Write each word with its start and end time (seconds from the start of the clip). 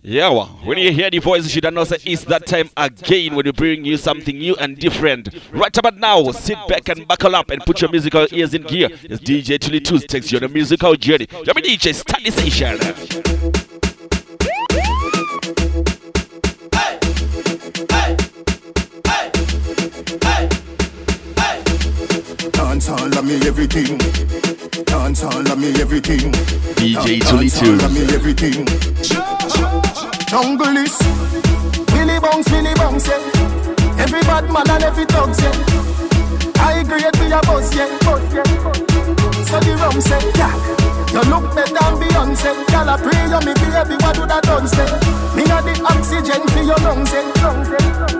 Yeah, 0.00 0.28
well, 0.28 0.46
when 0.62 0.78
you 0.78 0.92
hear 0.92 1.10
the 1.10 1.18
voice, 1.18 1.42
you 1.42 1.48
should 1.48 1.74
know 1.74 1.82
say 1.82 1.98
it's 2.04 2.22
that 2.26 2.46
time 2.46 2.70
again 2.76 3.34
when 3.34 3.44
we 3.44 3.50
bring 3.50 3.84
you 3.84 3.96
something 3.96 4.38
new 4.38 4.54
and 4.54 4.78
different. 4.78 5.28
Right 5.52 5.76
about 5.76 5.96
now, 5.96 6.30
sit 6.30 6.56
back 6.68 6.88
and 6.88 7.06
buckle 7.08 7.34
up 7.34 7.50
and 7.50 7.60
put 7.62 7.80
your 7.80 7.90
musical 7.90 8.24
ears 8.30 8.54
in 8.54 8.62
gear 8.62 8.90
as 9.10 9.20
DJ 9.20 9.58
Tully 9.58 9.80
Tools 9.80 10.04
takes 10.04 10.30
you 10.30 10.38
on 10.38 10.44
a 10.44 10.48
musical 10.48 10.94
journey. 10.94 11.26
You're 11.32 11.52
me 11.52 11.62
DJ 11.62 11.92
Stanley 11.92 12.30
Station. 12.30 12.78
Dance 22.52 22.88
all 22.88 23.18
of 23.18 23.24
me 23.24 23.34
everything. 23.48 23.98
Dance 24.84 25.24
all 25.24 25.40
of 25.40 25.58
me 25.58 25.70
everything. 25.80 26.30
DJ 26.76 27.20
Tully 27.28 27.48
Dance 27.48 27.62
all 27.62 27.84
of 27.84 27.92
me 27.92 28.14
everything. 28.14 29.27
Jungle 30.28 30.76
is 30.76 30.92
Billy 31.88 32.20
Bounce, 32.20 32.50
Billy 32.50 32.74
Bounce, 32.74 33.08
yeah. 33.08 33.16
Every 33.96 34.20
bad 34.28 34.44
man 34.52 34.68
and 34.68 34.84
every 34.84 35.06
dog, 35.06 35.32
yeah. 35.40 35.56
I 36.60 36.84
grade 36.84 37.16
be 37.16 37.32
a 37.32 37.40
boss, 37.48 37.72
yeah. 37.74 37.88
So 39.48 39.56
the 39.56 39.72
rum 39.80 39.96
say, 40.04 40.20
yeah. 40.36 40.52
You 41.16 41.24
look 41.32 41.48
better 41.56 41.72
than 41.72 41.96
Beyonce. 41.96 42.52
Girl, 42.68 42.90
I 42.92 43.00
pray 43.00 43.24
you 43.24 43.40
me 43.40 43.56
baby, 43.56 43.96
what 44.04 44.16
do 44.20 44.26
that 44.28 44.44
done 44.44 44.68
say? 44.68 44.84
Me 45.32 45.48
a 45.48 45.64
the 45.64 45.72
oxygen 45.88 46.44
for 46.52 46.60
your 46.60 46.76
lungs, 46.84 47.08
yeah. 47.08 47.24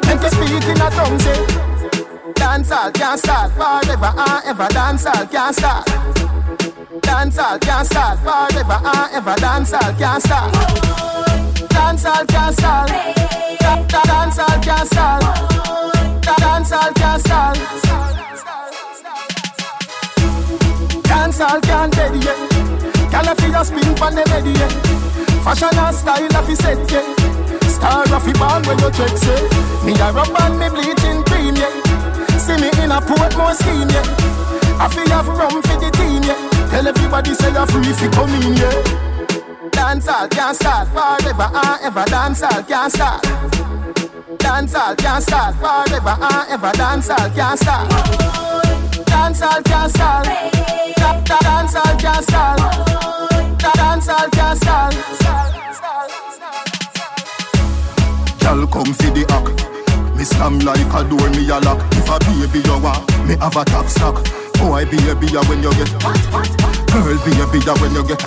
Make 0.08 0.24
you 0.24 0.32
speak 0.32 0.64
in 0.64 0.80
a 0.80 0.88
tongue, 0.88 1.20
say. 1.20 2.32
Dance 2.32 2.72
all 2.72 2.90
can't 2.90 3.20
start 3.20 3.52
forever 3.52 4.12
and 4.16 4.46
ever. 4.46 4.68
Dance 4.72 5.04
all 5.04 5.26
can't 5.26 5.54
start. 5.54 5.84
Dance 7.02 7.36
all 7.36 7.58
can't 7.58 7.86
start 7.86 8.18
forever 8.20 8.80
and 8.80 9.12
ever. 9.12 9.34
Dance 9.36 9.74
all 9.74 9.92
can't 9.92 10.22
start. 10.22 11.27
Dance 11.78 12.04
all 12.06 12.24
can't 12.26 12.54
start. 12.56 12.88
Da- 13.60 13.84
da- 13.86 14.04
Dance 21.04 21.40
all 21.40 21.60
can't 21.60 21.92
dead 21.92 22.14
yet. 22.24 22.38
Can 23.10 23.28
I 23.28 23.34
feel 23.38 23.50
your 23.50 23.64
spin 23.64 23.96
from 23.96 24.14
the 24.16 24.24
ready 24.26 24.50
yet? 24.58 24.72
Fashion 25.44 25.70
and 25.78 25.94
style 25.94 26.36
of 26.36 26.48
his 26.48 26.58
set 26.58 26.78
yeah. 26.90 27.06
Star 27.70 28.02
of 28.02 28.24
the 28.26 28.32
band 28.34 28.66
when 28.66 28.78
you 28.82 28.90
check 28.90 29.14
say. 29.16 29.38
Me 29.86 29.92
a 30.02 30.10
rub 30.12 30.34
and 30.34 30.58
me 30.58 30.68
bleaching 30.68 31.22
cream 31.30 31.54
yeah. 31.54 31.70
See 32.42 32.58
me 32.58 32.68
in 32.82 32.90
a 32.90 32.98
Portmore 33.00 33.54
scheme, 33.54 33.88
yeah. 33.88 34.82
I 34.82 34.88
feel 34.90 35.08
have 35.14 35.28
rum 35.28 35.62
for 35.62 35.78
the 35.78 35.90
team, 35.94 36.22
yeah. 36.26 36.68
Tell 36.70 36.88
everybody 36.88 37.34
say 37.34 37.52
you're 37.52 37.66
free 37.66 37.86
you 37.86 38.10
come 38.10 38.34
in, 38.34 38.56
yeah. 38.56 39.07
Dance 39.72 40.08
all 40.08 40.28
can't 40.28 40.56
start 40.56 40.88
forever 40.88 41.48
and 41.52 41.82
ever. 41.82 42.04
Dance 42.06 42.42
all 42.42 42.62
can't 42.62 42.92
start. 42.92 43.22
Dance 44.38 44.74
all 44.74 44.94
can't 44.96 45.22
start 45.22 45.54
forever 45.56 46.16
and 46.20 46.50
ever. 46.50 46.72
Dance 46.72 47.10
all 47.10 47.30
can't 47.30 47.58
start. 47.58 47.88
Dance 49.06 49.42
all 49.42 49.62
can't 49.62 49.90
start. 49.92 50.24
Da- 50.96 51.20
da- 51.22 51.38
Dance 51.40 51.74
all 51.76 51.96
can't 51.98 52.24
start. 52.24 52.58
Da- 53.58 53.72
Dance 53.74 54.08
all 54.08 54.28
can't 54.30 54.58
start. 54.58 54.94
Girl, 58.40 58.66
come 58.66 58.92
for 58.94 59.10
the 59.12 59.24
act. 59.30 60.16
Me 60.16 60.24
slam 60.24 60.58
like 60.60 60.80
a 60.94 61.04
door, 61.08 61.28
me 61.30 61.48
a 61.50 61.58
lock. 61.60 61.80
If 61.92 62.08
a 62.08 62.18
baby 62.24 62.60
you 62.66 62.78
want, 62.82 63.06
me 63.26 63.36
have 63.36 63.56
a 63.56 63.64
top 63.64 63.86
stock. 63.86 64.24
Boy, 64.58 64.84
baby, 64.86 65.26
ya 65.32 65.42
when 65.46 65.62
you 65.62 65.70
get 65.74 65.90
Girl, 66.02 67.14
baby, 67.22 67.64
ya 67.64 67.74
when 67.78 67.94
you 67.94 68.02
get 68.02 68.18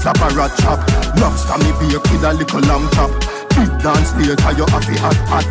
Flap 0.00 0.16
a 0.16 0.34
rat 0.34 0.52
chop 0.58 0.80
Lobster 1.20 1.58
me 1.60 1.70
bake 1.78 2.02
with 2.10 2.24
a 2.24 2.32
little 2.32 2.60
lamb 2.60 2.88
chop. 2.96 3.10
Big 3.50 3.68
dance 3.82 4.14
later, 4.16 4.52
you 4.56 4.64
have 4.72 4.88
it 4.88 4.98
hot, 4.98 5.16
hot. 5.28 5.44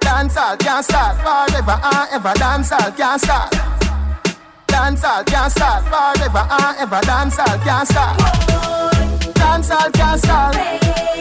Dance 0.00 0.36
all 0.36 0.56
can't 0.56 0.84
start 0.84 1.16
forever 1.22 1.78
and 1.82 2.08
ever 2.12 2.34
Dance 2.34 2.72
all 2.72 2.90
can't 2.92 3.20
start 3.20 3.52
Dance 4.66 5.04
all 5.04 5.22
can't 5.24 5.52
start 5.52 5.84
forever 5.84 6.44
and 6.50 6.76
ever 6.78 7.00
Dance 7.02 7.38
all 7.38 7.58
can't 7.58 7.86
start 7.88 8.18
Dance 9.34 9.70
all 9.70 9.90
can't 9.92 10.20
start 10.20 10.54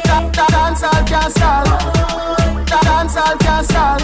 Da- 0.04 0.30
da- 0.32 0.48
can't 1.06 1.32
start 1.32 1.66
Da- 2.66 2.82
Dance 2.82 3.16
can't 3.40 3.66
start 3.66 4.00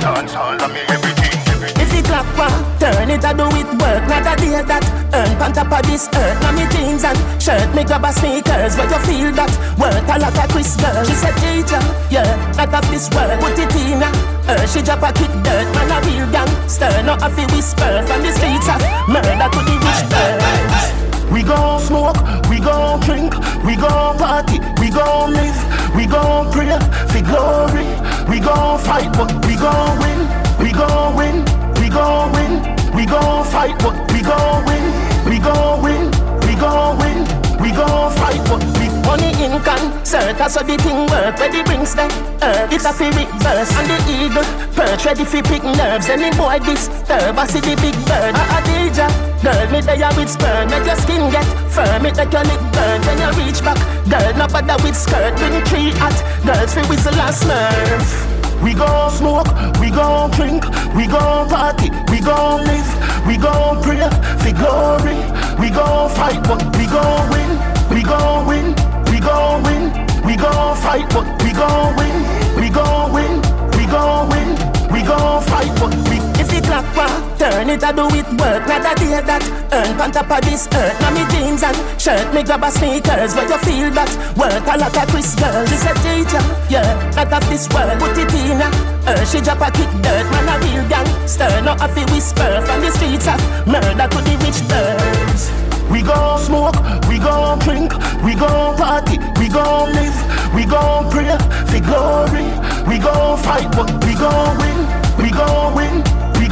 Dance 0.00 0.34
all 0.34 0.62
of 0.62 0.72
me 0.72 0.80
everything, 0.88 1.38
everything 1.48 2.01
One, 2.12 2.52
turn 2.78 3.08
it, 3.08 3.24
I 3.24 3.32
do 3.32 3.48
it 3.56 3.64
work. 3.80 4.04
Not 4.04 4.28
a 4.28 4.36
day 4.36 4.60
that 4.60 4.84
earn 5.16 5.32
on 5.40 5.52
top 5.56 5.72
of 5.72 5.80
this 5.88 6.12
earth. 6.12 6.36
Now 6.44 6.52
me 6.52 6.68
jeans 6.68 7.08
and 7.08 7.16
shirt, 7.40 7.72
me 7.72 7.88
grab 7.88 8.04
a 8.04 8.12
sneakers. 8.12 8.76
Where 8.76 8.84
you 8.84 9.00
feel 9.08 9.32
that 9.32 9.48
worth 9.80 10.04
a 10.04 10.20
lot 10.20 10.36
of 10.36 10.48
Chris 10.52 10.76
girl. 10.76 11.00
She 11.08 11.16
said, 11.16 11.32
teacher, 11.40 11.80
yeah, 12.12 12.36
not 12.52 12.68
of 12.68 12.84
this 12.92 13.08
world. 13.16 13.40
Put 13.40 13.56
it 13.56 13.72
in 13.80 14.04
her, 14.04 14.66
she 14.68 14.84
drop 14.84 15.00
a 15.00 15.10
kick 15.16 15.32
dirt. 15.40 15.64
Man 15.72 15.88
a 15.88 15.98
real 16.04 16.28
gangster, 16.28 16.92
not 17.00 17.24
a 17.24 17.32
fi 17.32 17.48
whisper. 17.48 18.04
From 18.04 18.20
the 18.20 18.32
streets 18.36 18.68
of 18.68 18.80
murder 19.08 19.48
to 19.48 19.60
the 19.64 19.76
rich 19.80 20.04
birds. 20.12 20.84
We 21.32 21.40
gon' 21.40 21.80
smoke, 21.80 22.20
we 22.52 22.60
gon' 22.60 23.00
drink, 23.00 23.32
we 23.64 23.72
gon' 23.72 24.20
party, 24.20 24.60
we 24.76 24.92
gon' 24.92 25.32
live, 25.32 25.58
we 25.96 26.04
gon' 26.04 26.52
pray 26.52 26.76
for 27.08 27.24
glory. 27.24 27.88
We 28.28 28.36
gon' 28.36 28.76
fight, 28.84 29.08
but 29.16 29.32
we 29.48 29.56
gon' 29.56 29.96
win. 29.96 30.20
We 30.60 30.70
gon' 30.70 31.16
win, 31.16 31.42
gon' 31.92 32.32
win, 32.32 32.52
we 32.96 33.06
gon' 33.06 33.44
fight, 33.44 33.78
but 33.78 33.94
we 34.12 34.22
gon' 34.22 34.64
win. 34.66 34.84
We 35.28 35.38
gon' 35.38 35.82
win, 35.82 36.10
we 36.46 36.54
gon' 36.56 36.98
win, 36.98 37.18
we 37.60 37.70
gon' 37.70 38.12
fight, 38.16 38.40
but 38.48 38.62
we 38.78 38.92
Money 39.06 39.32
in 39.44 39.60
concert, 39.60 40.38
that's 40.38 40.54
how 40.54 40.62
the 40.62 40.78
thing 40.78 41.06
work. 41.10 41.36
Where 41.36 41.50
the 41.50 41.62
rings 41.68 41.94
them, 41.94 42.10
earth, 42.40 42.72
it's 42.72 42.86
a 42.86 42.92
fi 42.92 43.10
reverse. 43.12 43.70
And 43.76 43.90
the 43.90 43.98
eagle 44.08 44.46
perch, 44.72 45.04
ready 45.04 45.24
fi 45.24 45.42
pick 45.42 45.62
nerves. 45.62 46.08
Any 46.08 46.30
boy 46.36 46.58
disturb, 46.60 47.36
I 47.36 47.46
see 47.46 47.60
the 47.60 47.76
big 47.76 47.96
bird. 48.08 48.32
A 48.32 48.58
DJ, 48.64 49.04
girl, 49.42 49.68
me 49.70 49.80
there 49.82 50.12
with 50.16 50.30
sperm. 50.30 50.70
Make 50.70 50.86
your 50.86 50.96
skin 50.96 51.30
get 51.30 51.44
firm, 51.68 52.06
it 52.06 52.16
make 52.16 52.32
your 52.32 52.44
lip 52.44 52.62
burn. 52.72 53.00
When 53.04 53.18
you 53.20 53.30
reach 53.44 53.60
back, 53.60 53.76
girl, 54.08 54.32
no 54.38 54.46
bother 54.48 54.82
with 54.82 54.96
skirt. 54.96 55.36
Bring 55.36 55.60
three 55.66 55.90
hot 56.00 56.16
girls 56.46 56.72
fi 56.72 56.88
whistle 56.88 57.12
and 57.12 57.34
smurf. 57.34 58.31
We 58.62 58.74
gon' 58.74 59.10
smoke, 59.10 59.48
we 59.80 59.90
gon' 59.90 60.30
drink, 60.30 60.64
we 60.94 61.06
gon' 61.06 61.48
party, 61.48 61.90
we 62.10 62.20
gon' 62.20 62.64
live, 62.64 63.26
we 63.26 63.36
gon' 63.36 63.82
pray 63.82 64.08
for 64.38 64.52
glory. 64.56 65.16
We 65.60 65.68
gon' 65.70 66.10
fight, 66.10 66.42
but 66.44 66.62
we 66.76 66.86
gon' 66.86 67.30
win. 67.30 67.50
We 67.90 68.02
gon' 68.02 68.46
win, 68.46 68.66
we 69.10 69.18
gon' 69.20 69.62
win, 69.64 69.82
we 70.26 70.36
gon' 70.36 70.76
fight, 70.76 71.08
but 71.10 71.26
we 71.42 71.52
gon' 71.52 71.96
win. 71.96 72.16
We 72.60 72.68
gon' 72.70 73.12
win, 73.12 73.32
we 73.76 73.84
gon' 73.86 74.28
win, 74.30 74.48
we 74.92 75.02
gon' 75.02 75.42
fight, 75.42 75.72
but 75.80 76.11
If 76.42 76.66
clap 76.66 76.82
one, 76.96 77.38
turn 77.38 77.70
it, 77.70 77.84
I 77.84 77.92
do 77.94 78.10
it 78.10 78.26
work. 78.34 78.66
Not 78.66 78.82
a 78.82 78.92
day 78.98 79.22
that 79.22 79.42
earn 79.70 79.94
on 80.00 80.10
top 80.10 80.26
of 80.26 80.42
this 80.42 80.66
earth. 80.74 80.98
Now 80.98 81.14
me 81.14 81.22
jeans 81.30 81.62
and 81.62 81.78
shirt, 82.00 82.26
me 82.34 82.42
grab 82.42 82.66
a 82.66 82.70
sneakers. 82.70 83.38
Where 83.38 83.46
you 83.46 83.58
feel 83.62 83.90
that 83.94 84.10
worth 84.34 84.66
a 84.66 84.74
lot 84.74 84.90
of 84.90 85.06
Chris 85.06 85.38
girl. 85.38 85.62
She 85.70 85.78
said, 85.78 85.94
teacher, 86.02 86.42
yeah, 86.66 86.98
not 87.14 87.30
of 87.30 87.46
this 87.46 87.70
world. 87.70 87.94
Put 88.02 88.18
it 88.18 88.34
in 88.34 88.58
her, 88.58 89.22
she 89.30 89.38
drop 89.38 89.62
a 89.62 89.70
kick 89.70 89.86
dirt. 90.02 90.26
Man 90.34 90.50
a 90.50 90.58
real 90.66 90.82
gangster, 90.90 91.46
not 91.62 91.78
a 91.78 91.86
fi 91.86 92.02
whisper. 92.10 92.58
From 92.66 92.82
the 92.82 92.90
streets 92.90 93.30
of 93.30 93.38
murder 93.62 94.10
to 94.10 94.18
the 94.26 94.34
rich 94.42 94.58
birds. 94.66 95.54
We 95.86 96.02
gon' 96.02 96.42
smoke, 96.42 96.74
we 97.06 97.22
gon' 97.22 97.60
drink, 97.60 97.94
we 98.26 98.34
gon' 98.34 98.74
party, 98.74 99.22
we 99.38 99.46
gon' 99.46 99.92
live, 99.94 100.18
we 100.54 100.66
gon' 100.66 101.06
pray 101.06 101.38
for 101.70 101.80
glory. 101.86 102.50
We 102.90 102.98
gon' 102.98 103.38
fight, 103.38 103.70
but 103.78 103.92
we 104.02 104.18
gon' 104.18 104.58
win. 104.58 104.78
We 105.22 105.30
gon' 105.30 105.74
win, 105.76 106.02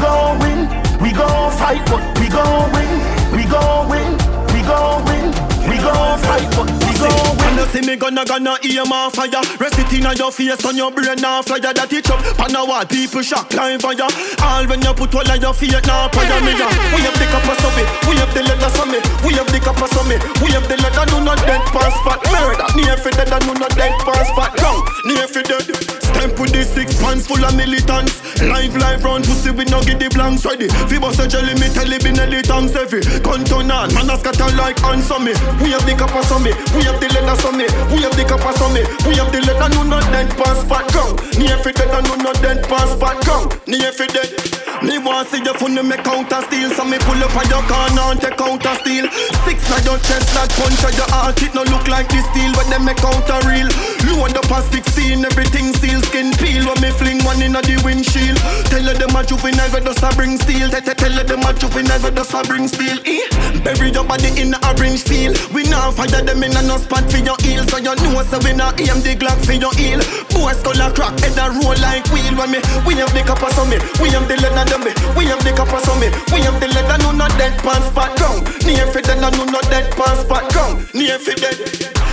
gon' 0.00 0.38
win, 0.40 0.60
we 1.00 1.12
gon' 1.12 1.52
fight, 1.52 1.84
but 1.86 2.02
we 2.18 2.28
gon' 2.28 2.72
win. 2.72 2.90
We 3.36 3.44
gon' 3.44 3.88
win, 3.88 4.12
we 4.52 4.60
gon' 4.62 5.04
win, 5.04 5.49
we 5.68 5.76
gon' 5.78 6.18
fight, 6.20 6.48
but 6.56 6.68
we 6.68 6.92
gon' 6.96 7.36
win. 7.36 7.50
You 7.60 7.66
see 7.72 7.82
me 7.84 7.96
gonna 7.96 8.24
gonna 8.24 8.56
hear 8.62 8.84
my 8.86 9.10
fire. 9.10 9.42
Rest 9.60 9.78
it 9.78 9.92
in 9.92 10.08
your 10.16 10.32
face 10.32 10.64
on 10.64 10.76
your 10.76 10.90
brain 10.90 11.20
now 11.20 11.42
fire 11.42 11.60
That 11.60 11.92
it 11.92 12.08
up 12.08 12.20
on 12.40 12.52
the 12.52 12.62
wall 12.64 12.84
people 12.86 13.20
shock 13.20 13.52
line 13.52 13.78
fire. 13.78 14.08
All 14.40 14.64
when 14.64 14.80
you 14.80 14.94
put 14.94 15.12
all 15.12 15.28
of 15.28 15.36
your 15.36 15.52
feet 15.52 15.76
now 15.84 16.08
prayer 16.08 16.40
me 16.40 16.56
ya 16.56 16.68
We 16.96 17.04
have 17.04 17.16
the 17.20 17.26
cup 17.28 17.44
of 17.44 17.72
me, 17.76 17.84
we 18.08 18.16
have 18.16 18.32
the 18.32 18.42
letter 18.48 18.70
of 18.70 18.88
me 18.88 18.98
We 19.26 19.36
have 19.36 19.50
the 19.52 19.60
of 19.60 20.06
me, 20.08 20.16
we 20.40 20.48
have 20.56 20.66
the 20.72 20.76
letter 20.80 21.04
do 21.10 21.20
not 21.20 21.36
dead 21.44 21.60
pass 21.68 21.92
spot 22.00 22.24
Murder, 22.32 22.68
near 22.80 22.96
for 22.96 23.12
dead 23.12 23.28
and 23.28 23.44
do 23.44 23.52
not 23.60 23.76
dead 23.76 23.92
pass 24.08 24.28
spot 24.32 24.56
Wrong, 24.60 24.80
near 25.04 25.28
for 25.28 25.42
dead. 25.42 25.66
Stamp 26.00 26.38
with 26.40 26.52
the 26.52 26.64
six 26.64 26.98
pants 27.00 27.26
full 27.26 27.44
of 27.44 27.54
militants. 27.54 28.18
Live 28.42 28.74
live 28.76 29.04
round 29.04 29.24
pussy 29.24 29.50
we 29.50 29.64
no 29.66 29.82
get 29.84 30.00
the 30.00 30.08
blanks. 30.10 30.44
Ready 30.44 30.68
Fi 30.68 30.98
bust 30.98 31.20
a 31.20 31.28
jelly 31.28 31.54
me 31.54 31.68
tell 31.70 31.90
it 31.90 32.02
be 32.02 32.10
nelly 32.12 32.42
tongues 32.42 32.72
heavy. 32.72 33.00
Gun 33.20 33.44
turn 33.44 33.70
on, 33.70 33.92
man 33.94 34.10
a 34.10 34.18
scatter 34.18 34.50
like 34.56 34.82
on 34.84 34.98
me 35.24 35.32
We 35.58 35.74
have 35.74 35.82
the 35.82 35.94
of 35.98 36.42
me, 36.42 36.52
we 36.76 36.84
have 36.86 37.00
the 37.00 37.08
leather 37.10 37.36
so. 37.42 37.66
We 37.90 38.02
have 38.02 38.16
the 38.16 38.24
copper 38.24 38.52
me. 38.72 38.82
We 39.08 39.16
have 39.16 39.32
the 39.32 39.40
leather 39.42 39.68
no 39.74 39.82
not 39.82 40.04
dead 40.12 40.30
pass 40.36 40.62
fat 40.64 40.86
ground. 40.92 41.20
Near 41.38 41.58
fi 41.58 41.72
dead 41.72 41.90
and 41.90 42.06
no 42.08 42.14
not 42.16 42.40
dead 42.42 42.64
pass 42.68 42.94
fat 42.98 43.22
ground. 43.24 43.58
Near 43.66 43.92
fi 43.92 44.06
dead. 44.06 44.69
Me 44.82 44.96
want 44.96 45.28
see 45.28 45.44
you 45.44 45.52
funny 45.60 45.82
me 45.82 45.96
counter 46.00 46.40
steel 46.48 46.70
So 46.72 46.84
me 46.84 46.96
pull 47.04 47.20
up 47.20 47.36
on 47.36 47.44
your 47.52 47.60
corner 47.68 48.16
and 48.16 48.20
take 48.20 48.36
counter 48.36 48.74
steel 48.80 49.04
Six 49.44 49.68
na 49.68 49.76
your 49.84 50.00
chest 50.00 50.32
that 50.32 50.48
punch 50.56 50.80
on 50.88 50.94
your 50.96 51.08
heart. 51.12 51.36
It 51.44 51.52
no 51.52 51.68
look 51.68 51.84
like 51.84 52.08
this 52.08 52.24
steel 52.32 52.48
but 52.56 52.64
them 52.72 52.88
me 52.88 52.96
counter 52.96 53.36
real. 53.44 53.68
Load 54.08 54.32
up 54.36 54.48
past 54.48 54.72
16 54.72 55.20
everything 55.24 55.76
seal. 55.76 56.00
Skin 56.08 56.32
peel 56.40 56.64
when 56.64 56.80
me 56.80 56.90
fling 56.96 57.20
one 57.28 57.44
in 57.44 57.52
the 57.52 57.76
windshield. 57.84 58.40
Tell 58.72 58.80
you 58.80 58.96
them 58.96 59.12
a 59.12 59.20
juvenile 59.20 59.68
we 59.68 59.80
just 59.84 60.00
a 60.00 60.08
bring 60.16 60.40
steel? 60.40 60.72
Tell 60.72 61.12
you 61.12 61.24
them 61.24 61.44
a 61.44 61.50
juvenile 61.52 62.00
we 62.00 62.10
just 62.16 62.32
a 62.32 62.40
bring 62.48 62.68
steel? 62.68 62.96
Eh? 63.04 63.24
Bury 63.60 63.92
your 63.92 64.04
body 64.08 64.32
in 64.40 64.56
a 64.56 64.58
orange 64.72 65.04
steel 65.04 65.36
We 65.52 65.68
now 65.68 65.92
fire 65.92 66.24
them 66.24 66.40
in 66.40 66.56
a 66.56 66.62
no 66.64 66.80
spot 66.80 67.04
for 67.12 67.20
your 67.20 67.36
heel. 67.44 67.68
So 67.68 67.76
you 67.76 67.92
know 68.00 68.24
so 68.24 68.40
we 68.40 68.56
not 68.56 68.80
aim 68.80 69.04
the 69.04 69.12
Glock 69.12 69.40
for 69.44 69.56
your 69.56 69.74
heel. 69.76 70.00
Boy 70.32 70.56
skull 70.56 70.80
a 70.80 70.88
crack 70.88 71.16
head 71.20 71.36
a 71.36 71.52
roll 71.52 71.76
like 71.84 72.08
wheel. 72.12 72.32
When 72.40 72.56
me 72.56 72.60
we 72.88 72.96
have 73.00 73.12
the 73.12 73.20
copper 73.28 73.52
so 73.52 73.68
me 73.68 73.76
We 74.00 74.08
have 74.16 74.24
the 74.24 74.40
leather 74.40 74.69
them 74.70 74.86
me. 74.86 74.94
We 75.18 75.26
have 75.26 75.42
the 75.42 75.50
copper 75.52 75.82
so 75.82 75.92
me 75.98 76.08
We 76.30 76.40
have 76.46 76.62
the 76.62 76.70
leather 76.70 77.02
no 77.02 77.10
not 77.10 77.34
dead 77.36 77.58
pants 77.60 77.90
spot 77.90 78.16
ground 78.16 78.46
Near 78.64 78.86
fi 78.86 79.02
dead 79.02 79.18
no 79.20 79.44
not 79.44 79.66
dead 79.68 79.90
pants 79.98 80.22
spot 80.22 80.46
ground 80.54 80.86
Near 80.94 81.18
fi 81.18 81.34
dead. 81.34 81.58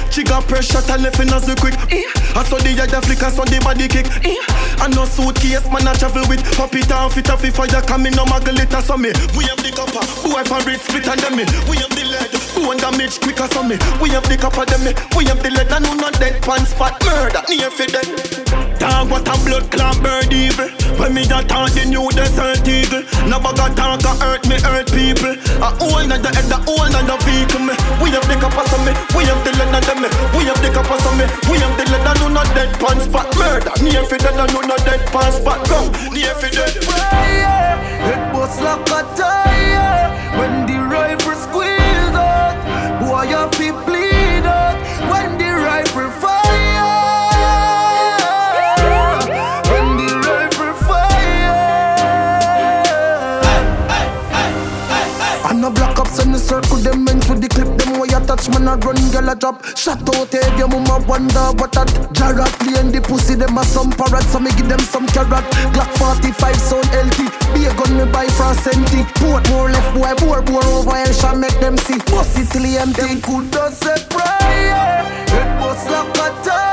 She 0.09 0.23
got 0.23 0.49
pressure 0.49 0.81
and 0.89 1.03
left 1.03 1.19
in 1.19 1.29
as 1.29 1.45
quick. 1.61 1.77
Eh? 1.93 2.01
I 2.33 2.41
saw 2.41 2.57
the 2.57 2.73
eye 2.73 3.01
flick 3.05 3.21
I 3.21 3.29
saw 3.29 3.45
the 3.45 3.61
body 3.61 3.85
kick. 3.85 4.09
Eh? 4.25 4.33
I 4.81 4.89
no 4.89 5.05
suitcase 5.05 5.69
man 5.69 5.85
I 5.85 5.93
travel 5.93 6.25
with. 6.25 6.41
Pop 6.57 6.73
it 6.73 6.89
off 6.89 7.17
it 7.17 7.29
off 7.29 7.43
if 7.45 7.53
fire 7.53 7.81
coming 7.85 8.17
no 8.17 8.25
muggle 8.25 8.57
it 8.57 8.73
so 8.81 8.97
me. 8.97 9.13
We 9.37 9.45
have 9.45 9.61
the 9.61 9.69
copper 9.69 10.01
Boy 10.25 10.41
for 10.41 10.63
it 10.65 10.81
split 10.81 11.05
them 11.05 11.37
me 11.37 11.45
We 11.69 11.77
have 11.77 11.93
the 11.93 12.01
lead 12.09 12.33
Bone 12.57 12.81
damage 12.81 13.21
quicker 13.21 13.45
so 13.53 13.61
me. 13.61 13.77
We 14.01 14.09
have 14.17 14.25
the 14.25 14.41
copper 14.41 14.65
them 14.65 14.89
me 14.89 14.97
We 15.13 15.29
have 15.29 15.43
the 15.43 15.53
leather 15.53 15.79
no 15.85 15.93
not 15.93 16.17
dead 16.17 16.41
pants 16.41 16.73
spot 16.73 16.97
murder. 17.05 17.45
Near 17.45 17.69
fi 17.69 17.85
dead. 17.85 18.09
Dog 18.81 19.11
what 19.11 19.27
a 19.29 19.35
blood 19.45 19.69
clot 19.69 20.01
bird 20.01 20.33
evil 20.33 20.86
When 20.97 21.13
me 21.13 21.23
a 21.29 21.45
talk 21.45 21.69
the 21.77 21.85
new 21.85 22.09
desert 22.11 22.65
eagle. 22.65 23.05
No 23.29 23.37
a 23.37 23.51
talk 23.53 24.01
a 24.01 24.11
hurt 24.17 24.43
me 24.49 24.57
hurt 24.65 24.89
people. 24.89 25.37
A 25.61 25.69
hole 25.77 26.01
in 26.01 26.09
the 26.09 26.17
head 26.17 26.49
a 26.49 26.57
hole 26.65 26.89
in 26.89 27.05
the 27.05 27.15
vehicle 27.21 27.61
me. 27.61 27.73
We 28.01 28.09
have 28.17 28.25
the 28.25 28.35
so 28.41 28.77
me 28.81 28.91
We 29.13 29.29
have 29.29 29.41
the 29.45 29.51
leather 29.61 29.81
them 29.85 30.01
me. 30.01 30.09
We 30.33 30.49
have 30.49 30.57
the 30.57 30.69
so 30.73 31.11
me 31.13 31.25
We 31.45 31.61
have 31.61 31.77
the 31.77 31.85
leather. 31.93 32.13
No 32.17 32.27
not 32.33 32.49
dead 32.57 32.73
pants 32.81 33.05
spot 33.05 33.29
murder. 33.37 33.71
Near 33.81 34.03
fi 34.09 34.17
dead 34.17 34.35
no 34.35 34.61
not 34.61 34.81
dead 34.89 35.05
pants 35.13 35.37
spot 35.37 35.61
come 35.69 35.93
Near 36.09 36.33
fi 36.35 36.49
dead 36.49 36.73
Head 36.81 38.33
bust 38.33 38.61
like 38.61 38.89
a 38.89 39.01
tire. 39.13 40.09
When 40.37 40.65
the 40.65 40.77
rifle 40.81 41.37
squeeze 41.45 42.15
out 42.17 42.57
Boy 43.01 43.29
you 43.29 43.43
fi 43.53 43.96
them 56.87 57.07
into 57.07 57.35
the 57.35 57.47
clip 57.51 57.67
them 57.75 57.99
way 57.99 58.07
I 58.15 58.23
touch 58.23 58.47
man 58.49 58.67
I 58.67 58.75
run 58.79 58.95
girl 59.11 59.29
a 59.29 59.35
drop. 59.35 59.63
Shot 59.75 60.07
out 60.15 60.33
eh, 60.33 60.39
head 60.39 60.57
your 60.57 60.67
mama 60.71 61.03
wonder 61.07 61.51
what 61.59 61.75
that 61.75 61.91
Jarrah 62.15 62.47
playing 62.63 62.91
the 62.95 63.01
pussy 63.03 63.35
them 63.35 63.57
a 63.57 63.63
some 63.63 63.91
parrot 63.91 64.23
So 64.31 64.39
me 64.39 64.51
give 64.55 64.69
them 64.69 64.79
some 64.79 65.07
carrot. 65.11 65.43
Glock 65.75 65.91
45 65.99 66.55
sound 66.55 66.87
healthy 66.95 67.27
Be 67.51 67.67
a 67.67 67.71
gun 67.75 67.91
me 67.99 68.05
buy 68.11 68.27
for 68.39 68.51
a 68.51 68.55
centy 68.55 69.03
Portmore 69.19 69.71
left 69.71 69.91
boy 69.91 70.13
bore 70.23 70.41
bore 70.41 70.67
over 70.71 70.95
hell 70.95 71.13
shall 71.13 71.35
make 71.35 71.57
them 71.59 71.77
see. 71.77 71.99
Bust 72.07 72.39
it 72.39 72.47
till 72.51 72.63
empty. 72.63 73.01
Them 73.01 73.21
could 73.21 73.51
say 73.75 73.99
prayer 74.07 75.03
Head 75.35 75.49
bust 75.59 75.89
like 75.91 76.15
a 76.15 76.27
tire 76.43 76.66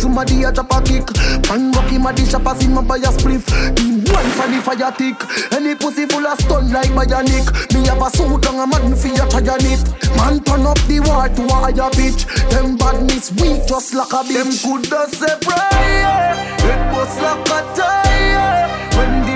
Somebody 0.00 0.44
a 0.44 0.50
drop 0.50 0.72
a 0.72 0.80
kick. 0.80 1.04
Man 1.48 1.72
rocky 1.72 1.98
my 1.98 2.12
dish 2.12 2.32
up 2.32 2.46
as 2.46 2.62
him 2.62 2.78
a 2.78 2.82
buy 2.82 2.96
a 2.96 3.12
spliff. 3.12 3.44
Him 3.78 4.00
one 4.08 4.30
for 4.32 4.48
the 4.48 4.60
fire 4.64 4.92
tick. 4.96 5.20
Any 5.52 5.74
pussy 5.74 6.06
full 6.06 6.26
of 6.26 6.40
stun 6.40 6.72
like 6.72 6.88
bionic. 6.96 7.46
Me 7.74 7.86
have 7.86 8.00
a 8.00 8.08
suit 8.08 8.44
long 8.46 8.60
a 8.60 8.66
man 8.66 8.96
fi 8.96 9.10
a 9.12 9.28
try 9.28 9.44
on 9.44 9.60
it 9.60 10.00
Man 10.16 10.40
turn 10.44 10.66
up 10.66 10.78
the 10.88 11.00
war 11.00 11.28
to 11.28 11.42
a 11.44 11.56
higher 11.68 11.90
pitch. 11.92 12.24
Them 12.48 12.76
badness 12.76 13.30
weak 13.32 13.66
just 13.68 13.94
like 13.94 14.12
a 14.12 14.24
bitch. 14.24 14.64
Them 14.64 14.80
could 14.80 14.84
just 14.88 15.14
say 15.20 15.36
prayer. 15.44 16.32
It 16.64 16.80
bust 16.92 17.20
like 17.20 17.48
a 17.48 17.60
tire. 17.76 18.68
When 18.96 19.29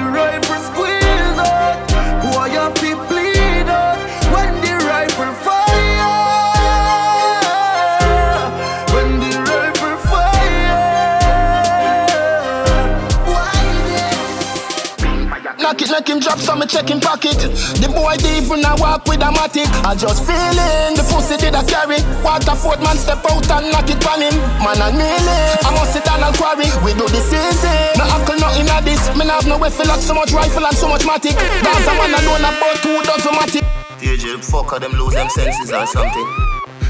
they 15.77 15.87
Knock 15.87 15.89
it, 15.89 15.91
knock 15.91 16.09
him 16.09 16.21
drop 16.21 16.39
some 16.39 16.61
me 16.61 16.67
check 16.67 16.89
him 16.89 17.01
pocket. 17.01 17.39
The 17.83 17.89
boy 17.91 18.17
dey 18.19 18.39
even 18.39 18.65
a 18.65 18.75
walk 18.79 19.07
with 19.07 19.23
a 19.23 19.31
matic 19.35 19.67
I 19.85 19.95
just 19.95 20.23
feeling 20.23 20.95
the 20.95 21.03
pussy 21.11 21.37
did 21.37 21.55
a 21.55 21.63
carry 21.67 21.99
Waterford 22.23 22.81
man 22.83 22.97
step 22.97 23.25
out 23.27 23.49
and 23.51 23.71
knock 23.73 23.89
it 23.91 24.03
on 24.07 24.23
him. 24.23 24.35
Man 24.63 24.79
and 24.79 24.97
kneeling. 24.99 25.59
I 25.67 25.71
must 25.75 25.93
sit 25.93 26.05
down 26.05 26.23
and 26.23 26.35
quarry. 26.37 26.69
We 26.85 26.95
do 26.95 27.07
this 27.11 27.31
easy 27.31 27.75
No 27.99 28.07
uncle 28.07 28.39
nothing 28.39 28.71
of 28.71 28.83
this. 28.85 29.03
Me 29.19 29.25
nah 29.27 29.41
have 29.43 29.47
no 29.47 29.59
way 29.59 29.71
feel 29.71 29.87
like 29.87 30.03
so 30.03 30.15
much 30.15 30.31
rifle 30.33 30.65
and 30.65 30.77
so 30.77 30.89
much 30.89 31.03
matic 31.03 31.35
Dance 31.35 31.89
a 31.89 31.93
man 31.99 32.15
alone 32.23 32.45
about 32.47 32.77
two 32.83 33.03
dozen 33.03 33.35
matic 33.35 33.65
DJ 33.99 34.39
fucker 34.43 34.79
them 34.79 34.93
lose 34.93 35.15
them 35.15 35.29
senses 35.31 35.73
or 35.73 35.87
something. 35.87 36.27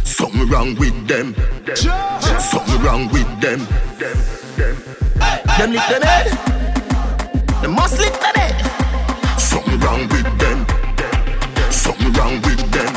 Something 0.04 0.48
wrong 0.48 0.74
with 0.76 0.96
them. 1.06 1.34
Something 2.40 2.82
wrong 2.82 3.08
with 3.12 3.28
them. 3.40 3.60
Them 5.56 5.70
lick 5.70 5.86
them 5.88 6.02
head 6.02 6.26
Them. 7.62 7.72
Must 7.72 7.98
lick 7.98 8.12
them 8.12 8.34
head 8.34 8.44
Something 8.44 8.63
wrong 9.94 10.08
with 10.08 10.38
them 10.38 10.66
Something 11.70 12.12
wrong 12.14 12.34
with 12.42 12.70
them 12.72 12.92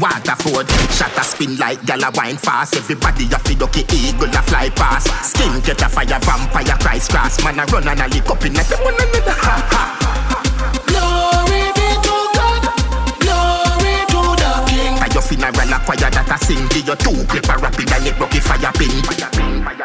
Waterford, 0.00 0.70
shot 0.94 1.18
a 1.18 1.24
spin 1.24 1.56
like 1.56 1.84
gal 1.84 2.04
a 2.04 2.10
wine 2.12 2.36
fast. 2.36 2.76
Everybody 2.76 3.24
a 3.24 3.38
fi 3.40 3.54
ducky 3.54 3.80
eagle 3.96 4.28
a 4.28 4.42
fly 4.42 4.70
past. 4.70 5.08
Skin 5.24 5.60
catch 5.60 5.82
a 5.82 5.88
fire, 5.88 6.20
vampire 6.20 6.78
Christ 6.78 7.10
cross. 7.10 7.42
Man 7.42 7.58
a 7.58 7.66
run 7.66 7.88
and 7.88 8.00
a 8.00 8.06
lick 8.06 8.30
up 8.30 8.44
in 8.44 8.52
a 8.52 8.62
them 8.62 8.84
one 8.84 8.94
another. 8.94 9.32
Ha 9.32 9.68
ha. 9.72 10.07
Funeral 15.28 15.72
a 15.72 15.78
choir 15.84 16.08
that 16.08 16.32
a 16.32 16.36
sing. 16.40 16.64
Give 16.72 16.88
you 16.88 16.96
two 16.96 17.16
clip 17.28 17.48
a 17.52 17.54
rapid 17.60 17.92
and 17.92 18.08
it 18.08 18.16
a 18.16 18.40
fire 18.40 18.72
pin. 18.72 18.88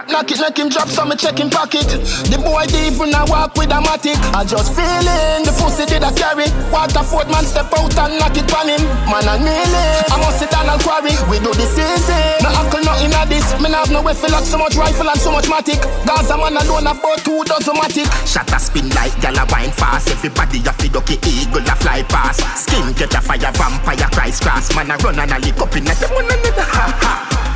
Knock 0.07 0.31
it, 0.31 0.39
knock 0.39 0.57
him 0.57 0.69
drop 0.69 0.87
some 0.87 1.09
me 1.09 1.15
check 1.15 1.39
him 1.39 1.49
pocket 1.49 1.87
The 2.29 2.37
boy 2.39 2.65
dey 2.67 2.87
even 2.91 3.13
a 3.15 3.25
walk 3.27 3.55
with 3.57 3.71
a 3.71 3.79
matic 3.81 4.19
I 4.35 4.43
just 4.45 4.75
feeling 4.75 5.43
the 5.43 5.51
pussy 5.57 5.85
did 5.89 6.03
a 6.03 6.11
carry 6.13 6.47
Waterford 6.69 7.27
man 7.31 7.43
step 7.43 7.71
out 7.73 7.95
and 7.97 8.19
knock 8.19 8.35
it 8.37 8.47
on 8.53 8.69
him 8.69 8.83
Man 9.09 9.25
and 9.25 9.41
kneeling 9.43 10.05
I 10.11 10.15
must 10.21 10.39
sit 10.39 10.51
down 10.51 10.69
and 10.69 10.79
quarry 10.83 11.15
We 11.31 11.39
do 11.41 11.51
this 11.55 11.75
easy 11.75 12.19
No 12.43 12.51
uncle 12.53 12.83
nothing 12.83 13.15
of 13.15 13.27
this 13.31 13.47
Me 13.59 13.71
have 13.71 13.89
no 13.91 14.03
way 14.03 14.13
feel 14.13 14.31
like 14.31 14.45
so 14.45 14.59
much 14.59 14.75
rifle 14.75 15.09
and 15.09 15.19
so 15.19 15.31
much 15.31 15.47
matic 15.47 15.81
Gaza 16.05 16.37
man 16.37 16.57
alone 16.59 16.85
have 16.85 16.99
about 16.99 17.19
two 17.25 17.43
dozen 17.43 17.75
matic 17.75 18.07
Shot 18.27 18.51
a 18.53 18.59
spin 18.59 18.89
like 18.95 19.13
gal 19.19 19.35
a 19.35 19.45
wine 19.51 19.71
fast. 19.71 20.09
Everybody 20.09 20.59
a 20.63 20.71
fi 20.73 20.87
ducky 20.87 21.17
eagle 21.27 21.65
a 21.65 21.75
fly 21.75 22.03
past. 22.03 22.39
Skin 22.55 22.93
get 22.93 23.13
a 23.13 23.21
fire, 23.21 23.51
vampire 23.51 24.09
Christ 24.11 24.43
cross. 24.43 24.73
Man 24.75 24.91
a 24.91 24.97
run 24.97 25.19
and 25.19 25.32
a 25.33 25.39
lick 25.39 25.59
up 25.59 25.75
in 25.75 25.87
a 25.87 25.93
them 25.95 26.11
one 26.11 26.25
another. 26.25 26.61
Ha 26.61 26.85
ha. 27.01 27.52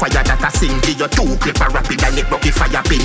Choir 0.00 0.24
that 0.24 0.40
a 0.40 0.48
sing. 0.56 0.72
Give 0.80 1.04
you 1.04 1.08
two 1.12 1.36
a 1.36 1.66
rapid 1.68 2.00
and 2.00 2.16
it 2.16 2.32
a 2.32 2.48
fire 2.48 2.80
pin. 2.88 3.04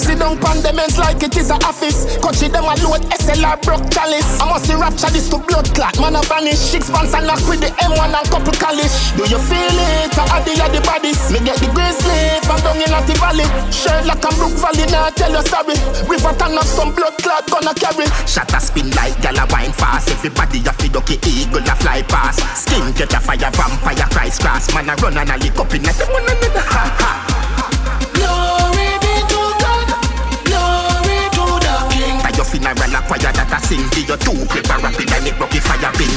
Sit 0.00 0.16
down 0.16 0.40
on 0.40 0.64
them 0.64 0.80
ends 0.80 0.96
like 0.96 1.20
it 1.20 1.36
is 1.36 1.52
a 1.52 1.60
office. 1.68 2.08
Coachy 2.24 2.48
them 2.48 2.64
a 2.64 2.72
load 2.80 3.04
SLR 3.12 3.60
broke 3.60 3.84
chalice. 3.92 4.40
I 4.40 4.48
must 4.48 4.64
see 4.64 4.74
rapture 4.80 5.12
this 5.12 5.28
to 5.28 5.38
blood 5.44 5.68
clot. 5.76 6.00
Man 6.00 6.16
a 6.16 6.24
vanish. 6.24 6.56
Six 6.56 6.88
pants 6.88 7.12
and 7.12 7.28
knock 7.28 7.44
with 7.44 7.60
the 7.60 7.68
M1 7.84 8.16
and 8.16 8.28
couple 8.32 8.56
calish. 8.56 9.12
Do 9.12 9.28
you 9.28 9.36
feel 9.44 9.76
it? 10.00 10.16
I 10.16 10.40
the 10.40 10.56
of 10.56 10.72
the 10.72 10.80
bodies. 10.80 11.20
Me 11.28 11.38
get 11.44 11.60
the 11.60 11.68
grizzly 11.76 12.40
from 12.48 12.64
down 12.64 12.80
in 12.80 12.88
the 12.88 13.14
valley. 13.20 13.46
Sherlock 13.68 14.24
and 14.24 14.36
Brook 14.40 14.56
Valley 14.56 14.88
now 14.88 15.12
tell 15.12 15.28
you 15.28 15.44
sorry. 15.52 15.76
River 16.08 16.32
turn 16.40 16.56
up 16.56 16.64
some 16.64 16.96
blood 16.96 17.12
clot 17.20 17.44
gonna 17.44 17.76
carry. 17.76 18.08
Shot 18.24 18.48
a 18.56 18.60
spin 18.60 18.88
like 18.96 19.20
gal 19.20 19.36
a 19.36 19.44
wine 19.52 19.76
fast. 19.76 20.08
Everybody 20.08 20.64
a 20.64 20.72
fi 20.72 20.88
ducky 20.88 21.20
eagle 21.28 21.60
a 21.60 21.74
fly 21.76 22.00
past. 22.08 22.40
Skin 22.56 22.96
catch 22.96 23.12
a 23.12 23.20
fire, 23.20 23.52
vampire 23.52 24.08
Christ 24.08 24.40
cross. 24.40 24.72
Man 24.72 24.88
a 24.88 24.96
run 24.96 25.20
and 25.20 25.28
a 25.28 25.36
lick 25.36 25.58
up 25.60 25.74
in 25.76 25.84
a 25.84 26.05
them 26.12 26.40
to 26.40 26.50
to 33.46 33.58
sing. 33.66 33.84
Give 33.90 34.08
you 34.08 34.16
two 34.16 34.32
a 34.32 34.76
rapid 34.78 35.12
and 35.12 35.40
rocky 35.40 35.60
fire 35.60 35.92
bin. 35.98 36.12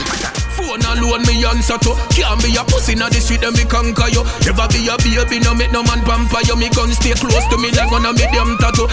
Phone 0.60 0.84
alone 0.86 1.24
me 1.24 1.46
answer 1.46 1.78
to 1.80 1.96
Can't 2.12 2.42
be 2.44 2.52
a 2.56 2.64
pussy 2.68 2.94
na 2.94 3.08
the 3.08 3.22
street 3.22 3.44
and 3.44 3.56
me 3.56 3.64
conquer 3.64 4.12
you 4.12 4.24
Never 4.44 4.68
be 4.68 4.92
a 4.92 4.98
baby 5.00 5.40
no 5.40 5.56
make 5.56 5.72
no 5.72 5.82
man 5.84 6.04
pamper 6.04 6.44
you 6.44 6.56
Me 6.58 6.68
gun 6.70 6.92
stay 6.92 7.14
close 7.16 7.48
to 7.48 7.58
me 7.58 7.72
like 7.72 7.92
on 7.92 8.06
a 8.06 8.12
medium 8.12 8.58
tattoo 8.60 8.86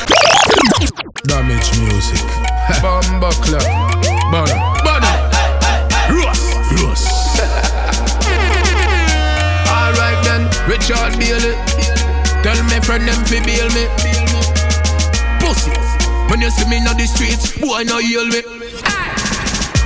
Damage 1.27 1.77
music. 1.81 2.23
Bomba 2.81 3.31
club. 3.43 3.63
Bono. 4.31 4.76
Richard 10.67 11.15
Bailey. 11.19 11.55
Tell 12.43 12.59
me 12.67 12.79
friend 12.83 13.07
them 13.07 13.23
fi 13.25 13.39
bail 13.47 13.71
me. 13.71 13.87
Pussy. 15.39 15.71
When 16.27 16.41
you 16.43 16.51
see 16.51 16.67
me 16.67 16.79
in 16.79 16.85
the 16.85 17.07
streets 17.07 17.55
Boy 17.55 17.87
no 17.87 17.99
heal 18.03 18.27
me. 18.27 18.43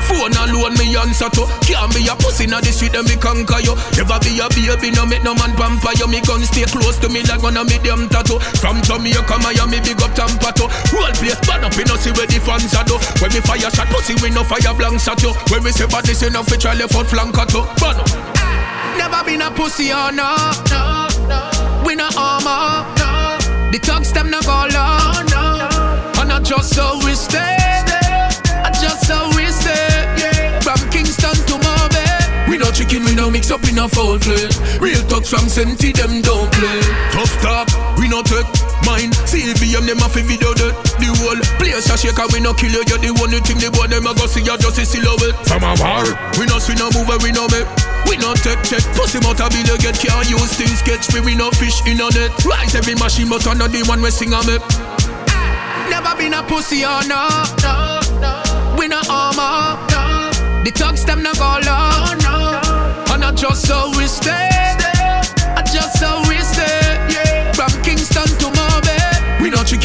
Phone 0.08 0.32
alone 0.40 0.72
me 0.80 0.96
answer 0.96 1.28
to. 1.36 1.44
Can't 1.68 1.92
be 1.92 2.08
a 2.08 2.16
pussy 2.16 2.48
na 2.48 2.64
the 2.64 2.72
street 2.72 2.96
and 2.96 3.04
me 3.04 3.20
conquer 3.20 3.60
you. 3.60 3.76
Never 3.92 4.16
be 4.24 4.40
a 4.40 4.48
baby 4.56 4.88
no 4.96 5.04
make 5.04 5.22
no 5.22 5.36
man 5.36 5.52
pamper 5.52 5.92
you. 6.00 6.08
Me 6.08 6.24
gun 6.24 6.40
stay 6.48 6.64
close 6.64 6.96
to 7.04 7.12
me 7.12 7.20
like 7.28 7.44
on 7.44 7.60
a 7.60 7.62
medium 7.62 8.08
tattoo. 8.08 8.40
From 8.56 8.80
Jamaica 8.80 9.36
Miami 9.44 9.84
big 9.84 10.00
up 10.00 10.16
Tampa 10.16 10.48
to 10.58 10.64
Whole 10.96 11.12
place 11.20 11.38
bad 11.44 11.60
up 11.60 11.76
in 11.76 11.92
us 11.92 12.08
see 12.08 12.12
where 12.16 12.26
the 12.26 12.40
fans 12.40 12.72
are 12.72 12.88
do 12.88 12.96
When 13.20 13.30
me 13.36 13.40
fire 13.44 13.68
shot 13.68 13.88
pussy 13.92 14.16
we 14.24 14.32
no 14.32 14.42
fire 14.48 14.72
blanks 14.74 15.06
at 15.06 15.20
you 15.22 15.36
When 15.52 15.62
me 15.62 15.70
say 15.70 15.86
bad 15.86 16.08
this 16.08 16.24
enough 16.24 16.50
we 16.50 16.56
try 16.56 16.74
left 16.74 16.96
out 16.96 17.06
flank 17.06 17.36
at 17.36 17.52
you 17.52 17.62
But 17.78 18.00
no 18.00 18.49
Never 18.98 19.24
been 19.24 19.42
a 19.42 19.50
pussy 19.50 19.92
or 19.92 20.12
no, 20.12 20.36
no, 20.70 21.08
no. 21.28 21.82
We 21.84 21.94
no 21.94 22.08
armor, 22.16 22.86
no. 22.98 23.38
The 23.72 23.78
thugs 23.82 24.12
them 24.12 24.30
no 24.30 24.40
go 24.42 24.66
low, 24.70 25.22
no. 25.30 25.68
And 26.20 26.32
I 26.32 26.40
just 26.42 26.74
so 26.74 26.98
we 27.04 27.14
stay, 27.14 27.38
I 27.38 28.70
just 28.80 29.06
so 29.06 29.30
we 29.36 29.46
stay. 29.46 30.58
From 30.60 30.78
Kingston 30.90 31.34
to 31.48 31.56
Mobile. 31.58 32.48
We 32.48 32.58
no 32.58 32.70
chicken, 32.70 33.04
we 33.04 33.14
no 33.14 33.30
mix 33.30 33.50
up 33.50 33.62
in 33.68 33.78
a 33.78 33.88
foul 33.88 34.18
play. 34.18 34.48
Real 34.80 35.00
thugs 35.06 35.30
from 35.30 35.48
Senti, 35.48 35.92
them 35.92 36.20
don't 36.20 36.50
play. 36.52 36.80
Tough 37.12 37.32
talk, 37.40 37.68
we 37.96 38.08
no 38.08 38.22
take 38.22 38.46
mine. 38.84 39.10
CBM, 39.30 39.86
them 39.86 40.02
a 40.02 40.08
fi 40.10 40.22
video 40.22 40.52
that. 40.54 40.74
The 40.98 41.08
whole 41.22 41.40
place 41.56 41.88
a 41.88 41.96
shake 41.96 42.18
and 42.18 42.30
we 42.32 42.40
no 42.40 42.52
kill 42.52 42.72
you. 42.74 42.84
You're 42.90 42.98
the 42.98 43.14
only 43.22 43.40
thing 43.40 43.58
the 43.58 43.70
boy 43.70 43.86
them 43.86 44.06
a 44.06 44.12
go 44.14 44.26
see 44.26 44.42
you 44.42 44.58
just 44.58 44.78
a 44.78 44.84
silhouette. 44.84 45.38
From 45.46 45.62
a 45.64 45.72
war, 45.80 46.04
we 46.36 46.44
no 46.50 46.58
see 46.58 46.74
no 46.74 46.90
move, 46.92 47.08
we 47.22 47.32
no 47.32 47.46
make. 47.48 47.70
We 48.10 48.16
no 48.16 48.34
take 48.34 48.58
check, 48.64 48.82
pussy 48.98 49.20
motor 49.20 49.46
bill 49.50 49.62
you 49.62 49.78
get 49.78 49.94
can't 49.94 50.28
use 50.28 50.52
things 50.58 50.80
sketch 50.80 51.14
me. 51.14 51.20
We 51.20 51.36
no 51.36 51.50
fish 51.52 51.78
in 51.86 52.00
on 52.00 52.10
it. 52.16 52.32
Rise 52.44 52.74
every 52.74 52.96
machine, 52.96 53.28
but 53.28 53.46
not 53.46 53.70
the 53.70 53.84
one 53.86 54.02
we 54.02 54.10
sing 54.10 54.34
on 54.34 54.44
me. 54.50 54.58
Never 55.88 56.16
been 56.18 56.34
a 56.34 56.42
pussy 56.42 56.84
or 56.84 57.06
no, 57.06 57.30
no, 57.62 58.00
no. 58.18 58.74
We 58.76 58.88
no 58.88 59.00
armor, 59.08 59.78
no. 59.94 60.30
The 60.64 60.72
thugs 60.74 61.04
them 61.04 61.22
no 61.22 61.32
go 61.34 61.62
low, 61.62 62.18
no. 62.26 63.14
And 63.14 63.24
I 63.24 63.32
just 63.32 63.68
so 63.68 63.92
we 63.96 64.08
stay, 64.08 64.50
I 65.54 65.62
just 65.62 66.00
so 66.00 66.18
we 66.28 66.40
stay, 66.40 67.14
yeah. 67.14 67.52
From 67.52 67.70
Kingston. 67.84 68.19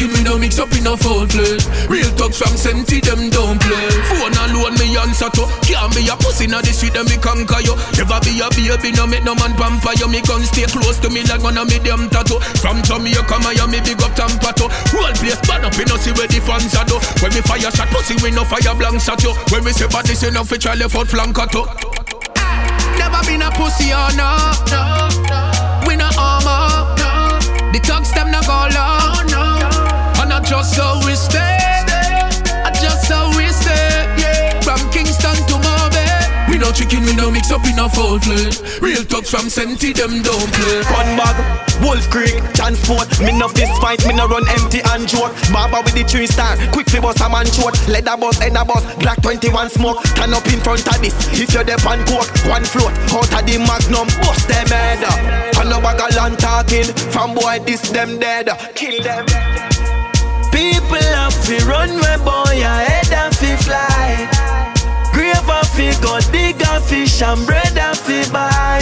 We 0.06 0.12
no 0.12 0.14
chicken, 0.14 0.14
we 0.14 0.22
no 0.22 0.38
mix 0.38 0.58
up 0.58 0.72
in 0.72 0.86
a 0.86 0.96
foul 0.96 1.26
play. 1.26 1.58
Real 1.88 2.10
thugs 2.14 2.38
from 2.38 2.54
Senti, 2.56 3.00
them 3.00 3.30
don't 3.30 3.58
play. 3.60 3.90
Phone 4.06 4.36
alone, 4.46 4.74
me 4.78 4.96
answer 4.96 5.30
to. 5.30 5.46
Can't 5.66 5.94
be 5.94 6.06
a 6.08 6.16
pussy 6.16 6.46
na 6.46 6.60
the 6.62 6.72
street, 6.72 6.96
and 6.96 7.08
me 7.08 7.16
conquer 7.16 7.60
you. 7.62 7.74
Never 7.98 8.18
be 8.22 8.38
a 8.38 8.48
baby, 8.54 8.92
no 8.94 9.06
make 9.06 9.24
no 9.24 9.34
man 9.34 9.54
pamper 9.56 9.94
you. 9.98 10.08
Me 10.08 10.20
gun 10.22 10.42
stay 10.42 10.66
close 10.66 10.98
to 11.00 11.10
me 11.10 11.22
like 11.26 11.42
on 11.44 11.58
a 11.58 11.64
medium 11.64 12.08
tattoo. 12.10 12.38
From 12.62 12.82
Jamaica, 12.82 13.38
Miami, 13.42 13.80
big 13.82 14.02
up 14.02 14.14
Tampa 14.14 14.52
to. 14.62 14.68
Whole 14.94 15.14
place 15.18 15.40
bad 15.46 15.64
up, 15.64 15.74
we 15.76 15.84
no 15.84 15.96
see 15.96 16.12
where 16.14 16.28
the 16.28 16.40
fans 16.40 16.74
are 16.76 16.86
do. 16.86 16.98
When 17.22 17.34
me 17.34 17.42
fire 17.42 17.70
shot 17.70 17.88
pussy, 17.90 18.14
we 18.22 18.30
no 18.30 18.44
fire 18.44 18.74
blanks 18.76 19.08
at 19.08 19.22
you. 19.22 19.34
When 19.50 19.64
we 19.64 19.72
say 19.72 19.88
bad, 19.88 20.06
this 20.06 20.22
enough, 20.22 20.50
we 20.50 20.58
try 20.58 20.74
left 20.74 20.94
out 20.94 21.08
flank 21.08 21.38
at 21.38 21.52
you. 21.54 21.66
Never 22.98 23.20
been 23.26 23.42
a 23.42 23.50
pussy 23.50 23.92
or 23.92 24.10
no, 24.14 24.30
no, 24.70 25.08
no. 25.26 25.40
We 25.86 25.96
no 25.96 26.08
armor. 26.14 26.94
The 27.74 27.82
thugs 27.82 28.12
them 28.12 28.30
no 28.30 28.40
go 28.46 28.70
low, 28.72 29.15
just 30.48 30.74
so 30.74 31.00
we 31.04 31.14
stay, 31.14 31.58
I 32.64 32.70
just 32.80 33.04
stay, 33.04 34.06
yeah. 34.18 34.60
From 34.60 34.78
Kingston 34.90 35.36
to. 35.48 35.66
We 36.48 36.58
no 36.62 36.70
chicken, 36.72 37.02
we 37.02 37.14
no 37.14 37.30
mix 37.30 37.50
up 37.50 37.66
in 37.66 37.78
a 37.78 37.88
foul 37.88 38.18
play. 38.18 38.48
Real 38.80 39.02
thugs 39.02 39.28
from 39.28 39.50
Senti, 39.50 39.92
them 39.92 40.22
don't 40.22 40.50
play. 40.54 40.80
One 40.94 41.12
bag, 41.18 41.36
Wolf 41.82 42.08
Creek, 42.08 42.38
transport. 42.54 43.04
Me 43.20 43.36
no 43.36 43.48
fist 43.48 43.76
fight, 43.82 44.00
me 44.06 44.14
no 44.14 44.26
run 44.26 44.46
empty 44.48 44.80
and 44.94 45.06
joke. 45.06 45.34
Baba 45.52 45.82
with 45.84 45.92
the 45.92 46.04
three 46.04 46.26
star, 46.26 46.56
quick 46.72 46.88
fi 46.88 47.00
bust 47.00 47.20
a 47.20 47.28
man 47.28 47.44
short. 47.50 47.76
Leather 47.88 48.16
bus, 48.16 48.38
header 48.38 48.64
bus, 48.64 48.80
Glock 49.02 49.20
21 49.20 49.68
smoke. 49.68 50.02
Turn 50.14 50.32
up 50.32 50.46
in 50.46 50.60
front 50.60 50.86
of 50.86 51.02
this. 51.02 51.12
If 51.36 51.52
you're 51.52 51.64
the 51.64 51.76
pan 51.82 52.00
coke, 52.06 52.30
one 52.48 52.64
float, 52.64 52.94
out 53.12 53.28
of 53.28 53.42
the 53.44 53.58
magnum, 53.58 54.08
bust 54.24 54.48
them 54.48 54.68
head. 54.72 55.04
And 55.60 55.68
no 55.68 55.80
bag 55.82 56.00
of 56.00 56.38
talking, 56.38 56.88
from 57.12 57.34
boy 57.34 57.58
this 57.66 57.90
them 57.90 58.18
dead. 58.18 58.48
Kill 58.74 59.02
them. 59.02 59.26
People 60.56 61.04
have 61.12 61.36
to 61.44 61.56
run 61.66 61.90
where 62.00 62.16
boy 62.24 62.56
ahead 62.64 63.12
and 63.12 63.36
fi 63.36 63.56
fly. 63.56 64.24
Grave 65.12 65.50
a 65.52 65.60
fi 65.76 65.92
go 66.00 66.18
dig 66.32 66.62
a 66.62 66.80
fish 66.80 67.20
and 67.20 67.44
bread 67.44 67.76
a 67.76 67.94
fi 67.94 68.24
buy. 68.32 68.80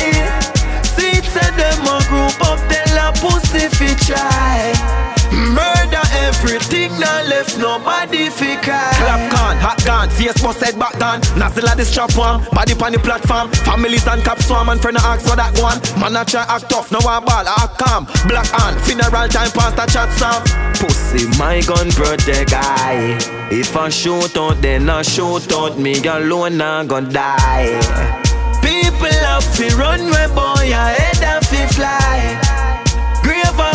Seeds 0.84 1.26
say 1.26 1.50
them 1.58 1.82
a 1.82 1.98
group 2.06 2.38
up, 2.46 2.60
tell 2.70 3.08
a 3.08 3.12
pussy 3.18 3.66
fi 3.74 3.90
try. 4.06 5.23
Murder 5.52 6.04
everything, 6.24 6.90
now 6.98 7.22
left 7.28 7.58
nobody 7.58 8.30
fi 8.30 8.56
cry. 8.62 8.92
Clap 8.96 9.30
gun, 9.32 9.56
hot 9.58 9.84
gun, 9.84 10.08
face 10.10 10.40
bust 10.42 10.64
head 10.64 10.78
back 10.78 10.98
gun. 10.98 11.20
Nozzle 11.36 11.68
at 11.68 11.76
the 11.76 11.84
strap 11.84 12.16
one, 12.16 12.44
body 12.52 12.74
pon 12.74 12.92
the 12.92 12.98
platform. 12.98 13.50
Families 13.68 14.06
and 14.06 14.22
cap 14.22 14.38
swarm 14.40 14.68
and 14.68 14.80
friend 14.80 14.96
a 14.96 15.00
ask 15.00 15.28
for 15.28 15.36
that 15.36 15.52
one. 15.60 15.78
Man 16.00 16.16
a 16.16 16.24
try 16.24 16.44
act 16.48 16.70
tough, 16.70 16.90
no 16.90 16.98
one 17.02 17.24
ball, 17.24 17.46
act 17.46 17.78
calm. 17.78 18.04
Black 18.26 18.46
hand, 18.46 18.80
funeral 18.82 19.28
time 19.28 19.50
past 19.52 19.76
the 19.76 19.86
chat 19.86 20.10
song. 20.16 20.40
Pussy, 20.80 21.28
my 21.38 21.60
gun 21.60 21.90
protect 21.92 22.52
I. 22.54 23.18
If 23.50 23.76
I 23.76 23.88
shoot 23.88 24.36
out, 24.36 24.60
then 24.62 24.88
I 24.88 25.02
shoot 25.02 25.52
out. 25.52 25.78
Me 25.78 25.94
alone, 26.06 26.60
I 26.60 26.84
gon' 26.86 27.12
die. 27.12 27.76
People 28.62 29.18
have 29.28 29.46
to 29.56 29.76
run 29.76 30.10
where 30.10 30.28
boy 30.28 30.72
head 30.72 31.22
and 31.22 31.44
fi 31.46 31.66
fly. 31.66 32.63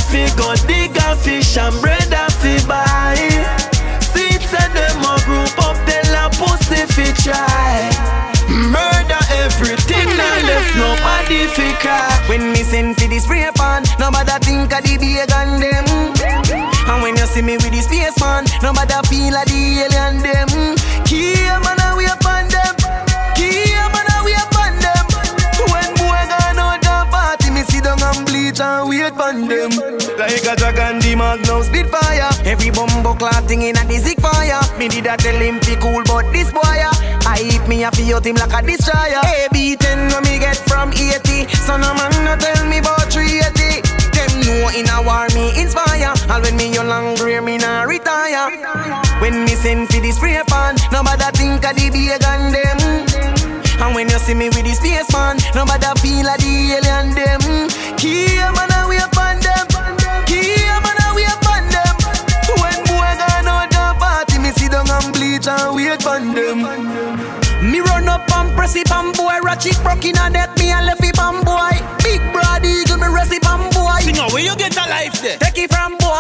Fi 0.10 0.26
go 0.36 0.56
dig 0.66 0.98
a 0.98 1.16
fish 1.16 1.58
and 1.58 1.80
bread 1.82 2.12
a 2.12 2.30
fi 2.42 2.58
buy. 2.68 3.16
Seeds 4.02 4.46
say 4.50 4.68
them 4.74 5.06
a 5.06 5.16
group 5.26 5.54
up, 5.62 5.78
tell 5.86 6.16
a 6.18 6.30
pussy 6.34 6.82
fi 6.94 7.14
try. 7.22 8.30
Murder 8.50 9.22
everything, 9.46 10.10
now 10.18 10.36
left 10.50 10.76
nobody 10.76 11.46
fi 11.54 11.72
cry. 11.80 12.26
When 12.28 12.52
me 12.52 12.64
send 12.64 12.98
for 12.98 13.08
the 13.08 13.20
spray 13.20 13.50
pan, 13.54 13.84
nobody 14.00 14.34
think 14.44 14.74
of 14.74 14.84
the 14.84 14.98
big 14.98 15.30
and 15.30 15.62
them. 15.62 15.86
And 16.90 17.04
when 17.04 17.16
you 17.16 17.28
see 17.28 17.44
me 17.44 17.58
with 17.58 17.70
the 17.70 17.82
space 17.82 18.20
man, 18.20 18.46
nobody 18.64 18.98
feel 19.08 19.34
like 19.34 19.48
the 19.48 19.86
alien 19.86 20.18
them. 20.26 20.50
Key 21.06 21.38
man 21.62 21.78
a 21.86 21.96
we 21.96 22.06
upon 22.10 22.50
them. 22.50 22.74
Key 23.38 23.78
man 23.94 24.10
a 24.10 24.26
we 24.26 24.34
them. 24.34 25.06
When 25.70 25.90
boy 26.02 26.22
gone 26.26 26.58
out 26.58 26.86
and 26.86 27.12
party, 27.12 27.52
me 27.52 27.62
sit 27.62 27.84
down 27.84 28.02
and 28.02 28.26
bleach 28.26 28.60
and 28.60 28.90
wait 28.90 29.14
on 29.14 29.48
them. 29.48 29.99
Every 33.22 33.48
thing 33.48 33.62
in 33.64 33.76
a 33.76 34.00
sick 34.00 34.22
fire. 34.22 34.62
Me 34.80 34.88
did 34.88 35.06
a 35.06 35.18
tell 35.18 35.36
him 35.36 35.60
fi 35.60 35.76
cool, 35.76 36.04
but 36.06 36.32
this 36.32 36.52
boy 36.54 36.62
uh, 36.64 37.28
I 37.28 37.44
hit 37.44 37.68
me 37.68 37.84
a 37.84 37.92
out 38.16 38.26
him 38.26 38.36
like 38.36 38.56
a 38.56 38.66
destroyer. 38.66 39.20
A 39.20 39.50
beaten 39.52 40.08
when 40.08 40.24
me 40.24 40.40
get 40.40 40.56
from 40.56 40.94
80. 40.94 41.52
So 41.68 41.76
no 41.76 41.94
man 42.00 42.16
no 42.24 42.38
tell 42.40 42.64
me 42.72 42.80
about 42.80 43.12
380. 43.12 43.84
Them 44.16 44.32
know 44.40 44.72
in 44.72 44.88
a 44.88 45.04
war 45.04 45.28
me 45.36 45.52
inspire. 45.60 46.16
All 46.32 46.40
when 46.40 46.56
me 46.56 46.72
young 46.72 46.88
long 46.88 47.16
grey 47.16 47.42
me 47.42 47.58
nah 47.58 47.84
retire. 47.84 48.56
When 49.20 49.44
me 49.44 49.52
send 49.60 49.90
fi 49.90 50.00
the 50.00 50.12
spray 50.12 50.40
pan, 50.48 50.76
nobody 50.94 51.28
think 51.36 51.66
of 51.68 51.76
the 51.76 51.92
big 51.92 52.24
and 52.24 52.56
them. 52.56 52.80
And 53.84 53.96
when 53.96 54.08
you 54.08 54.20
see 54.20 54.34
me 54.34 54.48
with 54.48 54.64
the 54.64 54.72
space 54.80 55.12
man, 55.12 55.36
nobody 55.56 55.92
feel 56.00 56.24
like 56.24 56.40
the 56.40 56.80
alien 56.80 57.12
them. 57.16 57.42
Key 58.00 58.40
man 58.56 58.69
and 66.20 66.34
wait 66.36 66.52
on 66.52 66.84
them. 66.84 67.72
Me 67.72 67.80
run 67.80 68.08
up 68.08 68.24
and 68.36 68.52
press 68.56 68.76
it 68.76 68.92
on 68.92 69.12
boy, 69.14 69.40
ratchet 69.44 69.78
broke 69.84 70.06
in 70.06 70.18
a 70.18 70.30
net, 70.30 70.52
me 70.60 70.72
a 70.72 70.82
left 70.82 71.04
it 71.04 71.20
on 71.20 71.44
boy. 71.44 71.72
Big 72.04 72.22
broad 72.32 72.64
eagle, 72.64 72.98
me 72.98 73.08
rest 73.08 73.32
it 73.32 73.46
on 73.48 73.70
boy. 73.72 74.00
Sing 74.04 74.20
out, 74.20 74.32
where 74.32 74.44
you 74.44 74.56
get 74.56 74.76
a 74.76 74.86
life 74.90 75.22
there? 75.22 75.38
Take 75.40 75.58
it 75.58 75.72
from 75.72 75.98
boy. 75.98 76.16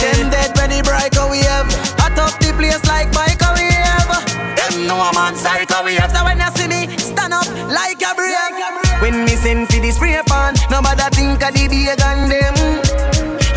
Them 0.00 0.30
dead 0.30 0.56
when 0.56 0.70
the 0.70 0.80
bright 0.84 1.16
we 1.30 1.40
have. 1.48 1.68
Hot 2.00 2.16
up 2.18 2.34
the 2.40 2.52
place 2.56 2.84
like 2.88 3.12
bike 3.12 3.40
we 3.56 3.68
have. 3.68 4.08
Them 4.56 4.86
know 4.86 5.00
a 5.00 5.12
man 5.14 5.36
psycho 5.36 5.84
we 5.84 5.96
have. 5.96 6.12
So 6.12 6.24
when 6.24 6.40
you 6.40 6.50
see 6.56 6.68
me, 6.68 6.80
stand 6.96 7.32
up 7.32 7.48
like 7.68 8.00
a 8.00 8.14
brave. 8.14 8.32
When 9.00 9.24
me 9.24 9.34
send 9.36 9.68
for 9.68 9.80
the 9.80 9.90
spray 9.90 10.20
pan, 10.26 10.54
nobody 10.70 11.04
think 11.12 11.42
of 11.42 11.52
the 11.52 11.68
big 11.68 12.00
and 12.00 12.30
them. 12.30 12.56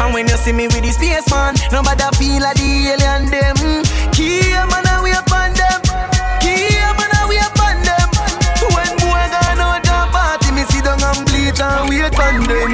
And 0.02 0.14
when 0.14 0.28
you 0.28 0.38
see 0.38 0.52
me 0.52 0.68
with 0.68 0.84
the 0.84 0.92
space 0.92 1.30
man, 1.32 1.56
nobody 1.72 2.04
feel 2.18 2.42
like 2.42 2.58
the 2.58 2.92
alien 2.92 3.30
them. 3.32 3.56
win. 12.64 12.74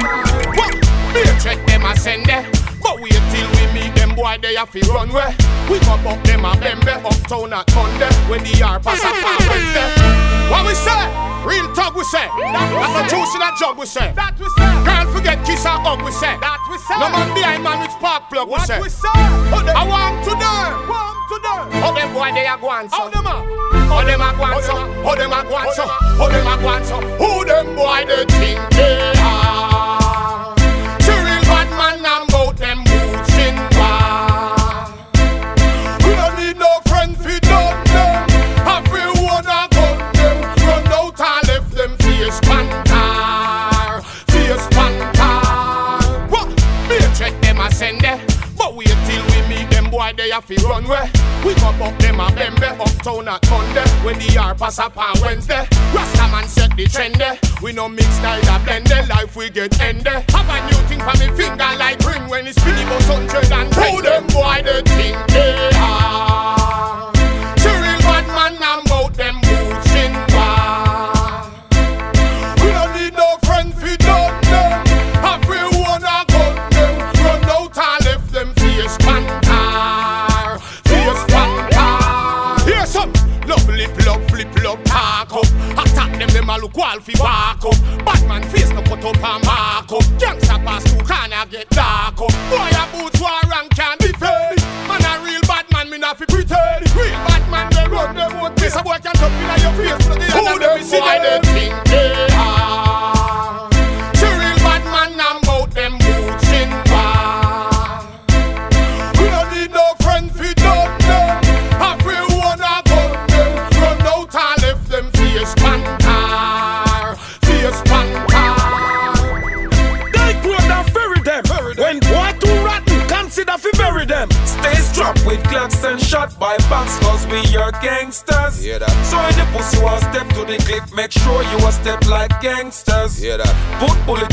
What? 0.54 0.74
Me 1.14 1.22
check 1.42 1.58
them 1.66 1.84
a 1.84 1.96
send 1.96 2.26
there. 2.26 2.46
But 2.82 3.00
wait 3.00 3.22
till 3.30 3.48
we 3.54 3.62
meet 3.72 3.94
them 3.94 4.14
boy 4.14 4.38
they 4.42 4.56
a 4.56 4.66
fi 4.66 4.80
run 4.90 5.10
where. 5.12 5.34
We 5.70 5.78
come 5.80 6.06
up 6.06 6.22
them 6.24 6.44
a 6.44 6.52
bembe 6.58 6.94
uptown 7.04 7.52
at 7.52 7.68
Monday 7.74 8.10
when 8.28 8.42
the 8.42 8.58
yard 8.58 8.82
pass 8.82 9.02
a 9.02 9.10
par 9.22 9.38
Wednesday. 9.48 10.22
What 10.50 10.66
we 10.66 10.74
say? 10.74 11.32
Real 11.46 11.72
talk 11.74 11.94
we 11.94 12.04
say. 12.04 12.26
That 12.26 12.68
we 12.70 12.78
That's 12.82 12.96
a 12.98 13.02
juice 13.08 13.34
in 13.34 13.42
a 13.42 13.50
jug 13.58 13.78
we 13.78 13.86
say. 13.86 14.12
That 14.12 14.34
we 14.38 14.46
say. 14.52 14.68
Can't 14.84 15.08
forget 15.10 15.38
kiss 15.46 15.64
a 15.64 15.74
hug 15.78 16.02
we 16.02 16.10
say. 16.12 16.34
That 16.38 16.60
we 16.70 16.76
say. 16.78 16.98
No 16.98 17.08
man 17.10 17.34
behind 17.34 17.62
man 17.62 17.80
with 17.80 17.90
spark 17.92 18.28
plug 18.28 18.50
we 18.50 18.58
say. 18.66 18.78
What 18.78 18.86
we 18.86 18.90
say? 18.90 19.08
I 19.10 19.82
want 19.86 20.22
to 20.26 20.32
them. 20.34 20.90
Want 20.90 21.18
to 21.30 21.36
them. 21.40 21.82
Oh 21.82 21.94
them 21.94 22.12
boy 22.12 22.30
they 22.34 22.46
a 22.46 22.58
go 22.58 22.70
answer. 22.70 22.94
How 22.94 23.08
them 23.08 23.26
a? 23.26 23.36
How 23.88 24.04
them 24.04 24.20
a 24.20 24.30
go 24.36 24.44
answer? 24.44 24.78
How 25.02 25.14
them 25.14 25.32
a 25.32 25.40
go 25.46 25.54
answer? 25.56 25.88
How 25.88 26.28
them 26.28 26.46
a 26.46 26.54
go 26.60 26.68
answer? 26.68 27.00
Who 27.18 27.44
them 27.46 27.66
boy 27.74 28.04
they 28.06 28.26
think 28.26 28.60
they 28.74 29.12
are? 29.18 29.71
At 53.32 53.50
Monday 53.50 53.88
when 54.04 54.18
the 54.18 54.30
yard 54.32 54.58
pass 54.58 54.78
up 54.78 54.96
on 54.96 55.18
Wednesday. 55.22 55.66
Rasta 55.94 56.28
man 56.30 56.46
set 56.46 56.76
the 56.76 56.86
trend. 56.86 57.22
We 57.62 57.72
no 57.72 57.88
mix 57.88 58.08
neither 58.20 58.64
blend 58.64 58.90
life 59.08 59.36
we 59.36 59.48
get 59.48 59.80
ended. 59.80 60.31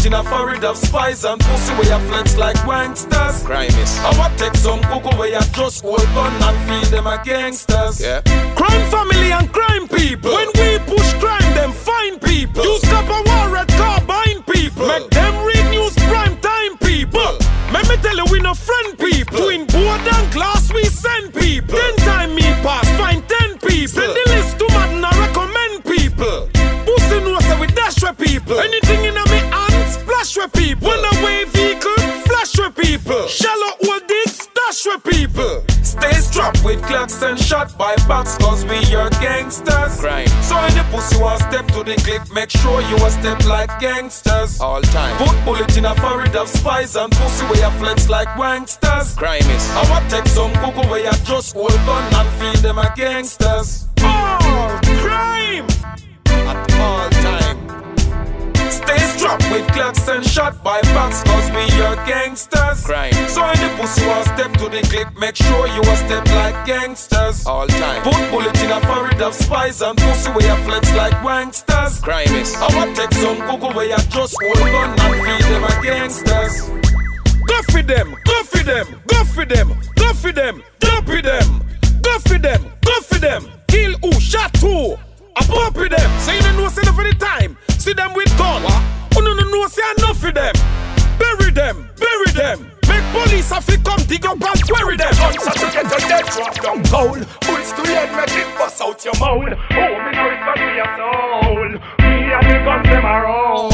In 0.10 0.16
a 0.16 0.24
forehead 0.24 0.64
of 0.64 0.76
spies 0.76 1.24
and 1.24 1.40
pussy 1.40 1.72
where 1.74 1.86
you 1.86 2.08
flex 2.08 2.36
like 2.36 2.56
gangsters. 2.66 3.44
Crime 3.44 3.70
is. 3.70 4.00
I 4.00 4.18
want 4.18 4.40
take 4.40 4.56
some 4.56 4.82
cuckoo 4.82 5.16
where 5.18 5.30
you 5.30 5.42
just 5.52 5.84
hold 5.84 6.02
gun 6.16 6.34
and 6.42 6.58
feed 6.68 6.92
them 6.92 7.06
a 7.06 7.22
gangsters. 7.24 8.02
Yeah. 8.02 8.22
To 42.26 42.34
make 42.34 42.50
sure 42.50 42.82
you 42.82 42.96
a 42.98 43.10
step 43.10 43.46
like 43.46 43.80
gangsters. 43.80 44.60
All 44.60 44.82
time. 44.82 45.18
Put 45.18 45.46
bullet 45.46 45.78
in 45.78 45.86
a 45.86 45.96
forehead 45.96 46.36
of 46.36 46.48
spies 46.48 46.96
and 46.96 47.12
pussy 47.12 47.46
where 47.46 47.60
you 47.60 47.78
flex 47.80 48.10
like 48.10 48.30
gangsters. 48.38 49.16
Crime 49.16 49.50
is. 49.56 49.70
I 49.72 49.90
want 49.90 50.10
take 50.10 50.28
some 50.28 50.54
cuckoo 50.54 50.88
where 50.90 51.04
you 51.04 51.12
just 51.24 51.54
hold 51.54 51.72
on 51.72 52.04
and 52.14 52.30
feel 52.40 52.62
them 52.62 52.78
a 52.78 52.92
gangsters. 52.96 53.88
All 54.02 54.80
crime 55.02 55.68
At 56.26 56.74
all 56.80 57.10
time. 57.10 57.58
Stay 58.72 58.98
strapped 58.98 59.50
with 59.52 59.68
clocks 59.74 60.08
and 60.08 60.26
shot 60.26 60.64
by 60.64 60.82
backs 60.94 61.24
cause 61.24 61.50
we 61.52 61.66
are 61.82 61.96
gangsters. 62.06 62.86
Crime. 62.86 63.14
So 63.28 63.42
the 63.42 63.74
pussy 63.78 64.06
was 64.06 64.26
step 64.26 64.52
to 64.54 64.70
the 64.70 64.82
clip, 64.90 65.08
make 65.18 65.36
sure 65.36 65.68
you 65.68 65.82
a 65.82 65.96
step 65.96 66.26
like 66.28 66.66
gangsters. 66.66 67.46
All 67.46 67.68
time. 67.68 68.04
Put 68.04 68.32
bullet 68.32 68.62
in 68.64 68.72
a 68.72 68.80
forehead 68.82 69.22
of 69.22 69.34
spies 69.34 69.82
and 69.82 69.98
pussy 69.98 70.30
where 70.32 70.46
you 70.46 70.64
flex 70.64 70.94
like 70.96 71.18
gangsters 71.24 72.00
Crime 72.02 72.28
is. 72.36 72.56
I 72.56 72.76
want 72.76 72.96
take 72.96 73.14
some 73.14 73.40
Google 73.48 73.74
where 73.74 73.88
you 73.88 73.98
just 74.10 74.36
hold 74.42 74.58
gun 74.58 75.00
and 75.00 75.16
feel 75.26 75.50
them 75.50 75.64
a 75.64 75.84
gangsters. 75.84 76.70
Go 77.48 77.62
for 77.72 77.82
them, 77.82 78.16
go 78.24 78.44
for 78.44 78.64
them, 78.64 79.02
go 79.08 79.24
for 79.24 79.46
them, 79.46 79.82
go 79.96 80.14
for 80.14 80.32
them, 80.32 80.64
dump 80.80 81.08
them, 81.08 81.68
go 82.02 82.20
for 82.20 82.38
them, 82.38 82.72
go 82.86 83.02
for 83.02 83.20
them, 83.20 83.48
kill 83.68 83.94
who, 84.04 84.12
shot 84.20 84.56
who, 84.58 84.96
I 85.40 85.46
pump 85.48 85.76
them. 85.76 86.10
So 86.20 86.32
you 86.34 86.42
don't 86.42 86.58
know 86.58 86.68
enough 86.68 86.96
for 86.96 87.08
the 87.08 87.16
time. 87.16 87.58
See 87.80 87.94
them 87.94 88.14
with 88.14 88.28
gun. 88.38 88.62
Oh 88.68 89.22
no 89.24 89.34
no 89.34 89.44
no 89.48 89.68
say 89.68 89.88
enough 89.98 90.20
for 90.20 90.32
them. 90.32 90.54
Bury 91.16 91.52
them, 91.52 91.90
bury 91.96 92.32
them. 92.36 92.72
Make 92.88 93.06
police 93.16 93.50
have 93.52 93.66
to 93.68 93.78
come 93.80 94.04
dig 94.04 94.26
up 94.26 94.36
and 94.36 94.64
query 94.68 94.98
them. 94.98 95.14
Guns 95.16 95.48
are 95.48 95.56
to 95.56 95.68
get 95.72 95.88
your 95.88 96.04
dead 96.12 96.26
drop 96.36 96.56
down 96.60 96.84
cold. 96.92 97.24
Bullets 97.48 97.72
to 97.72 97.84
head, 97.88 98.12
make 98.20 98.36
it 98.36 98.50
bust 98.58 98.82
out 98.82 99.00
your 99.06 99.16
mouth. 99.16 99.56
Oh, 99.72 99.92
me 100.04 100.12
know 100.12 100.28
it's 100.28 100.44
for 100.44 100.60
your 100.76 100.92
soul. 101.00 101.70
Me 102.04 102.12
and 102.36 102.46
the 102.48 102.58
guns 102.68 102.90
them 102.90 103.06
a 103.06 103.16
roll. 103.24 103.70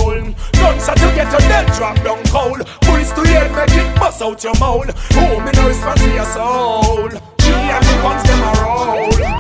Guns 0.62 0.90
are 0.90 0.96
to 0.96 1.10
get 1.18 1.32
your 1.34 1.46
dead 1.50 1.66
drop 1.74 1.98
down 2.06 2.22
cold. 2.30 2.62
Bullets 2.86 3.12
to 3.14 3.22
head, 3.26 3.50
make 3.58 3.74
it 3.74 4.00
bust 4.00 4.22
out 4.22 4.44
your 4.44 4.54
mouth. 4.60 4.94
Oh, 5.18 5.40
me 5.42 5.52
know 5.58 5.70
it's 5.70 5.82
for 5.82 6.10
your 6.14 6.26
soul. 6.26 7.35
And 7.66 7.84
the 7.84 7.94
guns 8.02 8.24
them 8.24 8.42
a 8.42 8.52
roll. 8.62 8.86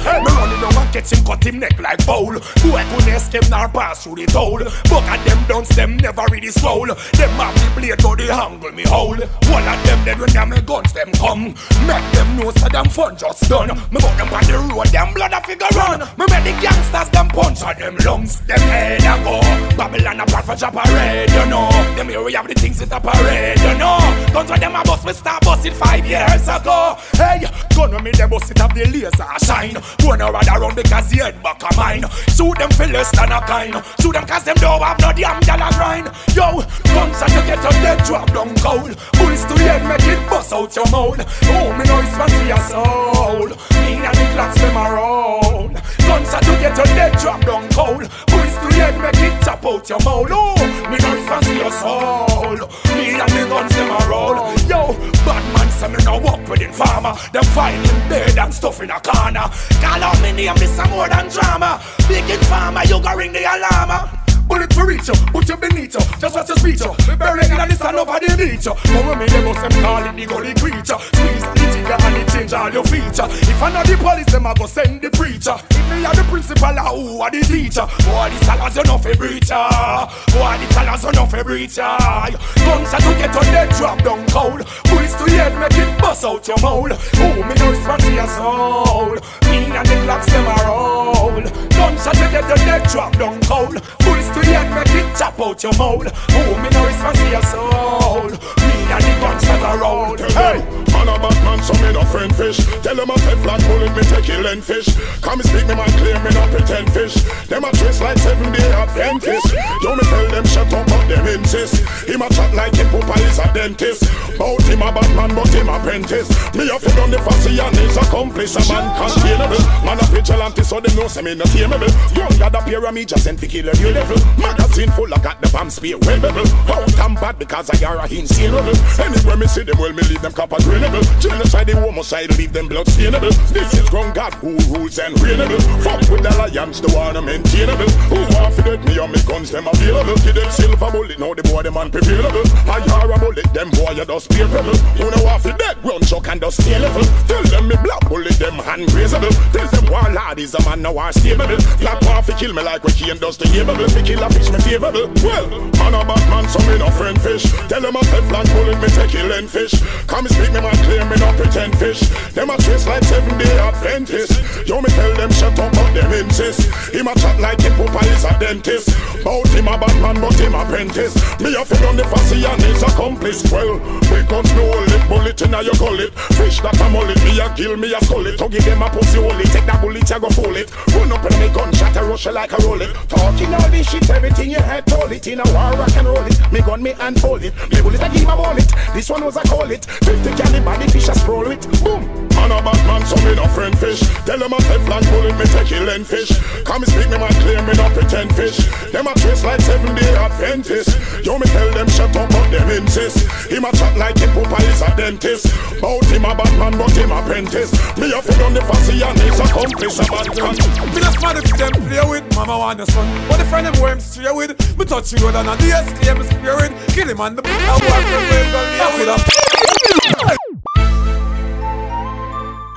Hey, 0.01 0.19
me 0.21 0.31
running 0.31 0.61
down 0.61 0.77
and 0.77 0.93
catch 0.93 1.11
him, 1.11 1.25
cut 1.25 1.43
him 1.43 1.59
neck 1.59 1.79
like 1.79 2.05
bowl. 2.05 2.33
Boy 2.33 2.83
couldn't 2.89 3.13
escape 3.13 3.49
nor 3.49 3.67
pass 3.69 4.03
through 4.03 4.15
the 4.15 4.25
toll. 4.25 4.59
But 4.59 5.03
at 5.09 5.23
them 5.25 5.43
dunce, 5.47 5.69
them 5.75 5.97
never 5.97 6.25
really 6.31 6.49
swole. 6.49 6.87
Them 6.87 7.29
have 7.37 7.55
the 7.55 7.67
blade, 7.79 8.01
but 8.01 8.15
they 8.17 8.29
angle 8.29 8.71
me 8.71 8.83
hole. 8.83 9.17
One 9.17 9.67
of 9.67 9.79
them 9.85 10.05
dead 10.05 10.19
when 10.19 10.29
them 10.29 10.49
guns 10.65 10.93
them 10.93 11.11
come. 11.13 11.55
Make 11.87 12.07
them 12.13 12.37
know 12.37 12.51
so 12.51 12.67
them 12.69 12.89
fun 12.89 13.17
just 13.17 13.49
done. 13.49 13.69
Me 13.91 13.99
got 13.99 14.17
them 14.17 14.33
on 14.33 14.43
the 14.45 14.57
road, 14.73 14.87
them 14.87 15.13
blood 15.13 15.33
a 15.33 15.41
figure 15.41 15.67
run. 15.75 15.99
Me 16.17 16.25
make 16.29 16.43
the 16.45 16.53
gangsters 16.61 17.09
them 17.09 17.27
punch 17.29 17.63
on 17.63 17.75
them 17.77 17.95
lungs. 18.05 18.41
Them 18.41 18.59
head 18.59 19.01
a 19.01 19.23
go. 19.23 19.41
Babylon 19.77 20.19
a 20.19 20.25
plot 20.25 20.45
for 20.45 20.55
chop 20.55 20.73
a 20.73 20.83
red, 20.93 21.29
you 21.29 21.45
know. 21.47 21.69
Them 21.95 22.09
here 22.09 22.23
we 22.23 22.33
have 22.33 22.47
the 22.47 22.53
things 22.53 22.81
in 22.81 22.89
the 22.89 22.99
parade, 22.99 23.59
you 23.59 23.77
know. 23.77 24.04
Guns 24.35 24.49
when 24.49 24.59
them 24.59 24.75
a 24.75 24.83
bust, 24.83 25.05
we 25.05 25.13
start 25.13 25.45
bust 25.45 25.65
it 25.65 25.71
five 25.71 26.05
years 26.05 26.43
ago. 26.49 26.97
Hey, 27.13 27.47
gun 27.73 27.91
when 27.93 28.03
me 28.03 28.11
them 28.11 28.29
bust 28.29 28.51
it 28.51 28.57
have 28.57 28.75
the 28.75 28.83
laser 28.83 29.23
shine. 29.39 29.79
Going 30.03 30.19
around 30.19 30.49
around 30.51 30.75
because 30.75 31.09
the 31.09 31.23
head 31.23 31.41
back 31.41 31.63
of 31.63 31.71
mine. 31.77 32.03
Shoot 32.35 32.59
them 32.59 32.69
for 32.71 32.85
less 32.85 33.15
than 33.15 33.31
a 33.31 33.39
kind. 33.47 33.79
Shoot 34.01 34.11
them 34.11 34.27
cause 34.27 34.43
them 34.43 34.57
don't 34.59 34.83
have 34.83 34.99
no 34.99 35.13
damn 35.15 35.39
dollar 35.39 35.71
grind. 35.79 36.11
Yo, 36.35 36.59
guns 36.91 37.21
are 37.23 37.31
to 37.31 37.41
get 37.47 37.63
your 37.63 37.75
dead 37.79 38.03
drop 38.03 38.27
down 38.35 38.51
cold. 38.59 38.91
Bullets 39.15 39.45
to 39.47 39.53
the 39.55 39.63
head 39.71 39.87
make 39.87 40.03
it 40.03 40.19
bust 40.27 40.51
out 40.51 40.75
your 40.75 40.91
mouth. 40.91 41.15
Oh, 41.55 41.71
me 41.71 41.85
know 41.87 42.03
it's 42.03 42.11
fancy 42.19 42.51
your 42.51 42.59
soul. 42.59 43.47
Me 43.87 44.03
and 44.03 44.17
the 44.19 44.25
clocks 44.35 44.59
them 44.59 44.75
a 44.75 44.83
roll. 44.99 45.71
Guns 46.03 46.33
are 46.35 46.41
to 46.43 46.51
get 46.59 46.75
your 46.75 46.91
dead 46.91 47.17
drop 47.23 47.39
down 47.39 47.71
cold. 47.71 48.03
Bullets 48.27 48.57
to 48.59 48.67
the 48.67 48.83
head, 48.83 48.99
make 48.99 49.15
it 49.15 49.35
chop 49.47 49.63
out 49.63 49.87
your 49.87 49.99
mouth. 50.03 50.27
Oh, 50.27 50.59
me 50.91 50.97
no 50.99 51.15
response 51.15 51.47
to 51.47 51.55
your 51.55 51.71
soul. 51.71 52.59
Me 52.99 53.15
and 53.15 53.31
the 53.31 53.47
guns 53.47 53.71
them 53.75 53.89
a 53.89 53.99
roll. 54.33 54.55
Yo, 54.67 54.93
bad 55.25 55.43
man 55.53 55.69
say 55.71 55.87
me 55.87 56.03
no 56.03 56.17
walk 56.17 56.47
with 56.47 56.75
farmer. 56.75 57.13
Them 57.31 57.43
find 57.43 57.85
him 57.85 58.09
dead 58.09 58.37
and 58.37 58.53
stuff 58.53 58.81
in 58.81 58.89
a 58.89 58.99
corner. 58.99 59.49
Call 59.81 60.03
out 60.03 60.21
me 60.21 60.31
name, 60.31 60.55
this 60.55 60.77
a 60.79 60.87
more 60.89 61.09
than 61.09 61.29
drama. 61.29 61.81
Big 62.07 62.25
farmer, 62.45 62.83
you 62.83 63.01
go 63.01 63.15
ring 63.15 63.31
the 63.31 63.43
alarm. 63.43 64.24
Bullet 64.47 64.69
to 64.69 64.85
reach 64.85 65.07
you, 65.07 65.15
put 65.33 65.49
you 65.49 65.57
beneath 65.57 65.93
you. 65.93 66.03
Just 66.19 66.35
watch 66.35 66.49
your 66.49 66.57
speech 66.57 66.81
you. 66.81 66.93
We 67.09 67.15
bury 67.15 67.45
in 67.45 67.57
the 67.57 67.75
stand 67.75 67.97
over 67.97 68.19
the 68.19 68.29
beach 68.37 68.65
you. 68.65 68.73
But 68.73 69.05
when 69.05 69.17
me 69.19 69.25
them 69.25 69.45
them 69.45 69.75
call 69.81 70.03
it 70.05 70.15
the 70.15 70.25
gully 70.25 70.53
creature. 70.53 70.99
Squeeze 71.01 71.45
the 71.45 71.65
trigger 71.73 71.97
and 71.97 72.17
it 72.17 72.27
change 72.29 72.53
all 72.53 72.69
your 72.69 72.85
feature. 72.85 73.25
If 73.25 73.61
I 73.61 73.71
know 73.73 73.83
the 73.83 73.97
police, 73.97 74.31
them 74.31 74.45
I 74.45 74.53
go 74.53 74.65
send 74.65 75.01
the 75.01 75.09
preacher. 75.09 75.57
If 75.69 75.85
me 75.89 76.05
are 76.05 76.13
the 76.13 76.23
principal, 76.29 76.77
who 76.93 77.21
are 77.21 77.31
the 77.31 77.41
teacher? 77.41 77.85
Boy, 78.05 78.29
the 78.29 78.37
salads 78.45 78.75
you 78.77 78.83
know 78.83 78.97
for 78.97 79.13
breacher. 79.17 79.57
Ah? 79.57 80.05
Boy, 80.29 80.57
the 80.61 80.73
salads 80.73 81.03
you 81.03 81.11
know 81.11 81.25
for 81.25 81.43
breacher. 81.43 81.81
Ah? 81.81 82.29
Gunshots 82.29 83.05
to 83.05 83.13
get 83.17 83.35
on 83.35 83.45
dead 83.49 83.69
drop 83.77 83.97
down 84.03 84.21
cold. 84.29 84.61
Bullets 84.85 85.15
to 85.17 85.23
the 85.25 85.37
head 85.41 85.53
make 85.57 85.73
it 85.73 85.89
bust 86.01 86.25
out 86.25 86.47
your 86.47 86.59
mouth. 86.61 86.93
Oh, 87.17 87.33
me 87.41 87.53
no 87.57 87.71
respond 87.71 88.01
to 88.03 88.11
your 88.13 88.29
soul. 88.29 89.17
Me 89.49 89.57
and 89.73 89.85
the 89.89 89.95
clocks 90.05 90.29
them 90.29 90.45
a 90.45 90.55
roll. 90.69 91.41
Gunshots 91.73 92.19
to 92.19 92.27
get 92.29 92.45
on 92.45 92.61
dead 92.61 92.83
drop 92.89 93.11
down 93.17 93.41
cold. 93.41 93.81
Bullets 94.05 94.29
head 94.43 94.69
make 94.73 94.95
it 94.95 95.17
chop 95.17 95.39
out 95.39 95.61
your 95.63 95.73
mouth. 95.77 96.07
Oh, 96.31 96.61
me 96.61 96.69
no 96.69 96.85
respond 96.85 97.17
to 97.17 97.29
your 97.29 97.43
soul. 97.43 98.23
Me 98.23 98.75
and 98.91 99.03
the 99.03 99.13
guns 99.21 99.41
that 99.43 99.79
roll. 99.81 100.17
Hey, 100.17 100.84
man 101.05 101.15
a 101.15 101.19
bad 101.21 101.37
man, 101.45 101.61
so 101.61 101.73
me 101.81 101.93
no 101.93 102.03
friend 102.05 102.35
fish. 102.35 102.57
Tell 102.81 102.95
them 102.95 103.09
I'm 103.09 103.17
a 103.17 103.21
Teflon 103.21 103.61
bullet, 103.67 103.95
me 103.95 104.03
take 104.03 104.25
kill 104.25 104.45
and 104.45 104.63
fish. 104.63 104.89
Come 105.21 105.41
speak 105.41 105.67
me 105.67 105.75
man 105.75 105.89
clear, 106.01 106.17
me 106.19 106.31
not 106.33 106.49
pretend 106.49 106.91
fish. 106.91 107.15
Them 107.47 107.63
a 107.63 107.71
trace 107.71 108.01
like 108.01 108.17
seven 108.17 108.51
day 108.51 108.71
Adventist. 108.73 109.53
Yo 109.81 109.95
me 109.95 110.03
tell 110.03 110.27
them 110.31 110.45
shut 110.45 110.73
up, 110.73 110.87
but 110.87 111.07
them 111.07 111.25
insist. 111.27 111.85
Him 112.07 112.21
a 112.21 112.29
chat 112.29 112.53
like 112.53 112.75
him 112.75 112.89
papa 112.89 113.21
is 113.21 113.39
a 113.39 113.47
dentist. 113.53 114.03
Bout 114.37 114.61
him 114.63 114.81
a 114.81 114.91
bad 114.91 115.09
man, 115.15 115.35
but 115.35 115.49
him 115.53 115.69
apprentice. 115.69 116.29
Me 116.55 116.69
a 116.69 116.79
fit 116.79 116.97
on 116.99 117.11
the 117.11 117.19
fussy 117.19 117.59
and 117.59 117.75
his 117.77 117.97
accomplice. 117.97 118.55
A 118.55 118.63
man 118.73 118.85
containable, 118.97 119.61
man 119.85 119.99
a 120.01 120.05
vigilante, 120.09 120.63
so 120.63 120.79
them 120.79 120.95
know 120.95 121.07
say 121.07 121.21
me 121.21 121.35
no 121.35 121.45
tameable. 121.45 121.91
Young 122.17 122.37
got 122.39 122.55
a 122.55 122.61
pyramid 122.63 123.09
just 123.09 123.23
sent 123.23 123.39
to 123.39 123.47
kill 123.47 123.65
new 123.65 123.91
level. 123.91 124.17
Magazine 124.37 124.91
full, 124.91 125.13
I 125.13 125.17
got 125.19 125.41
the 125.41 125.49
bomb 125.49 125.69
spear 125.69 125.97
bevel. 125.99 126.45
Out 126.71 126.99
and 126.99 127.15
bad 127.15 127.39
because 127.39 127.69
I 127.69 127.85
are 127.85 127.97
a 127.97 128.07
insane 128.09 128.51
rebel. 128.51 128.75
Anywhere 128.99 129.37
me 129.37 129.47
see 129.47 129.63
them, 129.63 129.77
well 129.77 129.93
me 129.93 130.03
leave 130.03 130.21
them 130.21 130.33
copper 130.33 130.57
drainable. 130.95 131.21
Genocide, 131.21 131.67
the 131.67 131.79
homicide, 131.79 132.37
leave 132.37 132.53
them 132.53 132.67
blood 132.67 132.87
stainable. 132.87 133.31
This 133.49 133.73
is 133.73 133.89
grown 133.89 134.13
God 134.13 134.33
who 134.35 134.57
rules 134.73 134.99
and 134.99 135.15
reignable. 135.15 135.61
Fuck 135.83 136.09
with 136.09 136.23
the 136.23 136.35
lions, 136.37 136.81
the 136.81 136.91
one 136.91 137.23
maintainable. 137.25 137.89
Who 138.09 138.19
want 138.35 138.55
to 138.55 138.63
get 138.63 138.85
me 138.85 138.99
on 138.99 139.11
me 139.11 139.19
guns, 139.25 139.51
them 139.51 139.67
available. 139.67 140.15
Give 140.23 140.35
them 140.35 140.51
silver 140.51 140.91
bullet, 140.91 141.19
now 141.19 141.33
the 141.33 141.43
boy 141.43 141.63
them 141.63 141.75
unprepairable. 141.75 142.45
I 142.67 142.79
are 142.93 143.11
a 143.11 143.19
bullet, 143.19 143.53
them 143.53 143.69
boy 143.71 143.91
you 143.91 144.05
just 144.05 144.31
rebel. 144.33 144.63
Who 144.63 145.11
know 145.11 145.23
want 145.23 145.43
to 145.43 145.53
dead, 145.53 145.83
run 145.83 146.01
chuck 146.01 146.27
and 146.29 146.41
just 146.41 146.61
stay 146.61 146.79
level. 146.79 147.03
Tell 147.27 147.43
them 147.43 147.67
me 147.67 147.75
black 147.83 148.07
bullet, 148.07 148.37
them 148.39 148.55
hand 148.55 148.87
grazable. 148.89 149.33
Tell 149.51 149.67
them 149.67 149.91
war 149.91 150.09
lad 150.13 150.39
is 150.39 150.53
a 150.55 150.61
man 150.63 150.81
now 150.81 150.97
are 150.97 151.13
stable. 151.13 151.47
Black 151.79 151.99
to 152.25 152.33
kill 152.33 152.53
me 152.53 152.63
like 152.63 152.83
we 152.83 152.91
can 152.91 153.17
does 153.17 153.37
the 153.37 153.45
able. 153.59 153.75
Fi 153.89 154.01
kill 154.01 154.23
a 154.23 154.29
fish 154.29 154.49
me 154.49 154.59
favorable. 154.59 155.11
Well, 155.21 155.47
man 155.77 155.93
a 155.93 156.01
bad 156.05 156.25
man, 156.29 156.49
so 156.49 156.59
me 156.65 156.77
no 156.77 156.89
friend 156.89 157.19
fish. 157.21 157.43
Tell 157.69 157.81
them 157.81 157.95
a 157.95 157.99
Teflon 157.99 158.45
bullet, 158.53 158.81
me 158.81 158.87
take 158.89 159.11
kill 159.11 159.31
and 159.31 159.49
fish. 159.49 159.73
Come 160.07 160.27
speak 160.27 160.51
me 160.51 160.61
man 160.61 160.75
claim 160.85 161.09
me 161.09 161.17
no 161.17 161.33
pretend 161.33 161.77
fish. 161.77 162.01
Them 162.31 162.49
a 162.49 162.57
trace 162.57 162.87
like 162.87 163.03
seven 163.03 163.37
day 163.37 163.57
Adventist. 163.57 164.67
Yo 164.67 164.81
me 164.81 164.89
tell 164.89 165.13
them 165.15 165.31
shut 165.31 165.57
up, 165.59 165.71
but 165.73 165.91
them 165.93 166.13
insist. 166.13 166.69
Him 166.93 167.07
a 167.07 167.13
chat 167.15 167.39
like 167.41 167.59
him 167.61 167.73
papa 167.73 168.05
is 168.05 168.23
a 168.23 168.31
dentist. 168.39 168.93
Bout 169.23 169.47
him 169.49 169.67
a 169.67 169.77
bad 169.77 169.95
man, 170.01 170.21
but 170.21 170.37
him 170.37 170.53
apprentice. 170.53 171.15
Me 171.41 171.55
a 171.55 171.65
fit 171.65 171.83
on 171.85 171.97
the 171.97 172.05
fussy 172.05 172.45
and 172.45 172.61
his 172.61 172.83
accomplice. 172.83 173.41
Well, 173.51 173.81
we 174.13 174.21
hold 174.29 174.91
it, 174.93 175.09
bullet 175.09 175.41
inna 175.41 175.61
your 175.63 175.75
gullet. 175.75 176.13
Fish 176.37 176.61
that 176.61 176.79
a 176.79 176.89
mullet, 176.89 177.17
me 177.25 177.39
a 177.39 177.49
kill, 177.55 177.75
me 177.77 177.93
a 177.93 177.99
skull 178.05 178.25
it. 178.27 178.37
Give 178.37 178.63
them 178.63 178.81
a 178.81 178.89
pussy 178.89 179.19
hole 179.19 179.39
it, 179.39 179.49
take 179.49 179.65
that 179.65 179.81
bullet, 179.81 180.09
you 180.09 180.19
go 180.19 180.29
fool 180.29 180.55
it. 180.55 180.69
Run 180.93 181.11
up 181.11 181.25
and 181.25 181.39
me 181.41 181.49
gunshot, 181.49 181.95
a 181.97 182.05
rush 182.05 182.27
like 182.27 182.53
a 182.53 182.57
roll 182.63 182.81
it. 182.81 182.93
Talking 183.09 183.53
all 183.53 183.69
this 183.69 183.89
shit, 183.89 184.09
everything 184.09 184.51
you 184.51 184.61
had 184.61 184.85
told 184.85 185.11
it. 185.11 185.25
In 185.27 185.39
a 185.39 185.45
war, 185.53 185.73
I 185.81 185.89
can 185.89 186.05
roll 186.05 186.25
it. 186.25 186.37
Me 186.51 186.61
gun, 186.61 186.81
me 186.83 186.91
and 186.91 187.15
unfold 187.15 187.43
it. 187.43 187.53
Me 187.71 187.81
bullet, 187.81 188.01
I 188.01 188.09
give 188.09 188.25
my 188.25 188.35
bullet. 188.35 188.69
This 188.93 189.09
one 189.09 189.23
was 189.25 189.37
a 189.37 189.41
call 189.41 189.69
it. 189.71 189.85
50 189.85 190.29
caliber, 190.35 190.74
the 190.79 190.91
fish 190.91 191.09
a 191.09 191.15
sprawl 191.15 191.51
it. 191.51 191.61
Boom. 191.83 192.03
Man 192.35 192.51
a 192.51 192.59
bad 192.61 192.81
man, 192.85 193.05
so 193.05 193.15
me 193.23 193.35
no 193.35 193.47
friend 193.47 193.77
fish. 193.79 194.01
Tell 194.27 194.37
them 194.37 194.51
a 194.51 194.59
Teflon 194.67 195.03
bullet, 195.09 195.35
me 195.39 195.45
take 195.45 195.71
and 195.71 196.05
fish. 196.05 196.31
Come 196.63 196.83
and 196.83 196.91
speak 196.91 197.09
me 197.09 197.17
man 197.17 197.33
claim 197.41 197.63
me 197.65 197.73
no 197.73 197.87
pretend 197.95 198.35
fish. 198.35 198.57
Them 198.91 199.07
a 199.07 199.13
trace 199.15 199.43
like 199.43 199.61
seven 199.61 199.95
day 199.95 200.13
Adventist. 200.15 200.91
Yo 201.25 201.39
me 201.39 201.47
tell 201.47 201.71
them 201.71 201.87
shut 201.87 202.15
up, 202.15 202.29
but 202.29 202.49
them 202.51 202.69
insist. 202.69 203.23
Him 203.49 203.65
a 203.65 203.71
chat 203.71 203.97
like 203.97 204.17
him 204.19 204.29
papa 204.35 204.61
is 204.67 204.81
a 204.81 204.91
dentist. 204.95 205.47
Bout 205.81 206.05
him 206.11 206.25
a 206.25 206.35
bad 206.35 206.51
man, 206.59 206.77
but 206.77 206.91
him 206.91 207.11
apprentice. 207.11 207.71
Me 207.97 208.11
a 208.11 208.21
fit 208.21 208.41
on 208.41 208.53
the 208.53 208.61
fussy 208.61 209.01
and 209.01 209.19
his 209.19 209.39
accomplice 209.39 209.99
a 209.99 210.05
bad 210.11 210.27
man. 210.35 210.55
Me 210.93 210.99
not 211.01 211.13
smart 211.15 211.37
if 211.37 211.49
them 211.57 211.71
play 211.87 212.03
with 212.09 212.35
Mama 212.35 212.57
want 212.57 212.77
the 212.77 212.85
son 212.85 213.07
But 213.27 213.37
the 213.37 213.45
friend 213.45 213.65
them 213.65 213.81
where 213.81 213.93
him 213.93 213.99
stray 213.99 214.31
with 214.31 214.77
Me 214.77 214.85
touch 214.85 215.13
you 215.13 215.27
and 215.27 215.35
a 215.35 215.55
DSK 215.55 216.17
me 216.17 216.25
spray 216.25 216.55
with 216.55 216.95
Kill 216.95 217.07
him 217.07 217.21
on 217.21 217.35
the 217.35 217.41
I 217.45 217.49
walk 217.67 217.81
from 217.81 218.23
where 218.29 218.43
him 218.43 218.51
gon' 218.51 218.67
lay 218.97 219.05
with 219.05 220.64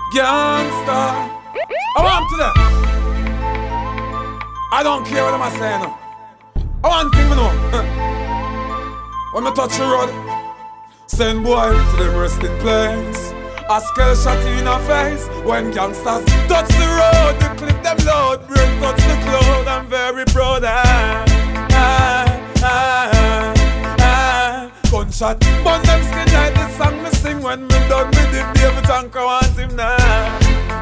a 0.09 0.17
Gangsta. 0.17 1.39
I 1.97 2.03
want 2.03 2.31
to 2.31 2.37
them 2.37 2.53
I 4.73 4.83
don't 4.83 5.05
care 5.07 5.25
what 5.25 5.35
I'm 5.35 5.51
saying 5.59 5.83
now 5.83 5.99
I 6.85 6.89
want 6.89 7.15
thing 7.15 7.29
me 7.29 7.35
know. 7.35 7.53
When 9.35 9.45
me 9.45 9.51
touch 9.53 9.77
the 9.77 9.85
road 9.85 10.11
Send 11.07 11.45
boy 11.45 11.71
to 11.73 11.97
them 11.97 12.17
resting 12.17 12.57
place. 12.59 13.33
A 13.71 13.81
skull 13.81 14.15
shot 14.15 14.39
in 14.47 14.67
her 14.67 14.79
face. 14.87 15.27
When 15.45 15.71
gangsters 15.73 16.25
touch 16.47 16.69
the 16.69 16.87
road 16.99 17.41
The 17.41 17.49
clip 17.59 17.83
them 17.83 17.99
load. 18.07 18.47
Brain 18.47 18.81
touch 18.81 18.97
the 18.97 19.17
cloud 19.25 19.67
I'm 19.67 19.87
very 19.89 20.25
proud 20.27 20.65
ah, 20.65 21.25
ah, 21.71 22.63
ah, 22.63 23.11
ah. 23.13 23.18
Gunshot 25.09 25.41
Burn 25.65 25.83
them 25.85 26.03
skin 26.03 26.35
like 26.35 26.55
the 26.55 26.69
song 26.77 27.03
me 27.03 27.11
sing 27.11 27.43
When 27.43 27.63
me 27.63 27.79
done 27.89 28.09
with 28.09 28.35
it 28.35 28.55
David 28.55 28.85
Tanker 28.85 29.25
want 29.25 29.47
him 29.57 29.75
now 29.75 29.97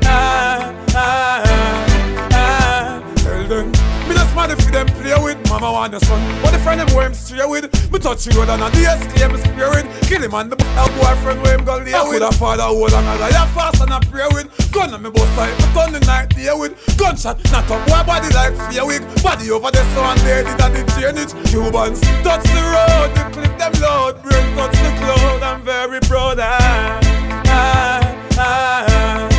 ah, 0.05 0.75
ah, 0.95 0.95
ah, 0.95 2.31
ah. 2.33 3.15
Tell 3.17 3.47
them 3.47 3.96
me 4.09 4.15
not 4.15 4.29
smart 4.31 4.51
if 4.51 4.59
them 4.71 4.87
play 5.01 5.17
with 5.23 5.39
Mama 5.49 5.73
want 5.73 5.93
the 5.93 6.01
son. 6.01 6.21
But 6.43 6.53
the 6.53 6.59
friend 6.59 6.81
them 6.81 6.89
where 6.95 7.07
him 7.07 7.15
stray 7.15 7.45
with. 7.47 7.71
Me 7.93 7.99
touch 7.99 8.27
you 8.27 8.33
road 8.39 8.49
and 8.49 8.63
a 8.63 8.69
DSK 8.71 9.33
me 9.33 9.39
spray 9.39 9.69
with 9.71 9.87
Kill 10.09 10.23
him 10.23 10.35
and 10.35 10.51
the 10.53 10.57
a 10.57 10.85
boyfriend 10.99 11.43
where 11.43 11.59
him 11.59 11.65
go 11.65 11.77
lay 11.79 11.93
with. 12.09 12.23
a 12.23 12.33
father 12.37 12.65
hold 12.65 12.93
and 12.93 13.07
a 13.07 13.15
liar 13.21 13.47
fast 13.55 13.81
and 13.83 13.93
I 13.93 14.01
pray 14.11 14.27
with. 14.33 14.49
Gun 14.73 14.93
on 14.95 15.03
me 15.03 15.11
both 15.11 15.29
side 15.35 15.55
Me 15.59 15.67
turn 15.75 15.93
the 15.93 16.01
night 16.07 16.31
day 16.31 16.53
with. 16.55 16.75
Gunshot 16.97 17.39
not 17.51 17.65
a 17.67 17.77
boy 17.87 18.03
body 18.07 18.29
like 18.35 18.55
fear 18.71 18.87
wig. 18.87 19.03
Body 19.23 19.51
over 19.51 19.71
there 19.71 19.85
so 19.95 20.03
and 20.05 20.21
they 20.21 20.45
did 20.45 20.61
and 20.61 20.75
they 20.75 20.85
chain 20.95 21.17
it 21.17 21.31
Cubans 21.49 22.01
touch 22.23 22.45
the 22.45 22.63
road 22.73 23.11
The 23.15 23.23
clip 23.33 23.59
them 23.59 23.73
load. 23.81 24.23
Brain 24.23 24.47
touch 24.57 24.73
the 24.73 24.91
cloud 25.01 25.43
I'm 25.43 25.63
very 25.63 26.01
proud. 26.01 26.39
Ah, 26.41 27.01
ah, 27.47 28.37
ah, 28.39 29.36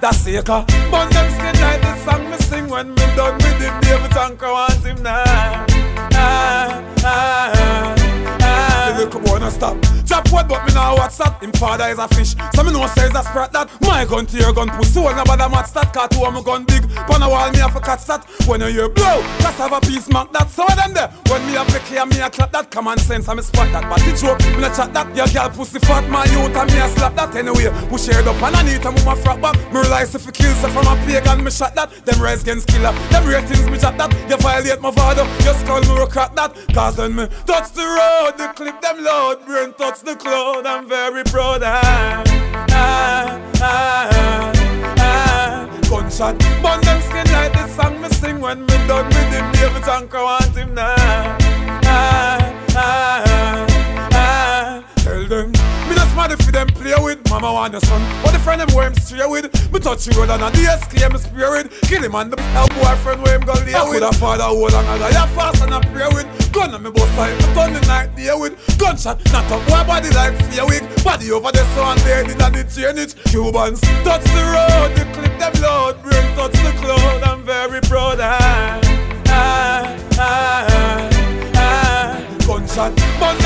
That's 0.00 0.26
it 0.26 0.46
Burn 0.46 1.10
them 1.10 1.30
skin 1.32 1.60
like 1.60 1.80
the 1.80 1.96
song 2.04 2.30
me 2.30 2.36
sing 2.38 2.68
When 2.68 2.90
me 2.90 3.06
done 3.16 3.34
with 3.34 3.60
him 3.60 3.80
David 3.80 4.10
Tanker 4.12 4.52
want 4.52 4.84
him 4.84 5.02
now 5.02 5.24
ah, 5.26 5.66
ah, 6.14 6.82
ah, 7.04 7.97
little 8.98 9.20
boy 9.20 9.38
no 9.38 9.48
stop. 9.48 9.78
Drop 10.04 10.28
what 10.32 10.48
but 10.48 10.66
me 10.66 10.74
now 10.74 10.96
WhatsApp 10.96 11.40
Him 11.42 11.52
father 11.52 11.86
is 11.88 11.98
a 11.98 12.08
fish. 12.08 12.34
So 12.54 12.62
me 12.62 12.72
know 12.72 12.86
say 12.88 13.06
is 13.06 13.14
a 13.14 13.22
sprat 13.22 13.52
that. 13.52 13.70
My 13.82 14.04
gun 14.04 14.26
to 14.26 14.36
your 14.36 14.52
gun 14.52 14.68
pussy. 14.70 14.98
All 14.98 15.14
nobody 15.14 15.46
match 15.48 15.72
that. 15.72 15.92
Car 15.92 16.08
two 16.08 16.24
of 16.24 16.34
my 16.34 16.42
gun 16.42 16.64
big 16.64 16.82
Pon 17.06 17.22
a 17.22 17.28
wall 17.28 17.50
me 17.50 17.58
have 17.58 17.76
a 17.76 17.80
catch 17.80 18.04
that. 18.06 18.24
When 18.46 18.60
you 18.60 18.66
hear 18.68 18.88
blow 18.88 19.22
Just 19.38 19.58
have 19.58 19.72
a 19.72 19.80
piece 19.80 20.08
mark 20.10 20.32
that. 20.32 20.50
So 20.50 20.66
them 20.74 20.92
there 20.94 21.08
When 21.30 21.46
me 21.46 21.52
have 21.54 21.68
to 21.68 21.78
clear 21.80 22.06
me 22.06 22.20
a 22.20 22.30
clap 22.30 22.52
that. 22.52 22.70
Common 22.70 22.98
sense 22.98 23.28
I 23.28 23.34
me 23.34 23.42
spot 23.42 23.70
that. 23.72 23.88
But 23.88 24.02
it 24.06 24.18
joke 24.18 24.40
me 24.56 24.60
no 24.60 24.68
chat 24.74 24.92
that. 24.94 25.14
Your 25.14 25.28
girl 25.28 25.50
pussy 25.50 25.78
fat 25.78 26.08
My 26.10 26.24
youth 26.26 26.56
and 26.56 26.72
me 26.72 26.78
a 26.78 26.88
slap 26.88 27.14
that. 27.14 27.34
Anyway 27.36 27.70
Push 27.88 28.06
her 28.06 28.26
up 28.26 28.42
and 28.42 28.56
I 28.56 28.62
need 28.62 28.82
to 28.82 28.90
move 28.90 29.06
my 29.06 29.14
frack 29.14 29.40
back. 29.40 29.54
Me 29.72 29.80
realize 29.80 30.14
if 30.14 30.26
you 30.26 30.32
kill 30.32 30.54
say 30.56 30.70
from 30.70 30.86
a 30.86 30.96
pagan 31.06 31.44
me 31.44 31.50
shot 31.50 31.74
that. 31.76 31.90
Them 32.04 32.20
rise 32.20 32.42
against 32.42 32.66
killer. 32.68 32.92
Them 33.12 33.26
ratings 33.26 33.70
me 33.70 33.78
chat 33.78 33.96
that. 33.98 34.10
You 34.28 34.36
violate 34.38 34.80
my 34.80 34.90
father. 34.90 35.24
You 35.44 35.54
skull 35.54 35.80
me 35.80 36.06
crack 36.10 36.34
that. 36.34 36.56
Cause 36.74 36.98
when 36.98 37.14
me 37.14 37.26
touch 37.46 37.72
the 37.72 37.84
road 37.84 38.34
The 38.38 38.48
clip 38.56 38.80
them 38.94 39.04
load 39.04 39.44
Brain 39.44 39.72
touch 39.74 40.00
the 40.00 40.16
cloud 40.16 40.66
I'm 40.66 40.88
very 40.88 41.24
proud 41.24 41.62
ah, 41.64 42.22
ah, 42.70 43.40
ah, 43.60 44.52
ah. 44.98 45.80
Gunshot 45.88 46.38
Burn 46.62 46.80
them 46.82 47.00
skin 47.02 47.32
like 47.32 47.52
the 47.52 47.68
song 47.68 48.00
me 48.00 48.08
sing 48.08 48.40
When 48.40 48.60
me 48.62 48.76
done 48.86 49.06
with 49.06 49.32
him 49.32 49.52
David 49.52 49.82
Tanker 49.82 50.22
want 50.22 50.56
him 50.56 50.74
now 50.74 50.94
ah, 50.98 51.38
ah, 51.84 52.52
ah, 52.76 53.66
ah. 54.12 54.84
Tell 54.96 55.26
them 55.26 55.57
Body 56.18 56.34
for 56.34 56.50
them 56.50 56.66
play 56.66 56.98
with. 56.98 57.30
Mama 57.30 57.52
want 57.52 57.70
your 57.70 57.80
son. 57.82 58.02
What 58.24 58.32
the 58.32 58.40
friend 58.40 58.60
them 58.60 58.74
where 58.74 58.88
him 58.88 58.94
stray 58.94 59.24
with? 59.24 59.46
Me 59.72 59.78
touch 59.78 60.04
you 60.08 60.18
road 60.18 60.30
and 60.30 60.42
a 60.42 60.50
DS 60.50 60.82
claim 60.88 61.12
me 61.12 61.18
spray 61.20 61.48
with. 61.48 61.70
Kill 61.82 62.02
him 62.02 62.16
and 62.16 62.32
the 62.32 62.36
a 62.58 62.66
boyfriend 62.74 63.22
where 63.22 63.38
him 63.38 63.46
go 63.46 63.52
lay 63.62 63.78
with. 63.88 64.02
A 64.02 64.12
father 64.18 64.42
hold 64.42 64.74
and 64.74 65.04
I 65.04 65.26
fast 65.28 65.62
and 65.62 65.72
I 65.72 65.78
pray 65.94 66.08
with. 66.10 66.26
Gun 66.52 66.74
on 66.74 66.82
me 66.82 66.90
both 66.90 67.08
side, 67.14 67.38
me 67.38 67.54
turn 67.54 67.72
the 67.72 67.80
night 67.86 68.16
day 68.16 68.34
with. 68.34 68.58
Gunshot, 68.78 69.22
not 69.30 69.46
a 69.46 69.62
boy 69.70 69.86
body 69.86 70.10
like 70.10 70.34
fear 70.50 70.66
wig. 70.66 70.82
Body 71.04 71.30
over 71.30 71.52
the 71.52 71.62
sun, 71.78 71.96
they 72.02 72.26
did 72.26 72.42
and 72.42 72.56
it 72.56 72.68
chain 72.74 72.98
it. 72.98 73.14
Cubans 73.30 73.80
touch 74.02 74.26
the 74.34 74.42
road, 74.42 74.90
the 74.98 75.06
clip 75.14 75.38
them 75.38 75.54
load. 75.62 76.02
Bring 76.02 76.26
touch 76.34 76.58
the 76.66 76.74
cloud, 76.82 77.22
I'm 77.22 77.44
very 77.44 77.80
proud. 77.82 78.18
Ah, 78.18 78.80
ah, 79.28 79.96
ah, 80.18 81.10
ah. 81.54 82.38
Gunshot, 82.44 82.96
burn 83.22 83.38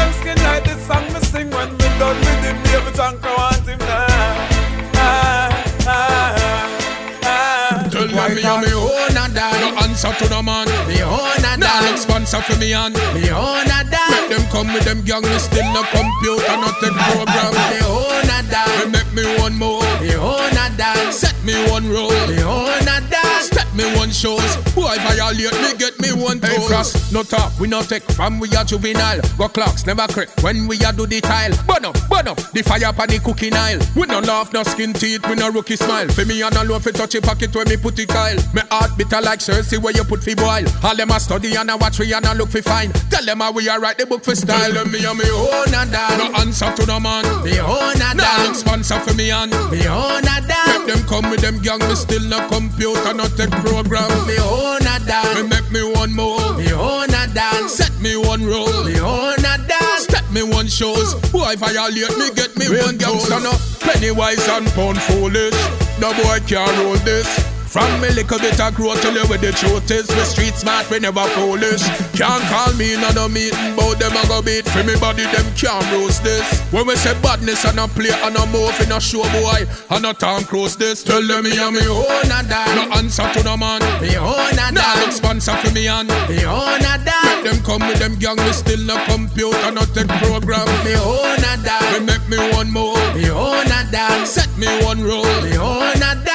answer 10.05 10.25
to 10.25 10.31
no 10.31 10.43
man. 10.43 10.67
Me 10.89 11.03
own 11.03 11.39
a 11.39 11.57
dad. 11.57 11.61
Nah, 11.61 11.97
sponsor 11.97 12.41
for 12.43 12.57
me 12.59 12.73
and 12.73 12.95
me 13.15 13.31
own 13.31 13.67
a 13.67 13.85
dad. 13.87 14.11
Make 14.11 14.39
them 14.39 14.49
come 14.51 14.73
with 14.73 14.85
them 14.85 15.03
gang. 15.03 15.23
Me 15.23 15.39
still 15.39 15.65
no 15.73 15.83
computer, 15.91 16.57
not 16.59 16.75
take 16.81 16.93
program. 16.93 17.53
Me 17.71 17.81
own 17.87 18.27
a 18.27 18.43
dad. 18.51 18.87
Me 18.87 18.93
make 18.93 19.13
me 19.13 19.25
one 19.41 19.57
more. 19.57 19.83
Me 20.01 20.15
own 20.17 20.51
a 20.51 20.67
dad. 20.77 21.13
Set 21.13 21.37
me 21.45 21.55
one 21.71 21.89
roll. 21.89 22.11
Me 22.27 22.43
own 22.43 22.83
a 22.83 22.99
dad. 23.11 23.43
Step 23.43 23.69
me 23.75 23.85
one 23.97 24.11
shows. 24.11 24.57
Boy 24.75 24.97
violate 25.01 25.55
me, 25.61 25.77
get 25.79 25.99
me 26.01 26.13
one 26.13 26.41
toes. 26.41 26.51
Hey 26.51 26.67
frost, 26.67 27.13
no 27.13 27.23
talk, 27.23 27.59
we 27.59 27.69
no 27.69 27.83
take 27.83 28.03
from 28.13 28.39
we 28.39 28.49
are 28.55 28.65
juvenile. 28.65 29.21
Go 29.39 29.49
clocks 29.49 29.87
never 29.87 30.07
creep 30.09 30.29
when 30.43 30.67
we 30.67 30.79
are 30.85 30.93
do 30.93 31.07
the 31.07 31.21
tile. 31.21 31.53
Burn 31.67 31.85
up, 31.85 31.97
burn 32.09 32.29
up, 32.29 32.39
the 32.53 32.63
fire 32.63 32.89
upon 32.89 33.09
the 33.09 33.19
cooking 33.19 33.55
aisle. 33.55 33.81
We 33.97 34.07
no 34.07 34.21
laugh, 34.21 34.53
no 34.53 34.63
skin 34.63 34.93
teeth, 34.93 35.27
we 35.29 35.35
no 35.35 35.51
rookie 35.51 35.77
smile. 35.77 36.09
For 36.09 36.25
me 36.25 36.43
and 36.43 36.55
alone 36.57 36.81
fi 36.81 36.91
touch 36.91 37.15
a 37.15 37.23
pocket 37.23 37.55
where 37.55 37.67
me 37.67 37.77
put 37.77 37.97
the 37.97 38.07
kyle. 38.07 38.37
Me 38.55 38.63
heart 38.71 38.97
bitter 38.97 39.21
like 39.21 39.41
cerasee 39.41 39.79
where 39.79 39.95
you 39.95 40.05
put 40.05 40.23
fi 40.23 40.35
boil. 40.35 40.65
All 40.83 40.97
them 40.97 41.11
a 41.11 41.21
study 41.21 41.55
and 41.55 41.71
a 41.71 41.77
watch 41.77 41.99
we 41.99 42.13
and 42.13 42.25
a 42.27 42.35
look 42.35 42.51
fi 42.51 42.61
fine. 42.61 42.93
Tell 43.11 43.25
them 43.25 43.41
how 43.41 43.53
we 43.53 43.69
a 43.69 43.79
write 43.79 43.99
the 43.99 44.07
book 44.07 44.25
for 44.25 44.35
style. 44.35 44.73
Tell 44.73 44.85
them 44.85 44.93
me 44.93 45.05
and 45.05 45.19
me 45.19 45.25
own 45.31 45.69
a 45.69 45.87
dad. 45.91 46.19
No 46.19 46.41
answer 46.41 46.73
to 46.73 46.87
no 46.87 47.01
man. 47.01 47.25
Me 47.45 47.59
own 47.61 47.97
a 47.97 48.15
dad. 48.15 48.49
No 48.49 48.53
sponsor 48.53 49.01
for 49.01 49.15
me 49.15 49.31
and 49.31 49.53
me 49.71 49.87
own 49.89 50.25
a 50.25 50.41
dad. 50.47 50.87
Make 50.87 50.95
them 50.95 51.07
come 51.09 51.31
with 51.31 51.41
them 51.41 51.61
gang, 51.63 51.81
me 51.81 51.95
still 51.95 52.23
no 52.29 52.47
computer, 52.49 53.15
no 53.15 53.27
take 53.29 53.51
program. 53.63 54.11
Me 54.27 54.37
own 54.39 54.83
a 54.83 54.99
dad. 55.07 55.37
Me 55.37 55.49
make 55.49 55.71
me 55.71 55.83
one 55.95 56.13
more. 56.13 56.55
Me 56.55 56.73
own 56.73 57.11
a 57.11 57.27
dance. 57.33 57.75
Set 57.75 57.95
me 58.01 58.17
one 58.17 58.45
roll. 58.45 58.85
Me 58.85 58.99
own 59.01 59.39
a 59.39 59.57
dance. 59.67 60.05
Step 60.05 60.25
me 60.31 60.43
one 60.43 60.67
shows. 60.67 61.15
Boy 61.31 61.55
violate 61.57 62.17
me, 62.19 62.31
get 62.35 62.57
me 62.57 62.67
one 62.69 62.99
gangster. 62.99 63.39
Pennywise 63.81 64.47
and 64.49 64.67
pound 64.75 65.01
foolish. 65.01 65.57
No 66.01 66.13
boy 66.23 66.39
can't 66.47 66.77
roll 66.83 66.97
this. 67.05 67.52
From 67.73 67.89
me 68.03 68.11
little 68.13 68.39
bit 68.39 68.61
of 68.61 68.75
growth 68.75 69.01
tell 69.01 69.17
you 69.17 69.25
where 69.33 69.41
the 69.41 69.49
truth 69.51 69.91
is. 69.91 70.05
We 70.13 70.21
street 70.29 70.53
smart, 70.61 70.91
we 70.91 71.01
never 71.01 71.25
foolish. 71.33 71.81
Can't 72.13 72.45
call 72.53 72.69
me 72.77 72.93
in 72.93 73.01
no 73.01 73.33
meeting, 73.33 73.73
but 73.73 73.97
them 73.97 74.13
a 74.13 74.29
go 74.29 74.45
beat 74.45 74.69
for 74.69 74.85
me 74.85 74.93
body, 75.01 75.25
them 75.33 75.49
can't 75.57 75.81
roast 75.89 76.23
this. 76.23 76.45
When 76.69 76.87
we 76.87 76.97
say 76.97 77.17
badness 77.25 77.65
and 77.65 77.81
a 77.81 77.89
play 77.89 78.13
and 78.13 78.37
a 78.37 78.45
move 78.53 78.77
in 78.85 78.93
a 78.93 79.01
show 79.01 79.25
boy, 79.33 79.65
and 79.89 80.05
a 80.05 80.13
time 80.13 80.45
cross 80.45 80.77
this. 80.77 81.03
Tell 81.03 81.27
them 81.27 81.45
me 81.45 81.57
and 81.57 81.73
me 81.75 81.89
own 81.89 82.29
a 82.29 82.45
dad. 82.45 82.77
No 82.77 82.93
answer 82.93 83.25
to 83.33 83.43
no 83.43 83.57
man. 83.57 83.81
Me 84.05 84.21
own 84.21 84.53
a 84.53 84.69
dad. 84.69 84.77
Nah, 84.77 85.01
look 85.01 85.13
sponsor 85.13 85.57
for 85.57 85.73
me 85.73 85.89
and 85.89 86.13
me 86.29 86.45
own 86.45 86.85
a 86.85 87.01
dad. 87.01 87.41
Make 87.41 87.57
them 87.57 87.65
come 87.65 87.89
with 87.89 87.99
them 87.99 88.21
gang, 88.21 88.37
we 88.37 88.53
still 88.53 88.85
no 88.85 89.01
computer, 89.09 89.73
no 89.73 89.81
take 89.97 90.13
program. 90.21 90.69
Me 90.85 90.93
own 91.01 91.41
a 91.41 91.57
dad. 91.65 91.89
We 91.97 92.05
make 92.05 92.29
me 92.29 92.37
one 92.53 92.71
more. 92.71 93.01
Me 93.17 93.31
own 93.31 93.65
a 93.65 93.81
dad. 93.89 94.29
Set 94.29 94.53
me 94.59 94.69
one 94.85 95.01
roll. 95.01 95.25
Me 95.41 95.57
own 95.57 95.97
a 95.97 96.21
dad. 96.21 96.32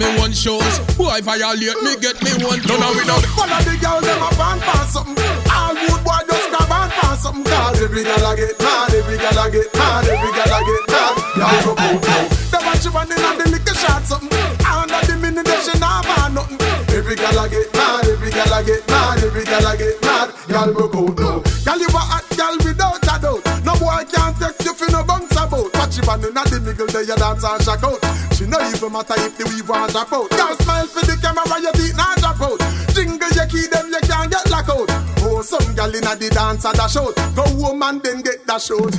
Step 0.00 0.14
me 0.14 0.20
one 0.20 0.32
shows. 0.32 0.78
Boy 0.96 1.20
violate 1.20 1.76
me, 1.84 1.92
get 2.00 2.16
me 2.24 2.32
one. 2.40 2.56
None 2.64 2.80
of 2.80 2.96
we 2.96 3.04
know. 3.04 3.20
One 3.36 3.52
of 3.52 3.60
the 3.68 3.76
girls 3.76 4.00
them 4.00 4.22
a 4.24 4.30
pan 4.32 4.56
pan 4.60 4.86
something. 4.88 5.28
All 5.52 5.74
good 5.76 6.00
boy 6.00 6.20
just 6.24 6.48
grab 6.48 6.72
and 6.72 6.92
pan 6.92 7.16
something. 7.20 7.44
Cause 7.44 7.82
every 7.82 8.04
girl 8.04 8.24
a 8.24 8.32
get 8.32 8.56
mad, 8.60 8.94
every 8.96 9.18
girl 9.20 9.36
a 9.36 9.44
get 9.52 9.68
mad, 9.76 10.08
every 10.08 10.32
girl 10.32 10.56
a 10.56 10.60
get 10.64 10.84
mad. 10.88 11.14
Y'all 11.36 11.60
go 11.64 11.72
go 11.76 11.88
go. 12.00 12.16
Them 12.48 12.64
a 12.64 12.72
she 12.80 12.88
running 12.88 13.20
on 13.28 13.36
the 13.36 13.46
liquor 13.52 13.76
shot 13.76 14.02
something. 14.08 14.32
Under 14.64 15.04
the 15.04 15.16
minute 15.20 15.44
they 15.44 15.60
she 15.60 15.76
not 15.76 16.08
man 16.08 16.32
nothing. 16.32 16.56
Every 16.96 17.16
girl 17.16 17.36
a 17.36 17.44
get 17.44 17.68
mad, 17.76 18.08
every 18.08 18.30
girl 18.32 18.54
a 18.56 18.60
get 18.64 18.82
mad, 18.88 19.20
every 19.20 19.44
girl 19.44 19.68
a 19.68 19.72
get 19.76 20.00
mad. 20.00 20.28
Y'all 20.48 20.72
go 20.72 20.88
go 20.88 21.02
no. 21.12 21.44
Girl 21.44 21.76
you 21.76 21.92
a 21.92 22.00
hot 22.00 22.24
girl 22.32 22.56
without 22.64 23.04
a 23.04 23.20
doubt. 23.20 23.44
No 23.68 23.76
boy 23.76 24.00
can't 24.08 24.32
take 24.40 24.64
you 24.64 24.72
for 24.72 24.88
no 24.88 25.04
bounce 25.04 25.36
about. 25.36 25.68
Watch 25.76 26.00
you 26.00 26.08
running 26.08 26.32
on 26.32 26.48
the 26.48 26.58
middle 26.64 26.88
there 26.88 27.04
you 27.04 27.16
dance 27.20 27.44
and 27.44 27.60
shock 27.60 27.84
out. 27.84 28.29
She 28.40 28.46
no 28.48 28.56
even 28.56 28.88
matter 28.88 29.20
if 29.20 29.36
the 29.36 29.44
weave 29.52 29.68
want 29.68 29.92
drop 29.92 30.08
out. 30.16 30.32
Girl 30.32 30.56
smile 30.64 30.88
for 30.88 31.04
the 31.04 31.12
camera, 31.20 31.60
your 31.60 31.76
teeth 31.76 31.92
not 31.92 32.16
drop 32.24 32.40
out. 32.40 32.56
Jingle 32.96 33.28
your 33.36 33.44
key, 33.44 33.68
them 33.68 33.92
you 33.92 34.00
can't 34.00 34.32
get 34.32 34.48
lock 34.48 34.64
out. 34.64 34.88
Oh, 35.28 35.44
some 35.44 35.76
gal 35.76 35.92
inna 35.92 36.16
the 36.16 36.32
dance 36.32 36.64
a 36.64 36.72
dash 36.72 36.96
out. 36.96 37.12
Go 37.36 37.44
home 37.60 37.84
and 37.84 38.00
then 38.00 38.24
get 38.24 38.40
dash 38.48 38.72
out. 38.72 38.96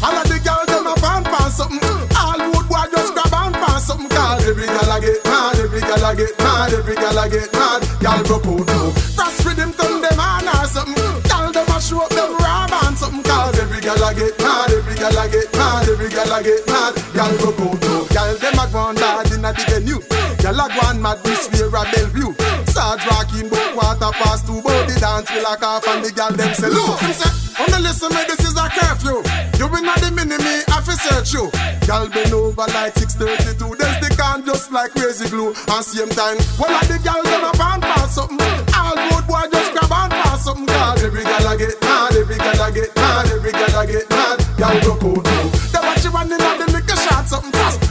All 0.00 0.16
of 0.16 0.24
the 0.32 0.40
girls 0.40 0.64
them 0.64 0.88
a 0.88 0.96
pan 0.96 1.28
pan 1.28 1.50
something. 1.52 1.92
All 2.16 2.40
wood 2.48 2.64
boy 2.72 2.88
just 2.88 3.12
grab 3.12 3.36
and 3.36 3.52
pan 3.52 3.80
something. 3.84 4.08
Cause 4.16 4.40
every 4.40 4.64
gal 4.64 4.96
a 4.96 4.96
get 4.96 5.20
mad, 5.28 5.56
every 5.60 5.80
gal 5.84 6.04
a 6.08 6.10
get 6.16 6.32
mad, 6.40 6.72
every 6.72 6.96
gal 6.96 7.20
a 7.20 7.24
get 7.28 7.52
mad. 7.52 7.80
Gal 8.00 8.20
broke 8.24 8.48
out 8.48 8.64
now. 8.64 8.96
Frost 9.12 9.44
rhythm 9.44 9.76
turn 9.76 10.00
them 10.00 10.16
on 10.16 10.48
or 10.48 10.64
something. 10.72 11.12
Gal 11.28 11.52
them 11.52 11.68
a 11.68 11.76
show 11.84 12.00
up 12.00 12.16
them 12.16 12.32
rap 12.40 12.72
and 12.72 12.96
something. 12.96 13.28
Cause 13.28 13.60
every 13.60 13.84
gal 13.84 14.00
a 14.00 14.08
get 14.16 14.32
mad, 14.40 14.72
every 14.72 14.96
gal 14.96 15.20
a 15.20 15.24
get 15.28 15.52
mad, 15.52 15.84
every 15.84 16.08
gal 16.08 16.32
a 16.32 16.38
get 16.40 16.64
mad. 16.64 16.96
Gal 17.12 17.32
broke 17.44 17.60
out 17.60 17.87
now. 18.28 18.36
Them 18.36 18.58
a 18.58 18.66
go 18.72 18.78
on 18.78 18.94
dad 18.94 19.32
inna 19.32 19.52
the 19.52 19.64
venue. 19.68 20.00
Gal 20.38 20.60
a 20.60 20.66
go 20.68 20.80
on 20.86 21.00
mad 21.00 21.18
this 21.24 21.48
way 21.48 21.64
a 21.64 21.82
Bellevue. 21.92 22.32
Sarge 22.68 23.04
rocking 23.06 23.48
book 23.48 23.64
quarter 23.72 24.12
past 24.20 24.46
two. 24.46 24.60
Body 24.60 24.94
dance 25.00 25.30
we 25.32 25.40
like 25.40 25.62
off 25.62 25.86
and 25.88 26.04
the 26.04 26.12
gal 26.12 26.32
them 26.32 26.52
say 26.54 26.68
look. 26.68 27.00
Him 27.00 27.12
say, 27.12 27.30
on 27.62 27.70
the 27.72 27.80
listen 27.80 28.12
me 28.12 28.22
this 28.28 28.44
is 28.44 28.56
a 28.56 28.68
curfew. 28.68 29.24
You 29.56 29.66
been 29.72 29.88
at 29.88 30.00
the 30.04 30.10
mini 30.12 30.36
me 30.36 30.54
I 30.68 30.80
fi 30.84 30.94
search 30.94 31.32
you. 31.32 31.48
Gal 31.88 32.08
been 32.08 32.32
over 32.32 32.68
like 32.76 32.94
6:32. 32.94 33.78
Then 33.78 33.92
stick 34.02 34.20
on 34.20 34.44
just 34.44 34.70
like 34.72 34.92
crazy 34.92 35.28
glue. 35.28 35.54
And 35.72 35.84
same 35.84 36.12
time, 36.12 36.38
well 36.60 36.74
at 36.74 36.84
the 36.88 37.00
gal 37.00 37.22
them 37.24 37.48
a 37.48 37.52
pan 37.56 37.80
pass 37.80 38.14
something. 38.14 38.38
All 38.76 38.96
road 39.08 39.24
boy 39.26 39.46
just 39.48 39.72
grab 39.72 39.92
and 39.92 40.12
pass 40.12 40.44
something. 40.44 40.68
Cause 40.68 41.02
every 41.02 41.24
gal 41.24 41.48
a 41.48 41.56
get 41.56 41.76
mad, 41.80 42.14
every 42.16 42.36
gal 42.36 42.60
a 42.60 42.68
get 42.72 42.92
mad, 42.94 43.26
every 43.32 43.52
gal 43.52 43.80
a 43.80 43.82
get 43.86 44.06
mad. 44.10 44.38
Gal 44.58 44.76
broke 44.84 45.04
out 45.16 45.24
now. 45.24 45.44
They 45.72 45.80
watch 45.80 46.04
you 46.04 46.10
running 46.10 46.42
on 46.42 46.56
the 46.60 46.66
liquor 46.76 46.96
shot 46.96 47.26
something 47.26 47.52
fast. 47.52 47.87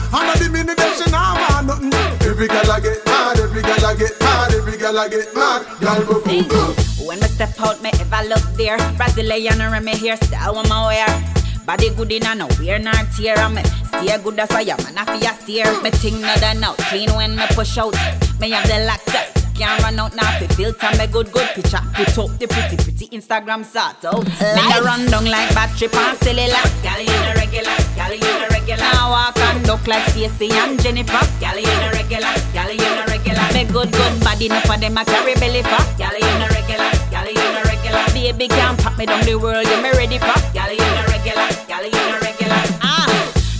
Gal 2.48 2.70
a 2.70 2.80
get 2.80 3.04
mad, 3.04 3.38
every 3.38 3.62
gal 3.62 3.84
a 3.84 3.96
get 3.96 4.20
mad, 4.20 4.52
every 4.54 4.76
gal 4.78 4.98
a 4.98 5.08
get 5.08 5.34
mad. 5.34 5.66
Gal 5.80 6.04
broke 6.04 6.26
out 6.26 6.48
now. 6.48 6.72
When 7.06 7.20
me 7.20 7.28
step 7.28 7.60
out, 7.60 7.82
me 7.82 7.90
ever 8.00 8.28
look 8.28 8.44
there. 8.56 8.78
Brazilian 8.96 9.60
and 9.60 9.84
me 9.84 9.92
hairstyle 9.92 10.64
me 10.64 10.78
wear. 10.88 11.08
Body 11.68 11.90
good 11.90 12.10
in 12.10 12.24
and 12.24 12.38
no 12.38 12.48
wear 12.58 12.78
nor 12.78 12.94
tear. 13.14 13.36
And 13.36 13.56
me 13.56 13.62
stay 13.62 14.16
good 14.24 14.40
as 14.40 14.48
fire, 14.48 14.74
man. 14.88 14.96
I 14.96 15.04
feel 15.04 15.28
steer. 15.36 15.82
Me 15.82 15.90
ting 15.90 16.18
no 16.18 16.34
done 16.36 16.64
out, 16.64 16.78
clean 16.88 17.12
when 17.12 17.36
me 17.36 17.44
push 17.50 17.76
out. 17.76 17.92
Me 18.40 18.48
have 18.52 18.66
the 18.66 18.88
lactate. 18.88 19.36
Can't 19.52 19.82
run 19.82 20.00
out 20.00 20.16
now, 20.16 20.38
fi 20.38 20.46
filter 20.56 20.88
me 20.96 21.06
good 21.12 21.30
good 21.30 21.46
picture. 21.52 21.84
Put 21.92 22.16
up 22.16 22.30
the 22.38 22.46
pretty 22.48 22.76
pretty 22.80 23.06
Instagram 23.12 23.66
sort 23.66 24.00
out. 24.06 24.24
Me 24.24 24.64
a 24.64 24.80
run 24.80 25.04
down 25.12 25.26
like 25.26 25.52
battery 25.52 25.88
pan 25.88 26.16
cellular. 26.16 26.64
Gal 26.80 27.00
you 27.04 27.18
no 27.20 27.34
regular, 27.36 27.76
gal 27.92 28.14
you 28.14 28.32
no 28.40 28.48
regular. 28.48 28.88
Now 28.88 29.10
walk 29.10 29.36
and 29.36 29.62
duck 29.66 29.86
like 29.86 30.08
Stacey 30.08 30.48
and 30.56 30.80
Jennifer. 30.80 31.20
Gal 31.38 31.58
you 31.58 31.68
no 31.84 31.90
regular, 31.92 32.32
gal 32.56 32.72
you 32.72 32.88
no 32.96 33.04
regular. 33.12 33.44
Me 33.52 33.68
good 33.68 33.92
good 33.92 34.14
body, 34.24 34.48
no 34.48 34.60
for 34.64 34.78
them 34.78 34.96
a 34.96 35.04
carry 35.04 35.34
belly 35.34 35.60
for. 35.60 35.84
Gal 36.00 36.16
you 36.16 36.32
no 36.40 36.48
regular, 36.48 36.90
gal 37.12 37.28
you 37.28 37.48
no 37.52 37.60
regular. 37.68 38.04
Baby 38.14 38.48
can't 38.48 38.80
pop 38.80 38.96
me 38.96 39.04
down 39.04 39.20
the 39.26 39.36
world, 39.36 39.68
you 39.68 39.76
me 39.82 39.90
ready 39.92 40.16
for. 40.16 40.38
Gal 40.56 40.72
you 40.72 40.88
no 40.96 41.07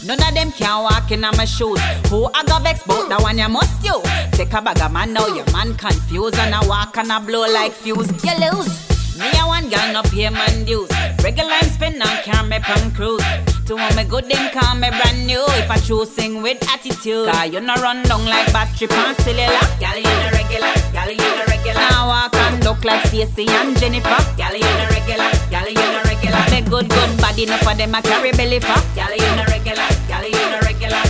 None 0.08 0.22
of 0.26 0.34
them 0.34 0.50
can 0.52 0.82
walk 0.84 1.10
in 1.10 1.22
on 1.22 1.36
my 1.36 1.44
shoes. 1.44 1.78
Who 2.08 2.30
I 2.32 2.42
got 2.44 2.62
vex 2.62 2.82
about 2.86 3.10
that 3.10 3.20
one 3.20 3.36
you 3.36 3.46
must 3.46 3.84
you. 3.84 4.00
Take 4.32 4.54
a 4.54 4.62
bag 4.62 4.80
of 4.80 4.90
man 4.90 5.12
now, 5.12 5.26
your 5.26 5.44
man 5.52 5.74
confused 5.74 6.38
and 6.38 6.54
I 6.54 6.66
walk 6.66 6.96
and 6.96 7.12
I 7.12 7.18
blow 7.20 7.40
like 7.40 7.72
fuse. 7.72 8.08
You 8.24 8.32
lose. 8.40 8.72
Me 9.18 9.28
a 9.36 9.44
one 9.44 9.68
girl 9.68 9.92
no 9.92 10.00
pay 10.08 10.30
man 10.30 10.64
dues. 10.64 10.88
Regular 11.22 11.52
I'm 11.52 11.68
spin 11.68 12.00
and 12.00 12.24
can't 12.24 12.48
me 12.48 12.58
pump 12.60 12.94
cruise. 12.94 13.20
To 13.66 13.74
want 13.76 13.96
me 13.96 14.04
good 14.04 14.24
them 14.30 14.48
call 14.50 14.76
me 14.76 14.88
brand 14.88 15.26
new. 15.26 15.44
If 15.60 15.70
I 15.70 15.76
choose 15.76 16.10
sing 16.10 16.40
with 16.40 16.56
attitude. 16.72 17.28
Cause 17.28 17.52
you 17.52 17.60
no 17.60 17.74
run 17.76 18.02
down 18.04 18.24
like 18.24 18.50
battery 18.50 18.88
pan 18.88 19.14
cellular. 19.16 19.60
Girl 19.76 19.98
you 20.00 20.08
no 20.08 20.30
regular, 20.32 20.72
girl 20.96 21.10
you 21.12 21.28
no 21.36 21.44
regular. 21.52 21.84
Now 21.84 22.08
walk 22.08 22.34
and 22.48 22.64
look 22.64 22.82
like 22.82 23.04
Stacey 23.08 23.44
and 23.46 23.76
Jennifer. 23.76 24.16
Girl 24.40 24.56
you 24.56 24.72
no 24.80 24.86
regular, 24.88 25.28
girl 25.52 25.68
you 25.68 25.84
no 25.92 26.00
regular. 26.08 26.40
Me 26.48 26.62
good 26.64 26.88
good 26.88 27.12
body 27.20 27.44
no 27.44 27.58
for 27.58 27.74
them 27.74 27.94
a 27.94 28.00
carry 28.00 28.32
belly 28.32 28.60
for. 28.60 28.80
Girl 28.96 29.12
you 29.12 29.30
no 29.36 29.44
regular, 29.50 29.77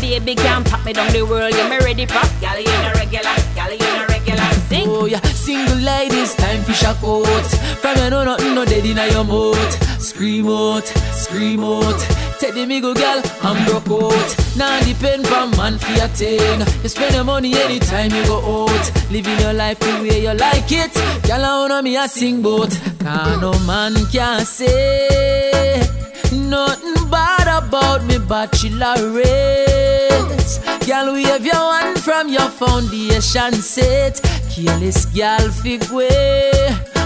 Baby 0.09 0.35
can't 0.37 0.67
pop 0.67 0.83
me 0.87 0.95
down 0.95 1.13
the 1.13 1.23
world, 1.23 1.55
you 1.55 1.69
me 1.69 1.77
ready 1.85 2.07
for. 2.07 2.15
Girl 2.41 2.59
you 2.59 2.65
no 2.83 2.93
regular, 2.95 3.37
girl 3.55 3.71
you 3.71 3.91
no 3.93 4.07
regular. 4.09 4.51
Sing. 4.67 4.89
Oh 4.89 5.05
yeah, 5.05 5.21
single 5.21 5.77
ladies, 5.77 6.35
time 6.35 6.63
for 6.65 6.73
shock 6.73 6.97
out. 7.05 7.47
From 7.83 7.95
you 7.99 8.09
know 8.09 8.25
nothing, 8.25 8.55
no 8.55 8.65
dead 8.65 8.87
inna 8.87 9.07
your 9.09 9.23
mouth. 9.23 10.01
Scream 10.01 10.49
out, 10.49 10.87
scream 11.13 11.63
out. 11.63 12.01
Take 12.41 12.55
the 12.55 12.65
migo 12.65 12.97
girl, 12.97 13.21
I'm 13.43 13.63
broke 13.67 14.03
out. 14.03 14.29
Now 14.57 14.81
depend 14.83 15.27
on 15.29 15.51
man 15.59 15.77
for 15.77 15.93
your 15.93 16.09
thing. 16.09 16.61
You 16.83 16.89
spend 16.89 17.15
your 17.15 17.25
money 17.25 17.55
anytime 17.55 18.11
you 18.11 18.25
go 18.25 18.65
out. 18.65 19.11
Living 19.13 19.39
your 19.41 19.53
life 19.53 19.79
the 19.79 19.93
way 20.01 20.23
you 20.23 20.33
like 20.33 20.73
it. 20.73 20.95
Girl, 21.29 21.45
I 21.45 21.61
wanna 21.61 21.83
me 21.83 21.97
a 21.99 22.09
sing 22.09 22.41
boat. 22.41 22.71
Can 23.01 23.43
no 23.43 23.53
man 23.67 23.95
can 24.11 24.45
say 24.47 25.87
nothing 26.33 27.11
bad 27.11 27.63
about 27.63 28.05
me 28.07 28.19
bachelor 28.19 29.13
race. 29.13 29.68
Girl, 30.89 31.13
we 31.13 31.25
have 31.25 31.45
your 31.45 31.55
one 31.55 31.97
from 31.97 32.31
your 32.31 32.49
foundation 32.49 33.53
set. 33.53 34.23
Careless 34.49 35.05
girl, 35.05 35.51
fig 35.51 35.85
way. 35.91 36.51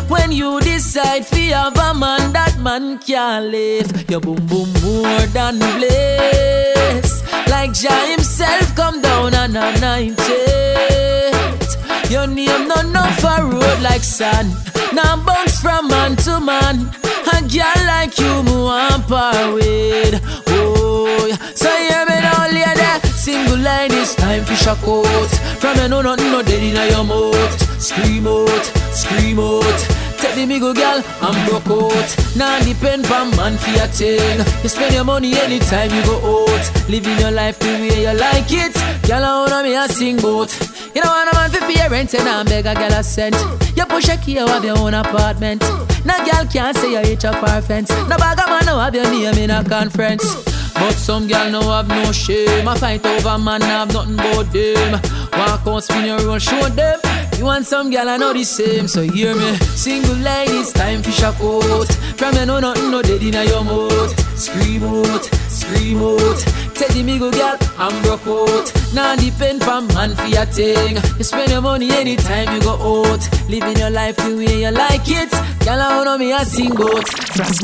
When 0.06 0.30
you 0.30 0.60
decide 0.60 1.26
fi 1.26 1.50
have 1.50 1.76
a 1.76 1.92
man, 1.92 2.32
that 2.32 2.56
man 2.60 3.00
can't 3.00 3.46
live. 3.46 4.08
Your 4.08 4.20
boom 4.20 4.38
boom 4.46 4.72
more 4.84 5.26
than 5.34 5.58
bliss. 5.58 7.24
Like 7.48 7.72
Jah 7.72 8.06
himself 8.06 8.72
come 8.76 9.02
down 9.02 9.34
and 9.34 9.56
anoint 9.56 10.20
it. 10.20 12.08
Your 12.08 12.28
name 12.28 12.68
no 12.68 12.82
no 12.82 13.02
for 13.18 13.42
road 13.50 13.82
like 13.82 14.04
sun. 14.04 14.46
Now 14.92 15.16
bounce 15.26 15.60
from 15.60 15.88
man 15.88 16.14
to 16.18 16.38
man. 16.38 16.88
A 17.34 17.42
girl 17.50 17.86
like 17.88 18.16
you, 18.16 18.44
me 18.44 18.54
want 18.62 19.08
par 19.08 19.52
with. 19.52 20.22
Oh, 20.50 21.36
so 21.56 21.68
hear 21.68 22.06
me 22.06 22.20
now, 22.20 22.46
lady. 22.46 23.01
Single 23.22 23.58
line 23.58 23.92
is 23.92 24.16
time 24.16 24.44
for 24.44 24.56
shock 24.56 24.82
out. 24.82 25.30
From 25.60 25.76
you 25.76 25.86
know 25.86 26.02
nothing, 26.02 26.32
no 26.32 26.42
dead 26.42 26.60
in 26.60 26.74
your 26.90 27.04
mouth. 27.04 27.80
Scream 27.80 28.26
out, 28.26 28.64
scream 28.90 29.38
out. 29.38 29.78
Take 30.18 30.34
the 30.34 30.44
migo 30.44 30.74
girl, 30.74 31.00
I'm 31.20 31.48
broke 31.48 31.70
out. 31.70 32.16
Now 32.34 32.58
depend 32.64 33.06
on 33.06 33.30
man 33.36 33.56
for 33.58 33.70
your 33.70 33.86
thing. 33.86 34.38
You 34.64 34.68
spend 34.68 34.94
your 34.96 35.04
money 35.04 35.34
anytime 35.34 35.94
you 35.94 36.02
go 36.02 36.18
out. 36.18 36.88
Living 36.88 37.16
your 37.20 37.30
life 37.30 37.60
the 37.60 37.68
way 37.68 38.02
you 38.02 38.18
like 38.18 38.50
it. 38.50 38.74
Girl, 39.06 39.22
I 39.22 39.48
wanna 39.48 39.62
me 39.62 39.76
a 39.76 39.86
sing 39.86 40.16
boat. 40.16 40.50
You 40.92 41.00
know 41.00 41.08
want 41.08 41.30
a 41.30 41.34
man 41.36 41.50
for 41.52 41.60
pay 41.60 41.88
rent 41.88 42.14
and 42.14 42.28
I 42.28 42.42
beg 42.42 42.66
a 42.66 42.74
girl 42.74 42.98
a 42.98 43.04
cent. 43.04 43.36
You 43.76 43.86
push 43.86 44.08
a 44.08 44.16
key, 44.16 44.32
you 44.32 44.48
have 44.48 44.64
your 44.64 44.78
own 44.78 44.94
apartment. 44.94 45.62
No 46.04 46.18
girl 46.26 46.44
can't 46.52 46.76
say 46.76 46.90
you 46.90 47.08
reach 47.08 47.24
up 47.24 47.40
our 47.40 47.62
fence. 47.62 47.90
No 47.90 48.16
bag 48.16 48.40
of 48.40 48.48
man 48.48 48.66
no 48.66 48.80
have 48.80 48.96
your 48.96 49.08
name 49.08 49.38
in 49.38 49.50
a 49.50 49.62
conference. 49.62 50.51
But 50.74 50.94
some 50.94 51.28
girl 51.28 51.50
no 51.50 51.60
have 51.70 51.88
no 51.88 52.12
shame. 52.12 52.66
I 52.68 52.76
fight 52.76 53.04
over 53.06 53.38
man, 53.38 53.60
have 53.62 53.92
nothing 53.92 54.16
but 54.16 54.52
them. 54.52 55.00
Walk 55.32 55.66
out, 55.66 55.84
spin 55.84 56.06
your 56.06 56.20
roll, 56.20 56.38
show 56.38 56.68
them. 56.68 57.00
You 57.38 57.44
want 57.44 57.66
some 57.66 57.90
girl, 57.90 58.08
I 58.08 58.16
know 58.16 58.32
the 58.32 58.44
same, 58.44 58.86
so 58.86 59.02
hear 59.02 59.34
me. 59.34 59.56
Single 59.56 60.16
ladies, 60.16 60.72
time 60.72 61.02
for 61.02 61.10
shock 61.10 61.40
out. 61.40 61.88
From 62.16 62.34
you 62.34 62.46
know 62.46 62.60
nothing, 62.60 62.90
no 62.90 63.02
dead 63.02 63.22
in 63.22 63.34
your 63.48 63.64
mouth. 63.64 64.38
Scream 64.38 64.84
out, 64.84 65.24
scream 65.48 66.02
out. 66.02 66.38
Take 66.74 66.94
the 66.94 67.02
migo 67.02 67.32
girl, 67.32 67.56
I'm 67.78 68.02
broke 68.02 68.26
out. 68.26 68.72
Now 68.94 69.16
depend 69.16 69.62
on 69.64 69.86
man 69.88 70.14
for 70.14 70.26
your 70.26 70.46
thing. 70.46 70.96
You 71.18 71.24
spend 71.24 71.50
your 71.50 71.62
money 71.62 71.90
anytime 71.90 72.54
you 72.54 72.60
go 72.62 72.74
out. 72.74 73.22
Living 73.48 73.78
your 73.78 73.90
life 73.90 74.16
the 74.16 74.36
way 74.36 74.62
you 74.62 74.70
like 74.70 75.08
it. 75.08 75.30
Girl, 75.64 75.80
I 75.80 75.96
wanna 75.96 76.18
me 76.18 76.32
a 76.32 76.44
sing 76.44 76.74
boat. 76.74 77.08
France 77.08 77.60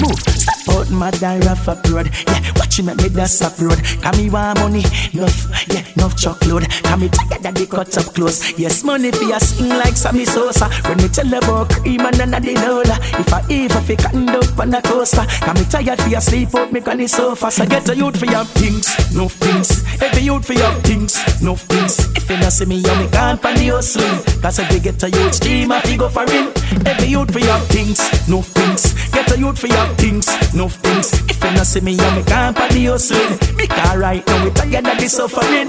out 0.70 0.90
my 0.90 1.11
off 1.48 1.68
up 1.68 1.85
road. 1.88 2.11
Yeah, 2.26 2.52
watch 2.57 2.78
you 2.78 2.85
make 2.85 2.96
me 2.96 3.09
dance 3.09 3.42
up 3.42 3.59
road. 3.59 3.81
Come 4.02 4.16
me 4.16 4.31
want 4.31 4.59
money, 4.61 4.85
enough, 5.12 5.68
yeah, 5.68 5.85
enough 5.96 6.16
chocolate. 6.16 6.68
Come 6.85 7.00
me 7.00 7.09
tired 7.09 7.42
that 7.42 7.54
they 7.54 7.66
cut 7.66 7.96
up 7.96 8.14
close. 8.14 8.59
Yes, 8.59 8.85
money 8.85 9.11
for 9.12 9.24
your 9.24 9.40
sing 9.40 9.68
like 9.68 9.96
Sammy 9.96 10.24
Sosa. 10.24 10.68
When 10.88 10.98
me 10.98 11.09
tell 11.09 11.33
about 11.35 11.70
cream 11.70 12.00
and 12.00 12.18
none 12.18 12.35
of 12.35 12.42
the 12.42 12.54
lola. 12.54 12.96
If 13.18 13.33
I 13.33 13.40
ever 13.50 13.81
fi 13.81 13.96
cotton 13.96 14.28
up 14.28 14.59
on 14.59 14.70
the 14.70 14.81
coaster. 14.83 15.24
Come 15.44 15.57
me 15.57 15.64
tired 15.64 16.00
for 16.00 16.09
your 16.09 16.20
sleep 16.20 16.54
out 16.54 16.72
me 16.72 16.81
the 16.81 17.07
sofa. 17.07 17.50
So 17.50 17.66
get 17.66 17.88
a 17.88 17.96
youth 17.96 18.18
for 18.18 18.26
your 18.26 18.44
things, 18.44 18.87
no 19.14 19.28
things. 19.28 19.85
Every 20.02 20.22
youth 20.22 20.46
for 20.46 20.54
your 20.54 20.72
things, 20.83 21.16
no 21.42 21.54
things. 21.57 21.98
If 22.16 22.28
you 22.28 22.37
not 22.38 22.52
see 22.52 22.66
me, 22.66 22.76
you 22.76 22.94
me 22.96 23.09
can't 23.11 23.40
pan 23.40 23.62
your 23.62 23.76
hustling. 23.76 24.42
Cause 24.42 24.59
if 24.59 24.72
we 24.72 24.81
get 24.81 25.02
a 25.02 25.11
youth 25.11 25.40
team, 25.40 25.72
I 25.72 25.81
fi 25.81 25.96
go 25.96 26.09
for 26.09 26.24
in. 26.24 26.52
Every 26.87 27.09
youth 27.09 27.33
for 27.33 27.40
your 27.40 27.59
things, 27.70 28.00
no 28.28 28.42
things. 28.42 28.94
Get 29.12 29.31
a 29.33 29.38
youth 29.38 29.59
for 29.59 29.68
your 29.68 29.87
things, 29.94 30.26
no 30.54 30.58
things. 30.66 31.12
If 31.31 31.44
you 31.44 31.51
not 31.53 31.66
see 31.66 31.81
me, 31.81 31.97
can't 31.97 32.57
pan 32.57 32.73
the 32.73 32.87
hustling. 32.87 33.38
Because 33.57 33.97
right 33.97 34.27
now 34.27 34.44
we 34.44 34.51
tired 34.51 34.88
of 34.88 34.99
the 34.99 35.09
suffering. 35.09 35.68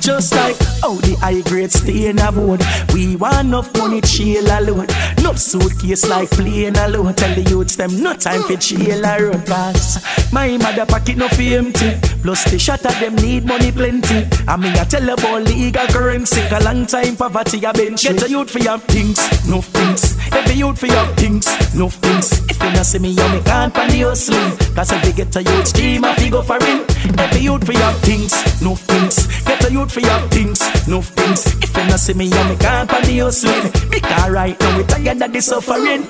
Just 0.00 0.34
like 0.34 0.56
how 0.82 0.94
the 0.94 1.16
high 1.20 1.42
grade 1.42 1.70
stay 1.70 2.08
in 2.08 2.18
a 2.18 2.32
board. 2.32 2.62
We 2.92 3.16
want 3.16 3.46
enough 3.46 3.70
money 3.78 4.00
chill 4.00 4.46
alone. 4.46 4.88
No 5.22 5.34
suitcase 5.34 6.08
like 6.08 6.30
plane 6.30 6.76
alone. 6.76 7.14
Tell 7.14 7.34
the 7.34 7.42
youths 7.48 7.76
them 7.76 8.02
no 8.02 8.14
time 8.14 8.42
for 8.42 8.56
chill 8.56 9.04
a 9.04 9.22
road 9.22 9.46
pass. 9.46 10.32
My 10.32 10.56
mother 10.56 10.86
pocket 10.86 11.16
no 11.16 11.26
empty. 11.26 11.94
Plus 12.22 12.50
the 12.50 12.58
shot 12.58 12.84
of 12.86 12.98
them 12.98 13.14
need 13.16 13.44
money 13.44 13.70
plenty. 13.70 14.26
I 14.48 14.56
mean 14.56 14.72
I 14.72 14.84
tell 14.84 15.08
about 15.08 15.42
legal 15.42 15.86
currency. 15.88 16.40
A 16.50 16.64
long 16.64 16.86
time 16.86 17.16
poverty 17.16 17.62
a 17.64 17.72
bench. 17.72 18.02
Get 18.02 18.22
a 18.22 18.28
youth 18.28 18.50
for 18.50 18.58
your 18.58 18.78
things, 18.78 19.20
no 19.48 19.60
things. 19.60 20.13
Every 20.32 20.54
youth 20.54 20.78
for 20.78 20.86
your 20.86 21.06
things, 21.16 21.46
no 21.74 21.88
things. 21.88 22.32
If 22.48 22.62
you 22.62 22.70
not 22.72 22.86
see 22.86 22.98
me, 22.98 23.10
you 23.10 23.28
me 23.30 23.40
can't 23.42 23.72
pan 23.72 23.90
the 23.90 24.00
hustling. 24.00 24.56
Cause 24.74 24.92
if 24.92 25.04
we 25.04 25.12
get 25.12 25.34
a 25.36 25.42
youth 25.42 25.72
team, 25.72 26.04
I 26.04 26.14
fi 26.14 26.30
go 26.30 26.42
for 26.42 26.56
in. 26.56 26.84
Every 27.18 27.40
youth 27.40 27.64
for 27.64 27.72
your 27.72 27.92
things, 28.06 28.32
no 28.62 28.74
things. 28.74 29.26
Get 29.44 29.64
a 29.64 29.72
youth 29.72 29.92
for 29.92 30.00
your 30.00 30.20
things, 30.28 30.60
no 30.88 31.02
things. 31.02 31.46
If 31.62 31.76
you 31.76 31.84
not 31.86 32.00
see 32.00 32.14
me, 32.14 32.26
you 32.26 32.44
me 32.44 32.56
can't 32.56 32.88
pan 32.88 33.02
the 33.04 33.18
hustling. 33.18 33.70
Because 33.90 34.30
right 34.30 34.58
now 34.58 34.76
we 34.76 34.84
tired 34.84 35.22
of 35.22 35.32
the 35.32 35.40
suffering. 35.40 36.02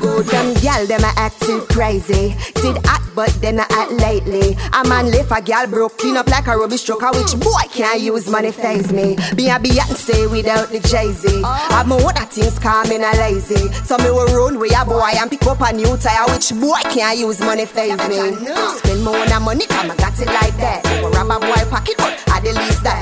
Good 0.00 0.26
them 0.26 0.54
gal, 0.62 0.86
them 0.86 1.04
a 1.04 1.12
acting 1.16 1.60
crazy. 1.66 2.34
Did 2.56 2.76
act, 2.86 3.14
but 3.14 3.32
then 3.40 3.60
I 3.60 3.66
act 3.70 3.92
lately. 3.92 4.56
A 4.72 4.86
man 4.88 5.10
left 5.10 5.30
a 5.30 5.42
gal 5.42 5.66
broke, 5.66 5.98
clean 5.98 6.16
up 6.16 6.28
like 6.28 6.46
a 6.46 6.56
rubbish 6.56 6.82
truck. 6.84 7.02
Which 7.14 7.38
boy 7.40 7.64
can't 7.70 8.00
use 8.00 8.28
money 8.28 8.52
phase 8.52 8.92
me? 8.92 9.16
Be 9.36 9.48
a 9.48 9.58
Beyonce 9.58 10.30
without 10.30 10.68
the 10.70 10.80
Jay 10.80 11.12
Z. 11.12 11.42
Have 11.42 11.90
oh. 11.90 11.98
my 11.98 12.04
other 12.04 12.26
things 12.26 12.58
calming 12.58 13.02
a 13.02 13.12
lazy. 13.18 13.53
So 13.84 13.98
me 13.98 14.10
will 14.10 14.26
run 14.26 14.58
with 14.58 14.72
a 14.76 14.84
boy 14.84 15.12
and 15.16 15.30
pick 15.30 15.46
up 15.46 15.60
a 15.60 15.72
new 15.72 15.96
tire. 15.96 16.26
Which 16.32 16.52
boy 16.52 16.80
can't 16.92 17.18
use 17.18 17.40
money 17.40 17.66
phase 17.66 17.98
me? 18.08 18.16
Spend 18.78 19.02
more 19.04 19.16
on 19.16 19.42
money, 19.42 19.66
come 19.66 19.90
I 19.90 19.96
got 19.96 20.18
it 20.20 20.26
like 20.26 20.56
that. 20.58 20.82
Go 21.00 21.10
rob 21.10 21.30
a 21.30 21.38
boy 21.40 21.70
pocket, 21.70 21.94
but 21.98 22.22
I 22.28 22.40
the 22.40 22.52
least 22.52 22.82
that. 22.84 22.93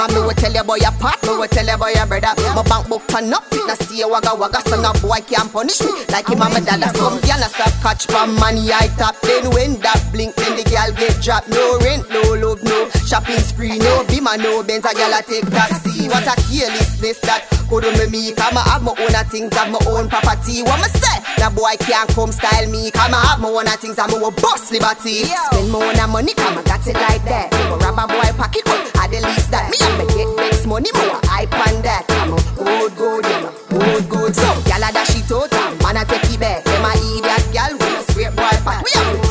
Scam 0.00 0.08
a 0.08 0.12
scammer. 0.12 0.20
Me 0.20 0.26
will 0.26 0.34
tell 0.34 0.52
you 0.52 0.60
about 0.60 0.80
your 0.80 0.92
part, 0.92 1.22
me 1.22 1.28
will 1.30 1.48
tell 1.48 1.66
you 1.66 1.74
about 1.74 1.94
your 1.94 2.06
brother. 2.06 2.34
My 2.54 2.62
bank 2.62 2.88
book 2.88 3.02
turn 3.08 3.32
up, 3.32 3.44
it 3.52 3.78
see 3.78 3.96
stay 3.96 4.04
wagga 4.04 4.34
wagga. 4.34 4.60
So 4.68 4.80
no 4.80 4.92
boy 5.00 5.20
can't 5.26 5.52
punish 5.52 5.80
me 5.82 5.92
like 6.08 6.28
him 6.28 6.42
and 6.42 6.54
my 6.54 6.60
dad. 6.60 6.96
Some 6.96 7.20
gal 7.20 7.42
a 7.42 7.48
stop 7.48 7.72
catch 7.82 8.06
from 8.06 8.34
money 8.36 8.72
I 8.72 8.88
tap. 8.96 9.20
Then 9.22 9.50
when 9.50 9.80
that 9.80 10.00
blink, 10.12 10.34
then 10.36 10.56
the 10.56 10.64
gal 10.64 10.92
get 10.92 11.20
dropped. 11.22 11.48
No 11.48 11.78
rent, 11.80 12.08
no 12.10 12.34
love, 12.34 12.62
no 12.62 12.88
shopping 13.10 13.42
spree, 13.42 13.78
no 13.78 14.04
bima, 14.06 14.38
no 14.38 14.62
Benz. 14.62 14.86
A 14.86 14.94
gal 14.94 15.10
a 15.10 15.20
take 15.22 15.50
taxi. 15.50 16.06
What 16.06 16.22
a 16.22 16.34
carelessness 16.46 17.18
that 17.26 17.42
could 17.66 17.82
do 17.82 17.90
me 17.98 18.06
me. 18.06 18.32
Come 18.38 18.56
I 18.56 18.62
have 18.70 18.82
my 18.86 18.94
own 18.94 19.14
a 19.18 19.26
things, 19.26 19.50
have 19.58 19.66
my 19.66 19.82
own 19.90 20.06
property. 20.08 20.62
What 20.62 20.78
me 20.78 20.88
say? 20.94 21.18
That 21.42 21.50
boy 21.50 21.74
can't 21.82 22.06
come 22.14 22.30
style 22.30 22.70
me. 22.70 22.94
Come 22.94 23.10
I 23.10 23.34
have 23.34 23.42
my 23.42 23.50
own 23.50 23.66
a 23.66 23.74
things, 23.74 23.98
I'm 23.98 24.14
a 24.14 24.30
boss 24.30 24.70
liberty. 24.70 25.26
Spend 25.26 25.74
my 25.74 25.82
own 25.82 25.98
a 25.98 26.06
money, 26.06 26.34
come 26.38 26.54
I 26.54 26.62
got 26.62 26.86
it 26.86 26.94
like 26.94 27.26
that. 27.26 27.50
Go 27.50 27.82
rob 27.82 27.98
a 27.98 28.06
boy 28.06 28.30
pocket, 28.38 28.62
but 28.62 28.78
I 28.94 29.10
the 29.10 29.18
least 29.26 29.50
that. 29.50 29.74
Me 29.74 29.78
have 29.82 29.98
to 29.98 30.06
get 30.14 30.30
next 30.38 30.66
money, 30.70 30.94
more 30.94 31.18
hype 31.26 31.50
on 31.50 31.82
that. 31.82 32.06
I'm 32.22 32.30
a 32.30 32.38
good, 32.54 32.94
good, 32.94 33.26
yeah, 33.26 33.50
a 33.50 33.52
good, 33.74 34.06
good. 34.06 34.32
So, 34.38 34.46
gal 34.70 34.86
a 34.86 34.94
dash 34.94 35.18
it 35.18 35.26
out, 35.34 35.50
man 35.82 35.98
a 35.98 36.06
take 36.06 36.30
it 36.30 36.38
back. 36.38 36.62
Them 36.62 36.86
a 36.86 36.94
idiot 36.94 37.42
gal 37.50 37.74
with 37.74 37.90
a 37.90 38.02
straight 38.06 38.34
boy 38.38 38.54
fat. 38.62 38.86
We 38.86 38.94
have 38.94 39.29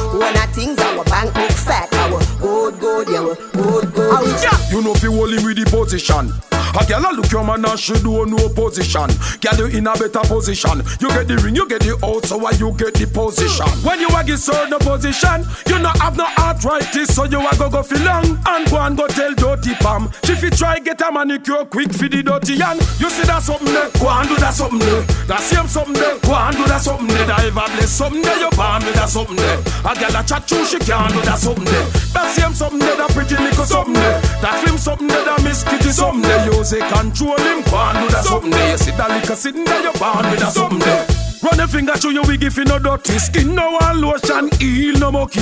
You 4.79 4.85
know 4.85 4.93
fi 4.93 5.07
hold 5.07 5.33
him 5.33 5.43
with 5.43 5.57
the 5.57 5.65
position. 5.65 6.58
A 6.77 6.85
girl 6.85 7.05
a 7.05 7.09
look 7.15 7.31
your 7.31 7.43
man 7.43 7.65
and 7.65 7.79
she 7.79 7.93
do 8.01 8.25
no 8.25 8.49
position. 8.49 9.09
Girl 9.41 9.69
you 9.69 9.77
in 9.77 9.87
a 9.87 9.93
better 9.93 10.21
position. 10.21 10.83
You 10.99 11.09
get 11.09 11.27
the 11.27 11.37
ring, 11.43 11.55
you 11.55 11.67
get 11.67 11.81
the 11.81 11.97
out, 12.05 12.25
so 12.25 12.37
why 12.37 12.51
you 12.51 12.71
get 12.77 12.93
the 12.93 13.07
position? 13.07 13.67
When 13.81 13.99
you 13.99 14.09
a 14.13 14.23
get 14.23 14.37
certain 14.37 14.77
position, 14.77 15.45
you 15.67 15.79
not 15.79 15.97
have 15.99 16.17
no 16.17 16.25
arthritis, 16.37 17.15
so 17.15 17.25
you 17.25 17.41
a 17.41 17.51
go 17.57 17.69
go 17.69 17.81
feel 17.81 18.03
long 18.05 18.37
and 18.45 18.69
go 18.69 18.77
and 18.77 18.97
go 18.97 19.07
tell 19.07 19.33
dirty 19.33 19.73
pam. 19.81 20.11
She 20.23 20.35
fi 20.35 20.49
try 20.49 20.79
get 20.79 21.01
a 21.01 21.11
manicure 21.11 21.65
quick 21.65 21.91
for 21.91 22.07
the 22.07 22.21
dirty 22.21 22.57
hand. 22.61 22.79
You 23.01 23.09
see 23.09 23.25
that 23.25 23.41
something 23.41 23.73
there, 23.73 23.89
go 23.97 24.09
and 24.09 24.29
do 24.29 24.35
that 24.37 24.53
something 24.53 24.79
there. 24.79 25.01
That 25.25 25.41
same 25.41 25.67
something 25.67 25.97
there, 25.97 26.19
go 26.21 26.35
and 26.37 26.55
do 26.55 26.65
that 26.69 26.81
something 26.81 27.07
there. 27.07 27.25
That 27.25 27.45
ever 27.49 27.65
bless 27.73 27.89
something 27.89 28.21
there, 28.21 28.39
you 28.39 28.49
born 28.53 28.85
with 28.85 28.95
that 28.95 29.09
something 29.09 29.35
there. 29.35 29.59
A 29.89 29.91
girl 29.97 30.15
a 30.15 30.21
chat 30.21 30.45
true, 30.45 30.65
she 30.65 30.77
can't 30.79 31.13
do 31.13 31.21
that 31.25 31.39
something 31.41 31.65
there. 31.65 31.85
That 32.13 32.29
same 32.37 32.53
something 32.53 32.79
there, 32.79 32.97
that 32.97 33.09
pretty 33.11 33.35
little 33.41 33.65
something 33.65 33.93
there. 33.93 34.21
That 34.41 34.61
film 34.63 34.77
something 34.77 35.07
there, 35.07 35.25
that 35.25 35.41
miss 35.43 35.63
kitty 35.63 35.89
something 35.89 36.21
there. 36.21 36.45
Use 36.53 36.68
it, 36.73 36.81
control 36.93 37.37
him, 37.37 37.63
and 37.63 37.65
do 37.65 38.07
that 38.13 38.23
something 38.23 38.51
there. 38.51 38.77
See 38.77 38.91
that 38.91 39.09
liquor 39.09 39.35
sitting 39.35 39.65
there, 39.65 39.81
you 39.81 39.91
born 39.93 40.29
with 40.29 40.41
a 40.41 40.51
something 40.51 40.79
there. 40.79 41.07
Run 41.41 41.59
a 41.59 41.67
finger 41.67 41.93
through 41.95 42.11
your 42.11 42.25
wig 42.25 42.43
if 42.43 42.57
you 42.57 42.65
no 42.65 42.79
dirty 42.79 43.17
skin, 43.17 43.55
no 43.55 43.77
one 43.79 44.01
lotion, 44.01 44.49
heal 44.59 44.99
no 44.99 45.11
monkey. 45.11 45.41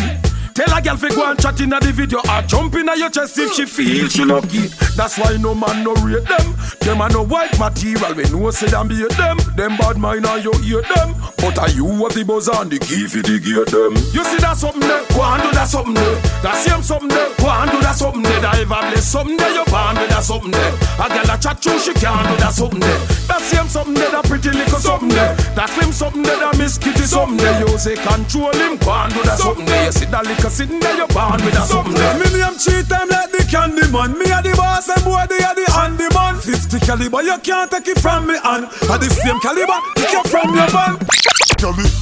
Tell 0.57 0.75
a 0.75 0.81
girl 0.81 0.97
fi 0.97 1.09
go 1.09 1.29
and 1.29 1.37
chat 1.39 1.61
inna 1.61 1.79
the 1.79 1.93
video 1.93 2.17
or 2.17 2.41
jump 2.41 2.73
inna 2.73 2.97
your 2.97 3.11
chest 3.11 3.37
if 3.37 3.53
she 3.53 3.65
feel 3.67 4.09
she 4.09 4.25
no 4.25 4.41
get. 4.41 4.73
That's 4.97 5.19
why 5.19 5.37
no 5.37 5.53
man 5.53 5.83
no 5.83 5.93
rate 6.01 6.25
them. 6.25 6.57
Them 6.81 6.97
a 6.97 7.09
no 7.13 7.21
white 7.21 7.53
material. 7.61 8.17
We 8.17 8.25
know 8.33 8.49
say 8.49 8.65
them 8.65 8.87
beat 8.87 9.13
them. 9.21 9.37
Them 9.53 9.77
bad 9.77 10.01
mind 10.01 10.25
and 10.25 10.41
you 10.41 10.49
hate 10.65 10.89
them. 10.89 11.13
But 11.37 11.61
are 11.61 11.69
you 11.69 11.85
what 11.85 12.17
the 12.17 12.25
buzz 12.25 12.49
and 12.49 12.73
the 12.73 12.81
key 12.81 13.05
fi 13.05 13.21
the 13.21 13.37
gate 13.37 13.69
them? 13.69 13.93
You 14.17 14.25
see 14.25 14.41
that 14.41 14.57
something 14.57 14.81
there? 14.81 15.05
Go 15.13 15.21
and 15.21 15.45
do 15.45 15.53
that 15.53 15.69
something 15.69 15.93
there. 15.93 16.17
That 16.41 16.57
same 16.65 16.81
something 16.81 17.13
there. 17.13 17.29
Go 17.37 17.53
and 17.53 17.69
do 17.69 17.77
that 17.85 17.93
something 17.93 18.25
there. 18.25 18.41
That 18.41 18.57
ever 18.57 18.81
bless 18.89 19.05
something 19.05 19.37
there. 19.37 19.53
You 19.53 19.65
born 19.69 19.93
with 20.01 20.09
that 20.09 20.25
something 20.25 20.49
there. 20.49 20.73
A 20.97 21.05
girl 21.05 21.29
a 21.29 21.37
chat 21.37 21.61
through 21.61 21.77
she 21.85 21.93
can't 21.93 22.25
do 22.25 22.35
that 22.41 22.57
something 22.57 22.81
there. 22.81 23.01
That 23.29 23.45
same 23.45 23.69
something 23.69 23.93
there. 23.93 24.09
That 24.09 24.25
pretty 24.25 24.49
little 24.49 24.81
something 24.81 25.13
there. 25.13 25.37
That 25.53 25.69
slim 25.69 25.93
something 25.93 26.25
there. 26.25 26.41
That 26.41 26.57
miss 26.57 26.81
kitty 26.81 27.05
something 27.05 27.37
there. 27.37 27.61
You 27.61 27.77
say 27.77 27.93
control 27.93 28.57
him. 28.57 28.81
Go 28.81 28.97
and 28.97 29.13
do 29.13 29.21
that 29.21 29.37
something 29.37 29.69
there. 29.69 29.85
You 29.85 29.93
see 29.93 30.09
that 30.09 30.25
little 30.25 30.46
sitting 30.49 30.79
there. 30.79 30.95
you're 30.95 31.07
born 31.07 31.43
with 31.43 31.57
a 31.57 31.63
something 31.65 31.93
there. 31.93 32.13
Me 32.19 32.27
name 32.39 32.57
cheat 32.57 32.87
time 32.87 33.09
like 33.09 33.31
the 33.31 33.43
candy 33.49 33.83
man. 33.91 34.17
Me 34.17 34.25
a 34.31 34.39
the 34.41 34.53
boss 34.55 34.87
and 34.87 35.03
boy 35.03 35.25
they 35.27 35.43
a 35.43 35.51
the 35.51 35.65
handy 35.75 36.07
man. 36.15 36.39
50 36.39 36.79
caliber, 36.85 37.21
you 37.21 37.37
can't 37.43 37.69
take 37.71 37.87
it 37.87 37.99
from 37.99 38.27
me 38.27 38.35
and 38.37 38.65
at 38.65 38.99
the 39.01 39.09
same 39.09 39.39
caliber, 39.39 39.79
take 39.95 40.13
it 40.13 40.27
from 40.29 40.55
your 40.55 40.69
van. 40.71 40.95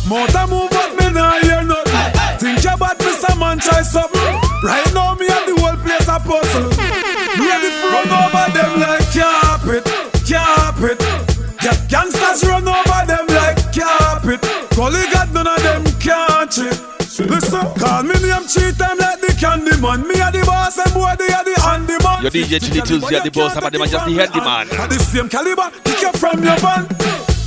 Motor 0.06 0.46
move 0.52 0.70
but 0.70 0.92
me 1.00 1.10
nah 1.10 1.40
hear 1.40 1.64
nothing. 1.64 2.12
Think 2.38 2.66
about 2.68 3.00
me 3.00 3.12
some 3.18 3.40
man 3.40 3.58
try 3.58 3.82
something. 3.82 4.36
Right 4.62 4.94
now 4.94 5.16
me 5.16 5.26
and 5.26 5.46
the 5.50 5.56
whole 5.58 5.80
place 5.82 6.08
a 6.08 6.20
puzzle. 6.20 6.70
Ready 7.40 7.72
for 7.82 7.90
run 7.94 8.12
over 8.12 8.48
them 8.54 8.72
like 8.84 9.08
carpet, 9.10 9.84
carpet. 10.28 11.00
Get 11.64 11.80
gangsters 11.90 12.44
run 12.44 12.68
over 12.68 13.02
them 13.08 13.26
like 13.32 13.58
carpet. 13.74 14.42
Gully 14.76 15.08
got 15.10 15.32
none 15.32 15.48
of 15.48 15.64
them 15.64 15.84
can't 16.00 16.52
chip. 16.52 16.95
Listen, 17.18 17.64
call 17.80 18.04
me 18.04 18.12
name 18.20 18.44
cheat 18.44 18.76
time 18.76 19.00
like 19.00 19.24
the 19.24 19.32
candy 19.40 19.72
man. 19.80 20.04
Me 20.04 20.20
a 20.20 20.28
the 20.36 20.44
boss 20.44 20.76
and 20.76 20.92
boy 20.92 21.16
they 21.16 21.32
are 21.32 21.48
the 21.48 21.56
handy 21.64 21.96
man. 22.04 22.20
Your 22.20 22.32
DJ 22.32 22.60
Chili 22.60 22.84
Tunes, 22.84 23.08
the 23.08 23.32
boss, 23.32 23.56
about 23.56 23.72
the 23.72 23.80
man, 23.80 23.88
just 23.88 24.04
the 24.04 24.20
handy 24.20 24.42
man. 24.44 24.68
At 24.76 24.90
the 24.92 25.00
same 25.00 25.30
caliber, 25.30 25.72
kick 25.88 26.02
you 26.04 26.12
from 26.20 26.44
your 26.44 26.60
van. 26.60 26.84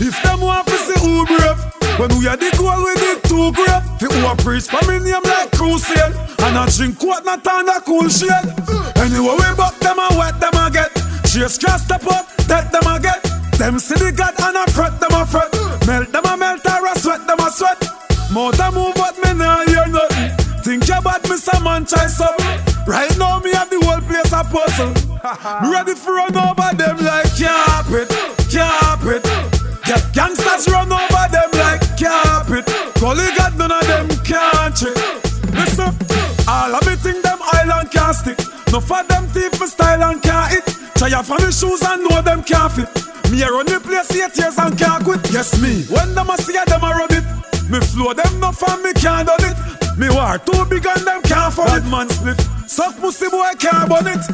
If 0.00 0.16
them 0.24 0.40
want 0.40 0.64
to 0.72 0.76
see 0.80 0.96
who 1.04 1.20
brave, 1.28 1.60
when 2.00 2.08
we 2.16 2.24
are 2.24 2.40
the 2.40 2.48
goal 2.56 2.80
with 2.80 2.96
the 2.96 3.20
two 3.28 3.52
grape, 3.52 3.84
fi 4.00 4.08
who 4.08 4.20
a 4.24 4.32
preach 4.40 4.72
for 4.72 4.80
me 4.88 5.04
name 5.04 5.20
like 5.28 5.52
crusade, 5.52 6.16
and 6.16 6.56
a 6.56 6.64
drink 6.72 6.96
what 7.04 7.28
not 7.28 7.44
on 7.44 7.68
a 7.68 7.76
cool 7.84 8.08
shade. 8.08 8.48
Anyway 8.96 9.36
we 9.36 9.48
buck 9.52 9.76
them 9.84 10.00
and 10.00 10.16
wet 10.16 10.40
them 10.40 10.56
a 10.56 10.72
get. 10.72 10.96
Chase 11.28 11.60
can't 11.60 11.76
step 11.76 12.08
up, 12.08 12.24
take 12.48 12.72
them 12.72 12.88
a 12.88 12.96
get. 12.96 13.20
Them 13.60 13.76
see 13.76 14.00
the 14.00 14.16
God 14.16 14.32
and 14.40 14.56
a 14.56 14.64
fret 14.72 14.96
them 14.96 15.12
a 15.12 15.26
fret. 15.28 15.52
Melt 15.84 16.08
them 16.08 16.24
Motor 18.30 18.70
move 18.72 18.94
but 18.94 19.16
me 19.24 19.32
nah 19.32 19.64
hear 19.64 19.86
nothing. 19.88 20.30
Think 20.60 20.86
you 20.86 20.98
about 20.98 21.26
me 21.28 21.36
some 21.36 21.64
man 21.64 21.86
try 21.86 22.06
something. 22.06 22.60
Right 22.86 23.16
now 23.16 23.40
me 23.40 23.52
have 23.52 23.70
the 23.70 23.80
whole 23.80 24.04
place 24.04 24.32
a 24.36 24.44
puzzle. 24.44 24.92
me 25.62 25.72
ready 25.72 25.94
for 25.94 26.12
run 26.12 26.36
over 26.36 26.76
them 26.76 26.98
like 27.00 27.32
carpet, 27.32 28.12
carpet. 28.52 29.24
Get 29.88 30.04
gangsters 30.12 30.68
run 30.68 30.92
over 30.92 31.26
them 31.32 31.50
like 31.56 31.80
carpet. 31.96 32.68
Gully 33.00 33.32
got 33.32 33.56
none 33.56 33.72
of 33.72 33.86
them 33.88 34.08
country. 34.20 34.92
Listen, 35.56 35.96
all 36.46 36.74
of 36.76 36.84
me 36.84 36.96
think 37.00 37.24
them 37.24 37.38
island 37.40 37.90
can't 37.90 38.14
stick. 38.14 38.38
No 38.70 38.80
for 38.80 39.02
them 39.04 39.26
thief 39.28 39.58
me 39.58 39.66
style 39.66 40.04
and 40.04 40.22
can't 40.22 40.52
hit. 40.52 40.66
Try 41.00 41.08
off 41.16 41.28
your 41.28 41.38
funny 41.38 41.50
shoes 41.50 41.80
and 41.80 42.04
know 42.04 42.20
them 42.20 42.44
can't 42.44 42.72
fit. 42.72 42.92
Me 43.32 43.40
a 43.40 43.48
run 43.48 43.64
the 43.64 43.80
place 43.80 44.12
eight 44.12 44.36
years 44.36 44.58
and 44.58 44.76
can't 44.76 45.02
quit. 45.02 45.20
Yes 45.32 45.56
me, 45.62 45.84
when 45.88 46.14
them 46.14 46.28
a 46.28 46.36
see 46.36 46.52
them 46.52 46.84
a 46.84 46.92
it. 47.04 47.07
Me 47.68 47.80
flow 47.80 48.14
them 48.14 48.40
no 48.40 48.50
fan, 48.50 48.82
me 48.82 48.94
can't 48.94 49.28
done 49.28 49.44
it. 49.44 49.98
Me 49.98 50.08
war 50.08 50.38
too 50.38 50.64
big 50.70 50.86
and 50.86 51.06
them 51.06 51.20
can't 51.22 51.52
afford 51.52 51.82
it. 51.82 51.84
Man 51.90 52.08
split, 52.08 52.40
suck 52.66 52.96
pussy 52.96 53.28
boy 53.28 53.52
can't 53.58 53.88
bun 53.88 54.06
it. 54.06 54.24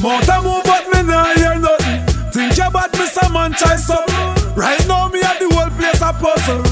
Mountain 0.00 0.44
move 0.44 0.64
but 0.64 0.88
me 0.88 1.02
nah 1.02 1.34
hear 1.34 1.58
nothing. 1.58 2.06
Think 2.32 2.56
about 2.56 2.92
me 2.96 3.04
some 3.04 3.32
man 3.34 3.52
try 3.52 3.76
something. 3.76 4.54
Right 4.54 4.80
now 4.88 5.08
me 5.08 5.20
have 5.20 5.38
the 5.38 5.54
whole 5.54 5.68
place 5.76 6.00
a 6.00 6.12
puzzle. 6.14 6.62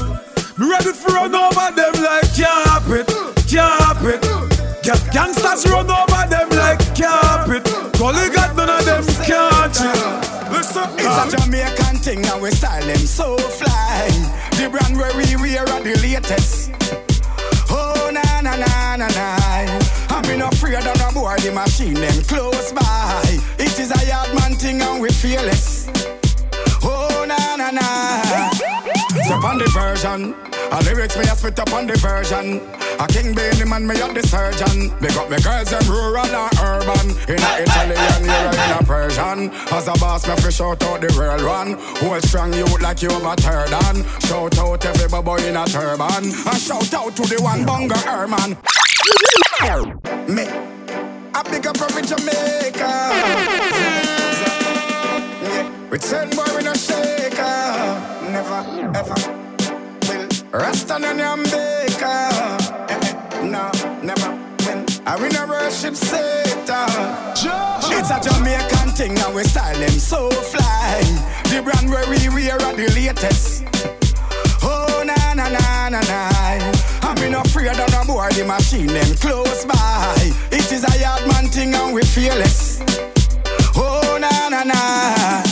Me 0.57 0.69
ready 0.69 0.93
for 0.93 1.13
run 1.13 1.35
over 1.35 1.69
them 1.75 1.93
like 2.01 2.25
carpet, 2.33 3.07
carpet. 3.45 4.21
Get 4.81 5.13
gangsters 5.13 5.67
run 5.69 5.91
over 5.91 6.25
them 6.27 6.49
like 6.57 6.79
carpet. 6.97 7.63
Gully 7.99 8.29
got 8.33 8.55
none 8.55 8.69
of 8.69 8.83
them 8.83 9.05
can't 9.25 9.73
chill. 9.73 10.28
Listen, 10.87 11.27
It's 11.27 11.33
a 11.33 11.37
Jamaican 11.37 11.97
thing 11.99 12.25
and 12.25 12.41
we 12.41 12.51
style 12.51 12.85
them 12.85 12.97
so 13.05 13.37
fly. 13.37 14.07
The 14.57 14.69
brand 14.69 14.97
where 14.97 15.13
we 15.15 15.35
wear 15.35 15.61
are 15.61 15.81
the 15.81 15.95
latest. 16.01 16.71
Oh 17.69 18.09
na 18.13 18.41
na 18.41 18.55
na 18.55 18.95
na 18.97 19.07
na. 19.07 19.79
I'm 20.09 20.25
in 20.31 20.41
afraid 20.41 20.75
of 20.85 20.97
no 20.97 21.11
boy 21.13 21.35
the 21.37 21.51
machine 21.51 21.93
them 21.95 22.21
close 22.23 22.71
by. 22.71 23.21
It 23.57 23.77
is 23.79 23.91
a 23.91 24.05
yard 24.07 24.33
man 24.35 24.53
thing 24.55 24.81
and 24.81 25.01
we 25.01 25.09
fearless. 25.09 25.87
Oh 26.83 27.25
na 27.27 27.55
na 27.57 27.71
na. 27.71 28.49
Step 29.25 29.43
on 29.43 29.57
the 29.57 29.69
version. 29.73 30.35
A 30.71 30.83
lyrics 30.83 31.17
me 31.17 31.23
a 31.23 31.35
spit 31.35 31.59
up 31.59 31.73
on 31.73 31.87
the 31.87 31.97
version. 31.97 32.61
A 32.99 33.07
king 33.07 33.33
Benny 33.33 33.65
man 33.65 33.87
me 33.87 33.99
up 34.01 34.13
the 34.13 34.21
surgeon. 34.21 34.93
Big 34.99 35.17
up 35.17 35.29
me 35.29 35.39
girls 35.41 35.71
them 35.71 35.81
rural 35.89 36.25
and 36.25 36.59
urban. 36.61 37.09
In 37.25 37.41
a 37.41 37.51
Italian, 37.63 38.23
here 38.23 38.51
in 38.53 38.71
a 38.77 38.83
Persian. 38.85 39.49
As 39.73 39.87
a 39.87 39.93
boss 39.93 40.27
me 40.27 40.35
fi 40.35 40.49
shout 40.49 40.83
out 40.83 41.01
the 41.01 41.07
real 41.17 41.47
one. 41.47 41.73
Hold 42.05 42.23
strong 42.23 42.53
youth 42.53 42.81
like 42.81 43.01
you 43.01 43.09
a 43.09 43.35
third 43.35 43.73
on. 43.73 44.05
Shout 44.21 44.57
out 44.59 44.85
every 44.85 45.21
boy 45.21 45.37
in 45.37 45.57
a 45.57 45.65
turban. 45.65 46.25
And 46.25 46.61
shout 46.61 46.93
out 46.93 47.15
to 47.15 47.23
the 47.23 47.41
one 47.41 47.65
bunga 47.65 47.97
Herman. 48.05 48.57
Me. 50.27 50.45
I 51.33 51.43
big 51.49 51.65
up 51.65 51.77
from 51.77 52.05
Jamaica. 52.05 52.93
Return 55.89 56.29
boy 56.29 56.45
we 56.55 56.63
no 56.63 56.73
shaker. 56.75 57.41
Uh, 57.41 58.29
never 58.29 58.97
ever. 58.97 59.48
Rasta 60.51 60.95
and 60.95 61.19
Jamaica. 61.19 62.57
Eh, 62.89 62.97
eh, 62.99 63.43
no, 63.43 63.69
never 64.01 64.31
win. 64.65 64.85
I 65.05 65.15
win 65.21 65.35
a 65.35 65.45
worship 65.45 65.95
Satan. 65.95 66.89
It's 67.91 68.09
a 68.09 68.19
Jamaican 68.19 68.89
thing 68.93 69.17
and 69.17 69.35
we 69.35 69.43
style 69.43 69.77
them 69.77 69.91
so 69.91 70.31
fly. 70.31 71.01
The 71.49 71.61
brand 71.63 71.89
where 71.89 72.07
we 72.09 72.29
wear 72.29 72.53
are 72.55 72.73
the 72.73 72.89
latest. 72.95 73.63
Oh 74.63 75.03
na 75.05 75.33
na 75.35 75.49
na 75.49 75.89
na 75.89 76.01
na. 76.01 76.29
I'm 77.03 77.31
not 77.31 77.45
afraid 77.45 77.67
of 77.67 77.91
no 77.91 78.03
boy, 78.05 78.29
the 78.29 78.43
machine 78.45 78.87
them 78.87 79.15
close 79.17 79.65
by. 79.65 80.15
It 80.51 80.71
is 80.71 80.83
a 80.83 80.99
yard 80.99 81.27
man 81.27 81.45
thing 81.49 81.75
and 81.75 81.93
we 81.93 82.01
fearless. 82.01 82.81
Oh 83.75 84.17
na 84.19 84.49
na 84.49 84.63
na. 84.63 85.43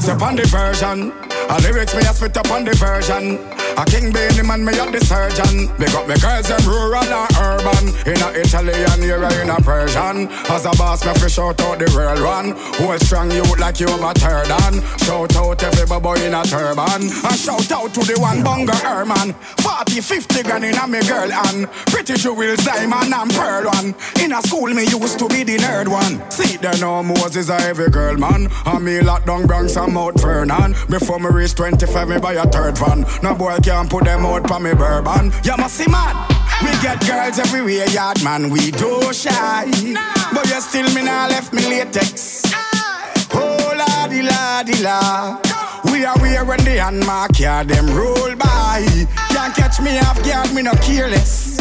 Step 0.00 0.22
on 0.22 0.34
the 0.34 0.44
version. 0.46 1.33
A 1.50 1.60
lyrics 1.60 1.94
me 1.94 2.00
a 2.00 2.12
spit 2.14 2.36
up 2.36 2.50
on 2.50 2.64
the 2.64 2.74
version. 2.74 3.38
A 3.76 3.84
king 3.84 4.12
Benny 4.12 4.42
man 4.46 4.64
me 4.64 4.78
up 4.78 4.92
the 4.92 5.00
surgeon. 5.04 5.68
Big 5.78 5.94
up 5.94 6.06
me 6.08 6.14
girls 6.18 6.48
them 6.48 6.62
rural 6.64 7.02
and 7.02 7.36
urban. 7.36 7.84
In 8.06 8.20
a 8.22 8.28
Italian 8.38 9.02
here 9.02 9.22
in 9.42 9.50
a 9.50 9.56
Persian. 9.60 10.28
As 10.48 10.64
a 10.64 10.70
boss 10.78 11.04
me 11.04 11.12
fi 11.14 11.28
shout 11.28 11.60
out 11.60 11.78
the 11.78 11.86
real 11.92 12.24
one. 12.24 12.54
Hold 12.78 13.00
strong 13.02 13.30
youth 13.30 13.58
like 13.58 13.80
you 13.80 13.88
a 13.88 14.12
third 14.14 14.50
on. 14.64 14.80
Shout 15.04 15.36
out 15.36 15.62
every 15.62 16.00
boy 16.00 16.14
in 16.22 16.34
a 16.34 16.42
turban. 16.44 17.02
And 17.02 17.38
shout 17.38 17.70
out 17.72 17.92
to 17.94 18.00
the 18.00 18.16
one 18.20 18.42
bunga 18.42 18.78
Herman. 18.80 19.34
40, 19.34 20.00
50 20.00 20.42
gun 20.44 20.64
in 20.64 20.74
a 20.76 20.86
me 20.86 21.00
girl 21.02 21.30
and 21.30 21.70
pretty 21.90 22.14
jewels 22.14 22.64
diamond 22.64 23.12
and 23.12 23.30
pearl 23.34 23.66
one. 23.66 23.94
In 24.22 24.32
a 24.32 24.40
school 24.42 24.72
me 24.72 24.84
used 24.86 25.18
to 25.18 25.28
be 25.28 25.42
the 25.42 25.56
nerd 25.58 25.88
one. 25.88 26.22
See 26.30 26.56
there 26.56 26.78
no 26.78 27.02
Moses 27.02 27.50
a 27.50 27.58
every 27.68 27.90
girl 27.90 28.16
man. 28.16 28.48
And 28.64 28.84
me 28.84 29.00
lock 29.00 29.26
down 29.26 29.46
Bronx 29.46 29.76
and 29.76 29.92
Mount 29.92 30.20
Vernon. 30.20 30.74
Before 30.88 31.18
me 31.18 31.33
reach 31.34 31.54
25 31.54 32.08
me 32.08 32.18
buy 32.18 32.34
a 32.34 32.46
third 32.46 32.78
van. 32.78 33.04
No 33.22 33.34
boy 33.34 33.58
can't 33.62 33.90
put 33.90 34.04
them 34.04 34.24
out 34.24 34.46
for 34.48 34.60
me 34.60 34.72
bourbon. 34.72 35.32
You 35.42 35.56
must 35.56 35.74
see 35.74 35.90
man. 35.90 36.14
We 36.62 36.70
get 36.80 37.00
girls 37.06 37.38
everywhere, 37.38 37.88
yard 37.90 38.22
man. 38.22 38.50
We 38.50 38.70
do 38.70 39.12
shy, 39.12 39.66
but 40.32 40.46
you 40.46 40.60
still 40.60 40.88
me 40.94 41.02
nah 41.02 41.26
left 41.26 41.52
me 41.52 41.62
latex. 41.68 42.42
Oh 43.34 43.74
la 43.76 44.06
di 44.06 44.22
la 44.22 44.62
di 44.62 44.80
la. 44.82 45.40
We 45.90 46.04
are 46.04 46.18
here 46.24 46.44
when 46.44 46.64
the 46.64 46.78
hand 46.78 47.04
mark 47.04 47.38
yeah, 47.38 47.64
them 47.64 47.86
roll 47.94 48.34
by. 48.36 48.86
Can't 49.30 49.54
catch 49.54 49.80
me 49.80 49.98
off 49.98 50.22
guard, 50.24 50.54
me 50.54 50.62
no 50.62 50.72
careless. 50.74 51.58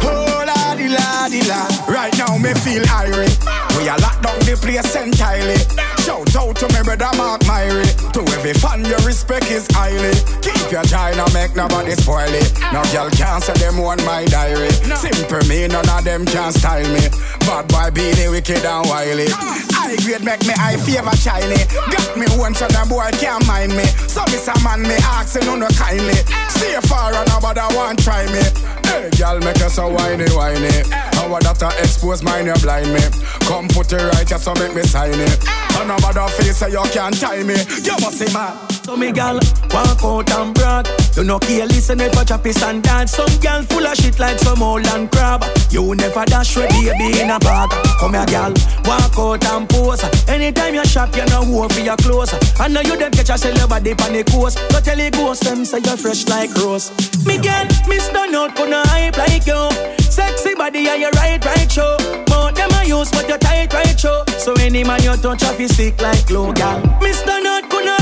Oh 0.00 0.44
la 0.46 0.74
di 0.74 0.88
la 0.88 1.28
di 1.28 1.42
la. 1.46 1.68
Right 1.88 2.16
now 2.16 2.38
me 2.38 2.54
feel 2.54 2.82
irie. 2.84 3.28
We 3.76 3.88
are 3.88 3.98
locked 3.98 4.22
down 4.22 4.38
the 4.40 4.56
place 4.60 4.96
entirely. 4.96 5.87
Shout 6.08 6.36
out 6.36 6.56
to 6.56 6.66
me 6.72 6.80
brother 6.84 7.12
Mark 7.18 7.42
Myrie. 7.42 7.84
To 8.14 8.20
every 8.32 8.54
fan 8.54 8.82
your 8.82 8.96
respect 9.04 9.50
is 9.50 9.68
highly. 9.72 10.16
Keep 10.40 10.72
your 10.72 10.82
China, 10.84 11.26
make 11.34 11.54
nobody 11.54 11.92
spoil 11.92 12.32
it. 12.32 12.48
No 12.72 12.80
girl 12.96 13.10
can't 13.10 13.44
say 13.44 13.52
them 13.60 13.76
want 13.76 14.02
my 14.06 14.24
diary. 14.24 14.70
Simple 14.96 15.44
me, 15.46 15.68
none 15.68 15.86
of 15.86 16.04
them 16.04 16.24
can 16.24 16.50
style 16.52 16.88
me. 16.88 17.12
Bad 17.44 17.68
boy 17.68 17.92
beanie 17.92 18.30
wicked 18.30 18.64
and 18.64 18.88
wily. 18.88 19.26
Uh. 19.28 19.60
I 19.76 19.96
grade 20.00 20.24
make 20.24 20.40
me 20.48 20.54
eye 20.56 20.78
favor 20.80 21.12
shiny. 21.12 21.60
Got 21.92 22.16
me 22.16 22.24
one 22.40 22.54
so 22.54 22.66
the 22.68 22.86
boy 22.88 23.10
can't 23.20 23.46
mind 23.46 23.76
me. 23.76 23.84
So 24.08 24.24
miss 24.32 24.48
a 24.48 24.56
man 24.64 24.80
me 24.80 24.96
asking 25.12 25.44
no 25.44 25.56
no 25.56 25.68
kindly. 25.76 26.16
Stay 26.48 26.72
far 26.88 27.12
and 27.12 27.28
nobody 27.28 27.60
want 27.76 28.02
try 28.02 28.24
me. 28.32 28.40
Hey, 28.88 29.10
girl, 29.18 29.38
make 29.40 29.60
us 29.60 29.74
so 29.74 29.88
whiny, 29.88 30.28
whiny. 30.30 30.72
How 31.14 31.38
that 31.38 31.62
I 31.62 31.78
expose 31.80 32.22
mine, 32.22 32.46
you 32.46 32.54
blind 32.54 32.92
me. 32.92 33.00
Come 33.46 33.68
put 33.68 33.92
it 33.92 34.02
right, 34.02 34.26
just 34.26 34.44
so 34.44 34.54
make 34.54 34.74
me 34.74 34.82
sign 34.82 35.14
it. 35.14 35.48
And 35.76 35.90
about 35.90 36.30
face, 36.30 36.56
say 36.56 36.70
you 36.70 36.82
can't 36.92 37.18
tie 37.18 37.42
me. 37.42 37.54
You 37.84 37.96
must 38.00 38.18
see 38.18 38.32
man. 38.32 38.77
So 38.88 38.96
me 38.96 39.12
gal 39.12 39.38
walk 39.68 40.02
out 40.02 40.30
and 40.32 40.54
brag. 40.54 40.88
You 41.14 41.22
no 41.22 41.38
care 41.38 41.66
listen 41.66 42.00
if 42.00 42.16
I 42.16 42.24
chop 42.24 42.42
his 42.42 42.62
and 42.62 42.82
dance. 42.82 43.12
Some 43.12 43.38
gal 43.42 43.62
full 43.64 43.86
of 43.86 43.94
shit 43.94 44.18
like 44.18 44.38
some 44.38 44.62
old 44.62 44.86
and 44.86 45.12
crab. 45.12 45.44
You 45.70 45.94
never 45.94 46.24
dash 46.24 46.56
with 46.56 46.70
baby 46.70 47.20
in 47.20 47.28
a 47.28 47.38
bag. 47.38 47.68
Come 48.00 48.14
here 48.14 48.24
gal, 48.24 48.54
walk 48.86 49.12
out 49.18 49.44
and 49.44 49.68
pose. 49.68 50.02
Anytime 50.26 50.74
you 50.74 50.86
shop, 50.86 51.14
you 51.14 51.26
know 51.26 51.44
who 51.44 51.68
for 51.68 51.80
your 51.80 51.96
clothes. 51.96 52.32
I 52.58 52.68
know 52.68 52.80
you 52.80 52.96
them 52.96 53.12
catch 53.12 53.28
a 53.28 53.36
sell 53.36 53.54
your 53.54 53.68
body 53.68 53.90
on 53.90 54.14
the 54.14 54.24
coast. 54.24 54.56
Go 54.70 54.80
tell 54.80 54.96
the 54.96 55.10
ghost 55.10 55.44
them 55.44 55.66
say 55.66 55.80
you're 55.84 55.98
fresh 55.98 56.26
like 56.26 56.54
rose. 56.54 56.88
Me 57.26 57.36
gal, 57.36 57.66
me 57.88 57.98
stand 57.98 58.34
out, 58.34 58.56
gonna 58.56 58.80
hype 58.88 59.18
like 59.18 59.46
you. 59.46 59.68
Sexy 60.00 60.54
body 60.54 60.88
and 60.88 61.02
your 61.02 61.10
right, 61.10 61.44
right 61.44 61.70
show. 61.70 61.94
More 62.30 62.52
them 62.52 62.72
I 62.72 62.84
use, 62.88 63.10
but 63.10 63.28
you 63.28 63.36
tight, 63.36 63.70
right 63.74 64.00
show. 64.00 64.24
So 64.38 64.54
any 64.54 64.82
man 64.82 65.02
you 65.02 65.14
touch 65.18 65.44
off, 65.44 65.60
you 65.60 65.68
stick 65.68 66.00
like 66.00 66.26
glue, 66.26 66.54
gal. 66.54 66.80
Stand 67.12 67.46
out, 67.46 67.68
gonna 67.68 67.97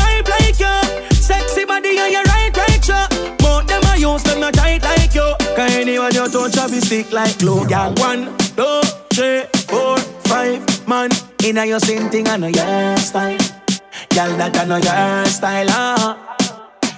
like 0.47 0.61
you. 0.61 1.15
Sexy 1.15 1.65
body 1.65 1.99
and 1.99 2.13
your 2.13 2.23
right, 2.25 2.57
right 2.57 2.85
show. 2.85 3.07
More 3.43 3.63
them 3.65 3.83
I 3.85 3.97
use, 3.99 4.23
them 4.23 4.41
not 4.41 4.55
tight 4.55 4.83
like 4.83 5.15
you. 5.15 5.35
Cause 5.57 5.75
anyone 5.75 6.15
you 6.15 6.29
touch 6.29 6.59
off, 6.59 6.71
you 6.73 6.81
stick 6.81 7.13
like 7.13 7.39
glue, 7.39 7.67
gal. 7.67 7.93
One, 7.97 8.37
two, 8.57 8.81
three, 9.13 9.43
four, 9.67 9.99
five, 10.29 10.63
man. 10.89 11.11
Inna 11.45 11.65
your 11.65 11.81
same 11.81 12.09
thing, 12.11 12.29
I 12.29 12.37
know 12.37 12.49
your 12.49 12.97
style. 12.97 13.39
Gal, 14.11 14.37
that 14.39 14.57
I 14.57 14.65
know 14.65 14.77
your 14.77 15.27
style, 15.27 15.67
ah. 15.71 16.37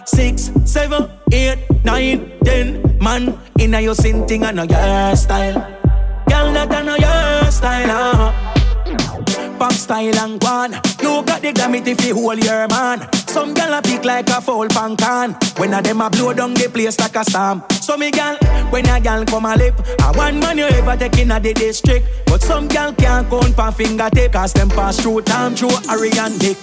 Six, 0.04 0.50
seven, 0.64 1.10
eight, 1.32 1.58
nine, 1.84 2.32
ten, 2.44 2.98
man. 3.00 3.38
Inna 3.58 3.80
your 3.80 3.94
same 3.94 4.26
thing, 4.26 4.44
I 4.44 4.52
know 4.52 4.64
your 4.64 5.16
style. 5.16 5.54
Gal, 6.28 6.52
that 6.52 6.72
I 6.72 6.82
know 6.82 6.96
your 6.96 7.50
style, 7.50 7.90
ah. 7.90 8.57
Pop 9.58 9.72
style 9.72 10.16
and 10.18 10.40
guan. 10.40 10.70
You 11.02 11.20
got 11.24 11.42
the 11.42 11.52
glamity 11.52 11.94
fi 11.94 12.10
hold 12.10 12.44
your 12.44 12.68
man. 12.68 13.08
Some 13.26 13.54
gal 13.54 13.72
a 13.72 13.82
pick 13.82 14.04
like 14.04 14.28
a 14.28 14.40
full 14.40 14.68
pan 14.68 14.96
can. 14.96 15.36
When 15.56 15.74
a 15.74 15.82
them 15.82 16.00
a 16.00 16.08
blow 16.08 16.32
down 16.32 16.54
the 16.54 16.68
place 16.68 16.98
like 17.00 17.16
a 17.16 17.24
storm. 17.24 17.64
So 17.80 17.96
me 17.96 18.12
gal, 18.12 18.36
when 18.70 18.88
a 18.88 19.00
gal 19.00 19.24
come 19.24 19.46
a 19.46 19.56
lip, 19.56 19.74
a 20.00 20.12
one 20.16 20.38
man 20.38 20.58
you 20.58 20.66
ever 20.66 20.96
take 20.96 21.18
in 21.18 21.32
a 21.32 21.40
the 21.40 21.54
district. 21.54 22.06
But 22.26 22.40
some 22.40 22.68
gal 22.68 22.92
can't 22.94 23.28
count 23.28 23.56
pan 23.56 23.72
finger 23.72 24.08
tip, 24.10 24.32
cause 24.32 24.52
them 24.52 24.68
pass 24.68 25.00
through 25.00 25.22
time 25.22 25.56
through 25.56 25.74
Harry 25.88 26.10
and 26.18 26.38
Dick. 26.38 26.56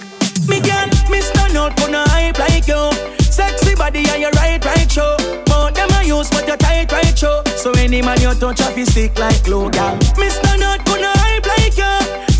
Me 0.48 0.60
gal, 0.60 0.88
me 1.10 1.20
stand 1.20 1.56
out 1.56 1.76
gonna 1.76 2.02
hype 2.08 2.38
like 2.38 2.66
you. 2.66 2.90
Sexy 3.20 3.74
body 3.74 4.08
and 4.08 4.22
your 4.22 4.30
right, 4.40 4.64
right 4.64 4.90
show. 4.90 5.16
More 5.50 5.70
them 5.70 5.90
a 6.00 6.02
use 6.02 6.30
but 6.30 6.48
you 6.48 6.56
tight, 6.56 6.90
right 6.92 7.18
show. 7.18 7.42
So 7.56 7.72
any 7.72 8.00
man 8.00 8.20
you 8.22 8.32
touch 8.34 8.60
you 8.74 8.86
stick 8.86 9.18
like 9.18 9.44
glue, 9.44 9.70
gal. 9.70 9.96
Me 10.16 10.30
stand 10.30 10.62
out 10.62 10.82
gonna 10.86 11.12
hype 11.12 11.46
like 11.46 11.76
you. 11.76 12.35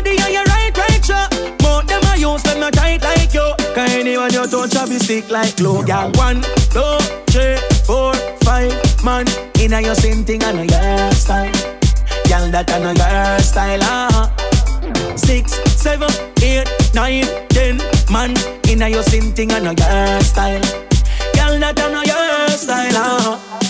Body 0.00 0.16
and 0.16 0.32
your 0.32 0.44
right, 0.44 0.74
right 0.78 1.04
show. 1.04 1.26
But 1.58 1.86
them 1.86 2.00
a 2.04 2.16
use 2.16 2.42
them 2.42 2.60
not 2.60 2.72
tight 2.72 3.02
like 3.02 3.34
you. 3.34 3.52
Cause 3.74 3.92
anyone 3.92 4.32
you 4.32 4.46
touch 4.46 4.74
off, 4.76 4.88
you 4.88 4.98
stick 4.98 5.28
like 5.30 5.56
glue, 5.56 5.84
gal. 5.84 6.10
One, 6.12 6.40
two, 6.72 6.96
three, 7.28 7.58
four, 7.84 8.14
five, 8.40 8.72
man. 9.04 9.26
Inna 9.60 9.82
your 9.82 9.94
same 9.94 10.24
thing, 10.24 10.42
I 10.42 10.52
know 10.52 10.62
your 10.62 11.12
style. 11.12 11.52
Gal, 12.24 12.50
that 12.50 12.70
I 12.70 12.78
know 12.78 12.96
your 12.96 13.38
style, 13.40 13.80
ah. 13.82 15.16
Six, 15.16 15.52
seven, 15.78 16.08
eight, 16.42 16.66
nine, 16.94 17.26
ten, 17.50 17.76
man. 18.10 18.34
Inna 18.70 18.88
your 18.88 19.02
same 19.02 19.32
thing, 19.32 19.52
I 19.52 19.58
know 19.58 19.74
your 19.76 20.20
style. 20.22 20.62
Gal, 21.34 21.60
that 21.60 21.78
I 21.78 21.92
know 21.92 22.02
your 22.02 22.48
style, 22.56 22.92
ah. 22.94 23.69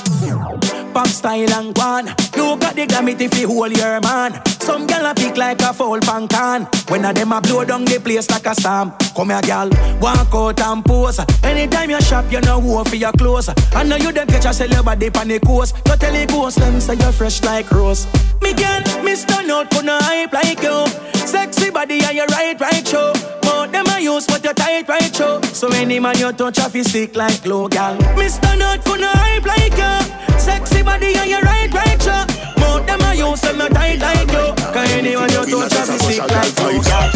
Pop 0.92 1.06
style 1.06 1.52
and 1.54 1.72
guan. 1.72 2.06
You 2.36 2.56
got 2.58 2.74
the 2.74 2.84
glamity 2.84 3.28
fi 3.28 3.42
hold 3.42 3.76
your 3.76 4.00
man. 4.00 4.40
Some 4.58 4.86
gal 4.86 5.06
a 5.06 5.14
pick 5.14 5.36
like 5.36 5.62
a 5.62 5.72
full 5.72 6.00
pan 6.00 6.26
can. 6.26 6.66
When 6.88 7.04
a 7.04 7.12
them 7.12 7.32
a 7.32 7.40
blow 7.40 7.64
down 7.64 7.84
the 7.84 8.00
place 8.00 8.28
like 8.28 8.46
a 8.46 8.54
storm. 8.54 8.92
Come 9.14 9.30
here, 9.30 9.40
gal, 9.42 9.70
walk 10.00 10.34
out 10.34 10.60
and 10.60 10.84
pose. 10.84 11.20
Anytime 11.44 11.90
you 11.90 12.00
shop, 12.00 12.30
you 12.32 12.40
know 12.40 12.60
who 12.60 12.82
for 12.84 12.96
your 12.96 13.12
clothes. 13.12 13.48
I 13.72 13.84
know 13.84 13.96
you 13.96 14.10
them 14.10 14.26
catch 14.26 14.60
a 14.60 14.82
body 14.82 15.10
on 15.10 15.28
the 15.28 15.38
coast. 15.40 15.76
You 15.86 15.96
tell 15.96 16.12
the 16.12 16.26
ghost 16.26 16.58
them 16.58 16.80
say 16.80 16.94
you're 16.94 17.12
fresh 17.12 17.42
like 17.44 17.70
rose. 17.70 18.06
Me 18.42 18.52
gal, 18.52 18.82
me 19.04 19.14
stand 19.14 19.50
out, 19.50 19.70
gonna 19.70 19.98
hype 20.02 20.32
like 20.32 20.62
you. 20.62 20.86
Sexy 21.26 21.70
body 21.70 22.00
and 22.02 22.16
your 22.16 22.26
right, 22.26 22.60
right 22.60 22.86
show. 22.86 23.12
More 23.44 23.68
them 23.68 23.86
a 23.86 24.00
use, 24.00 24.26
but 24.26 24.42
you 24.42 24.52
tight, 24.54 24.88
right 24.88 25.14
show. 25.14 25.40
So 25.42 25.68
any 25.68 26.00
man 26.00 26.18
you 26.18 26.32
touch 26.32 26.74
you 26.74 26.82
stick 26.82 27.14
like 27.14 27.42
glue, 27.44 27.68
gal. 27.68 27.94
Me 28.16 28.28
stand 28.28 28.62
out, 28.62 28.84
gonna 28.84 29.08
hype 29.08 29.46
like 29.46 29.76
you. 29.76 30.38
Sexy 30.38 30.82
body 30.90 31.14
and 31.14 31.30
your 31.30 31.42
right, 31.42 31.70
right 31.72 32.02
show. 32.02 32.22
More 32.58 32.80
them 32.82 33.00
a 33.06 33.14
use, 33.14 33.40
them 33.40 33.58
not 33.58 33.70
tight 33.70 33.98
like 34.00 34.30
you. 34.34 34.46
Cause 34.74 34.90
anyone 34.98 35.30
you 35.30 35.44
touch 35.46 35.76
off, 35.78 35.88
you 35.88 35.98
stick 35.98 36.30
like 36.34 36.54
glue, 36.56 36.82
gal. 36.82 37.06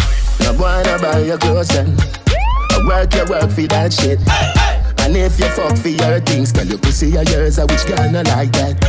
No 0.41 0.51
wanna 0.61 0.95
buy 1.03 1.18
your 1.18 1.39
clothes 1.39 1.68
then. 1.68 1.97
I 2.75 2.79
work 2.87 3.14
your 3.14 3.27
work 3.27 3.51
for 3.51 3.66
that 3.75 3.93
shit. 3.93 4.20
And 5.03 5.16
if 5.16 5.39
you 5.39 5.49
fuck 5.57 5.77
for 5.77 5.89
your 5.89 6.20
things, 6.20 6.53
tell 6.53 6.66
your 6.66 6.79
pussy 6.79 7.16
or 7.16 7.25
yours, 7.25 7.59
I 7.59 7.64
which 7.64 7.87
girl 7.87 8.11
not 8.11 8.27
like 8.29 8.53
that. 8.53 8.81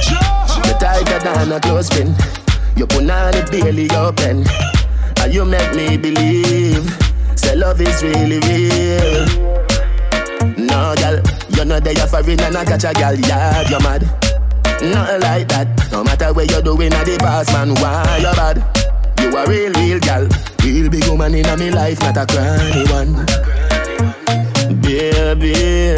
The 0.65 0.73
tighter 0.79 1.19
than 1.19 1.51
a 1.51 1.59
clothespin. 1.59 2.13
You 2.77 2.85
put 2.87 3.09
on 3.09 3.35
it 3.35 3.49
barely 3.51 3.89
open. 3.91 4.45
And 5.21 5.33
you 5.33 5.45
make 5.45 5.73
me 5.73 5.97
believe. 5.97 6.85
Say 7.35 7.55
love 7.55 7.81
is 7.81 8.03
really 8.03 8.39
real. 8.47 9.25
No, 10.57 10.95
girl, 10.95 11.19
you 11.49 11.65
know 11.65 11.79
they 11.79 11.95
are 11.99 12.07
foreign 12.07 12.39
and 12.39 12.57
I 12.57 12.65
catch 12.65 12.85
a 12.85 12.93
girl, 12.93 13.15
yeah, 13.15 13.69
you're 13.69 13.81
mad. 13.81 14.34
Nothing 14.81 15.21
like 15.21 15.47
that. 15.49 15.67
No 15.91 16.03
matter 16.03 16.33
what 16.33 16.49
you're 16.51 16.61
doing 16.61 16.93
at 16.93 17.05
the 17.05 17.17
boss, 17.17 17.51
man, 17.53 17.73
why 17.75 18.17
you 18.17 18.33
bad? 18.35 18.57
You 19.19 19.35
a 19.35 19.47
real, 19.47 19.73
real 19.73 19.99
gal. 19.99 20.27
Real 20.63 20.89
big 20.89 21.07
woman 21.07 21.33
in 21.35 21.45
a 21.45 21.57
me 21.57 21.71
life, 21.71 21.99
not 22.01 22.17
a 22.17 22.25
cranny 22.25 22.85
one. 22.91 23.25
Baby, 24.81 25.95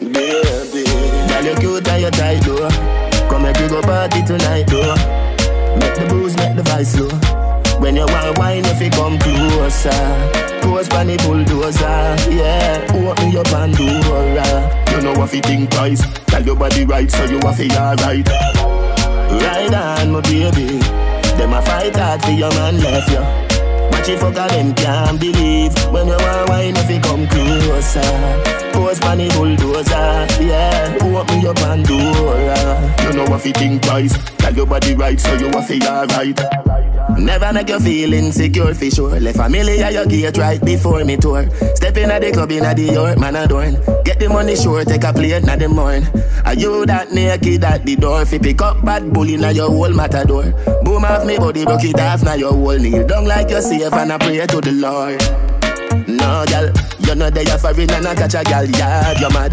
baby. 0.00 0.84
Girl, 1.28 1.44
you 1.44 1.54
cute 1.58 1.88
and 1.88 2.02
you 2.02 2.10
tight, 2.10 2.42
though. 2.44 2.68
Come 3.28 3.42
make 3.42 3.58
you 3.58 3.68
go 3.68 3.80
party 3.82 4.22
tonight, 4.22 4.66
though. 4.68 4.94
Make 5.78 5.94
the 5.94 6.06
booze, 6.08 6.36
make 6.36 6.56
the 6.56 6.62
vice 6.62 6.92
slow. 6.92 7.39
When 7.80 7.96
you 7.96 8.04
want 8.06 8.38
wine, 8.38 8.64
if 8.66 8.80
you 8.80 8.90
come 8.90 9.18
closer. 9.18 9.90
Pose 10.60 10.88
pan 10.88 11.06
the 11.06 11.16
bulldozer, 11.24 12.30
yeah. 12.30 12.84
Open 12.92 13.30
your 13.30 13.44
Pandora. 13.44 14.46
You 14.92 15.00
know 15.02 15.18
what 15.18 15.32
you 15.32 15.40
think 15.40 15.70
twice. 15.70 16.02
Tell 16.26 16.44
your 16.44 16.56
body 16.56 16.84
right, 16.84 17.10
so 17.10 17.24
you 17.24 17.40
have 17.40 17.56
to 17.56 17.80
alright. 17.80 18.28
Ride 18.28 19.74
on, 19.74 20.12
my 20.12 20.20
baby. 20.20 20.78
Them 21.38 21.54
a 21.54 21.62
fight 21.62 21.96
hard 21.96 22.22
for 22.22 22.32
your 22.32 22.50
man 22.50 22.80
left 22.80 23.10
you. 23.10 23.50
Watch 23.90 24.08
it 24.08 24.18
fuck 24.18 24.34
them 24.34 24.72
can't 24.74 25.20
believe 25.20 25.74
When 25.92 26.06
you 26.06 26.12
want 26.14 26.48
wine 26.48 26.76
if 26.76 26.90
you 26.90 27.00
come 27.00 27.26
closer 27.26 28.00
Pose 28.72 29.00
pan 29.00 29.18
the 29.18 29.28
bulldozer, 29.34 30.42
yeah 30.42 30.96
Open 31.02 31.40
your 31.40 31.54
Pandora 31.54 32.96
You 33.02 33.16
know 33.16 33.24
what 33.24 33.44
you 33.44 33.52
think 33.52 33.82
twice 33.82 34.16
Tell 34.36 34.54
your 34.54 34.66
body 34.66 34.94
right 34.94 35.18
so 35.18 35.34
you 35.34 35.48
have 35.48 35.66
to 35.66 35.88
alright 35.88 36.69
Never 37.18 37.52
make 37.52 37.68
you 37.68 37.80
feel 37.80 38.12
insecure 38.12 38.74
for 38.74 38.90
sure. 38.90 39.20
Left 39.20 39.36
family 39.36 39.82
at 39.82 39.92
your 39.92 40.06
gate 40.06 40.36
right 40.38 40.62
before 40.64 41.04
me 41.04 41.16
tour. 41.16 41.48
Step 41.74 41.96
in 41.96 42.10
at 42.10 42.22
the 42.22 42.32
club 42.32 42.50
in 42.52 42.64
at 42.64 42.76
the 42.76 42.84
York, 42.84 43.18
man 43.18 43.36
adorn. 43.36 43.74
Get 44.04 44.18
the 44.18 44.28
money 44.28 44.56
sure, 44.56 44.84
take 44.84 45.04
a 45.04 45.12
plate 45.12 45.44
na 45.44 45.56
the 45.56 45.68
morn. 45.68 46.04
Are 46.44 46.54
you 46.54 46.86
that 46.86 47.12
naked 47.12 47.64
at 47.64 47.84
the 47.84 47.96
door? 47.96 48.24
Fi 48.24 48.38
pick 48.38 48.60
up 48.62 48.84
bad 48.84 49.12
bully 49.12 49.36
na 49.36 49.48
your 49.50 49.68
whole 49.68 49.92
matador. 49.92 50.52
Boom 50.82 51.04
off 51.04 51.26
me 51.26 51.36
body, 51.36 51.64
broke 51.64 51.84
it 51.84 52.00
off 52.00 52.22
na 52.22 52.34
your 52.34 52.52
whole 52.52 52.78
knee. 52.78 53.02
Don't 53.04 53.26
like 53.26 53.50
you're 53.50 53.60
safe 53.60 53.92
and 53.92 54.12
I 54.12 54.18
pray 54.18 54.46
to 54.46 54.60
the 54.60 54.72
Lord. 54.72 55.20
No, 56.08 56.44
gal, 56.46 56.72
you 57.00 57.14
know 57.14 57.30
they 57.30 57.44
are 57.50 57.58
foreign 57.58 57.90
and 57.90 58.06
I 58.06 58.14
catch 58.14 58.34
a 58.34 58.42
gal, 58.44 58.64
yeah, 58.64 59.18
you're 59.20 59.30
mad. 59.30 59.52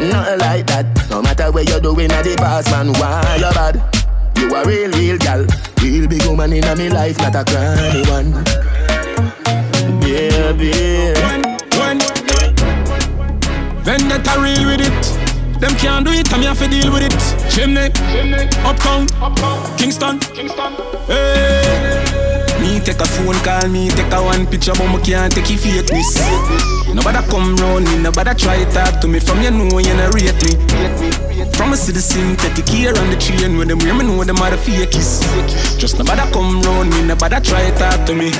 Nothing 0.00 0.38
like 0.38 0.66
that. 0.68 0.86
No 1.10 1.20
matter 1.22 1.50
where 1.50 1.64
you're 1.64 1.80
doing 1.80 2.10
at 2.12 2.22
the 2.24 2.36
boss, 2.36 2.70
man, 2.70 2.92
why 2.94 3.36
you 3.36 3.50
bad? 3.54 4.07
You 4.48 4.54
a 4.54 4.64
real, 4.64 4.90
real 4.92 5.18
gal. 5.18 5.44
Real 5.82 6.08
big 6.08 6.24
woman 6.24 6.54
in 6.54 6.64
a 6.64 6.74
me 6.74 6.88
life, 6.88 7.18
not 7.18 7.34
a 7.34 7.44
cranny 7.44 8.00
one. 8.08 8.32
Baby. 10.00 11.12
When, 11.76 11.98
then 13.84 14.08
that 14.08 14.26
a 14.26 14.40
real 14.40 14.64
with 14.64 14.80
it. 14.80 15.60
Them 15.60 15.74
can't 15.76 16.06
do 16.06 16.12
it, 16.12 16.32
I'm 16.32 16.40
here 16.40 16.54
to 16.54 16.66
deal 16.66 16.90
with 16.90 17.02
it. 17.02 17.50
Chimney, 17.50 17.90
uptown, 18.64 19.06
Kingston, 19.76 20.18
Hey. 21.06 22.07
Take 22.88 23.02
a 23.02 23.06
phone 23.06 23.34
call, 23.44 23.68
me 23.68 23.90
take 23.90 24.10
a 24.14 24.22
one 24.22 24.46
picture, 24.46 24.72
but 24.72 24.88
me 24.88 24.98
can't 25.04 25.30
take 25.30 25.50
your 25.50 25.58
fakeness. 25.58 26.16
Nobody 26.94 27.18
come 27.28 27.54
round 27.56 27.84
me, 27.84 27.98
nobody 27.98 28.32
try 28.32 28.64
talk 28.72 29.02
to 29.02 29.06
me. 29.06 29.20
From 29.20 29.42
you 29.42 29.50
know 29.50 29.78
you 29.78 29.92
not 29.92 30.14
rate 30.14 30.32
me. 30.40 30.56
From 31.52 31.74
a 31.74 31.76
citizen, 31.76 32.34
take 32.36 32.64
care 32.64 32.96
on 32.96 33.10
the 33.10 33.16
train 33.20 33.58
when 33.58 33.68
them 33.68 33.76
me 33.80 33.92
know 33.92 34.24
them 34.24 34.38
are 34.38 34.50
the 34.50 34.56
fakies. 34.56 35.20
Just 35.78 35.98
nobody 35.98 36.22
come 36.32 36.62
round 36.62 36.88
me, 36.88 37.02
nobody 37.02 37.38
try 37.40 37.70
talk 37.72 38.06
to 38.06 38.14
me. 38.14 38.32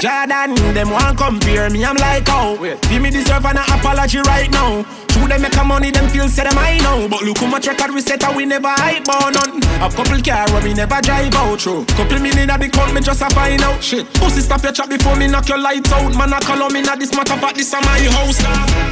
Jordan, 0.00 0.54
them 0.72 0.90
want 0.90 1.18
compare 1.18 1.68
me, 1.68 1.84
I'm 1.84 1.96
like, 1.96 2.24
oh. 2.28 2.56
Give 2.88 3.02
me 3.02 3.10
deserve 3.10 3.44
an 3.44 3.58
apology 3.58 4.18
right 4.20 4.50
now. 4.50 4.82
True, 5.08 5.28
them 5.28 5.42
make 5.42 5.56
a 5.56 5.64
money, 5.64 5.90
them 5.90 6.08
feel 6.08 6.28
say 6.28 6.44
them 6.44 6.56
I 6.56 6.78
know. 6.78 7.06
But 7.06 7.22
look 7.22 7.36
how 7.36 7.46
much 7.46 7.66
record 7.66 7.92
we 7.92 8.00
set, 8.00 8.24
and 8.24 8.34
we 8.34 8.46
never 8.46 8.70
hype 8.70 9.08
on 9.10 9.34
none. 9.34 9.60
A 9.82 9.90
couple 9.92 10.22
car 10.22 10.48
where 10.52 10.62
we 10.64 10.72
never 10.72 11.00
drive 11.02 11.34
out 11.34 11.60
through. 11.60 11.84
Couple 12.00 12.18
million 12.18 12.48
at 12.48 12.60
the 12.60 12.68
count, 12.68 12.94
me 12.94 13.00
just 13.02 13.20
a 13.20 13.28
find 13.28 13.60
out 13.60 13.82
shit. 13.82 14.06
Pussy, 14.14 14.40
stop 14.40 14.62
your 14.62 14.72
chat 14.72 14.88
before 14.88 15.16
me 15.16 15.26
knock 15.26 15.48
your 15.48 15.58
lights 15.58 15.92
out. 15.92 16.16
Man, 16.16 16.32
I 16.32 16.40
call 16.40 16.62
on 16.62 16.72
me, 16.72 16.80
not 16.80 16.98
this 16.98 17.12
matter, 17.14 17.36
but 17.40 17.54
this 17.54 17.68
is 17.68 17.80
my 17.84 18.00
house. 18.16 18.40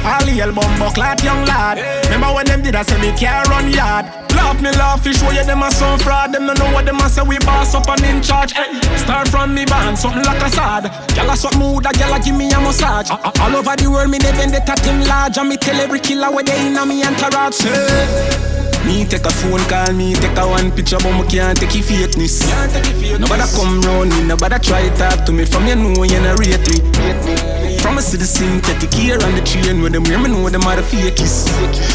All 0.05 0.21
the 0.21 0.53
bucklat, 0.77 1.23
young 1.23 1.43
lad. 1.45 1.81
Remember 2.05 2.35
when 2.35 2.45
them 2.45 2.61
did 2.61 2.75
I 2.75 2.83
say 2.83 3.01
me 3.01 3.17
care 3.17 3.41
run 3.49 3.71
yard? 3.71 4.05
Laugh 4.35 4.61
me 4.61 4.71
laugh, 4.71 5.03
fish 5.03 5.17
show 5.17 5.31
you 5.31 5.43
them 5.43 5.63
a 5.63 5.71
some 5.71 5.97
fraud. 5.99 6.33
Them 6.33 6.45
don't 6.45 6.59
know 6.59 6.71
what 6.73 6.85
them 6.85 6.97
a 6.97 7.09
say, 7.09 7.23
we 7.23 7.39
boss 7.39 7.73
up 7.73 7.87
and 7.89 8.03
in 8.03 8.21
charge. 8.21 8.53
Hey, 8.53 8.79
start 8.97 9.27
from 9.29 9.55
me 9.55 9.65
band, 9.65 9.97
something 9.97 10.23
like 10.23 10.41
a 10.41 10.49
sad. 10.49 10.98
Gyal 11.07 11.31
a 11.31 11.35
swap 11.35 11.55
mood, 11.57 11.85
a 11.85 11.89
gyal 11.89 12.15
a 12.15 12.23
give 12.23 12.35
me 12.35 12.51
a 12.51 12.59
massage. 12.59 13.09
All 13.11 13.55
over 13.55 13.75
the 13.75 13.89
world, 13.89 14.09
me 14.09 14.17
the 14.17 14.31
team 14.83 15.01
large, 15.01 15.37
and 15.37 15.49
me 15.49 15.57
tell 15.57 15.79
every 15.79 15.99
killer 15.99 16.31
where 16.31 16.43
they 16.43 16.67
in 16.67 16.77
a 16.77 16.85
me 16.85 17.03
entourage. 17.03 17.55
Say. 17.55 18.49
Me 18.85 19.05
take 19.05 19.25
a 19.25 19.29
phone 19.29 19.59
call, 19.65 19.93
me 19.93 20.13
take 20.15 20.37
a 20.37 20.47
one 20.47 20.71
picture, 20.71 20.97
but 20.97 21.11
me 21.11 21.27
can't 21.27 21.59
take 21.59 21.75
your 21.75 21.83
fakeness. 21.83 22.41
Nobody 23.19 23.43
come 23.55 23.81
round 23.81 24.09
me, 24.11 24.23
nobody 24.23 24.57
try 24.59 24.89
talk 24.95 25.25
to 25.25 25.31
me. 25.31 25.45
From 25.45 25.67
you 25.67 25.75
know 25.75 26.03
you 26.03 26.19
not 26.21 26.39
rate 26.39 26.59
me. 26.67 27.78
From 27.89 27.97
a 27.97 28.01
citizen, 28.03 28.61
take 28.61 28.79
the 28.79 28.85
gear 28.85 29.15
on 29.15 29.33
the 29.33 29.41
train 29.41 29.81
when 29.81 29.91
them 29.91 30.03
me 30.03 30.29
know 30.29 30.47
them 30.47 30.61
are 30.67 30.75
the 30.75 30.83
fakies. 30.83 31.49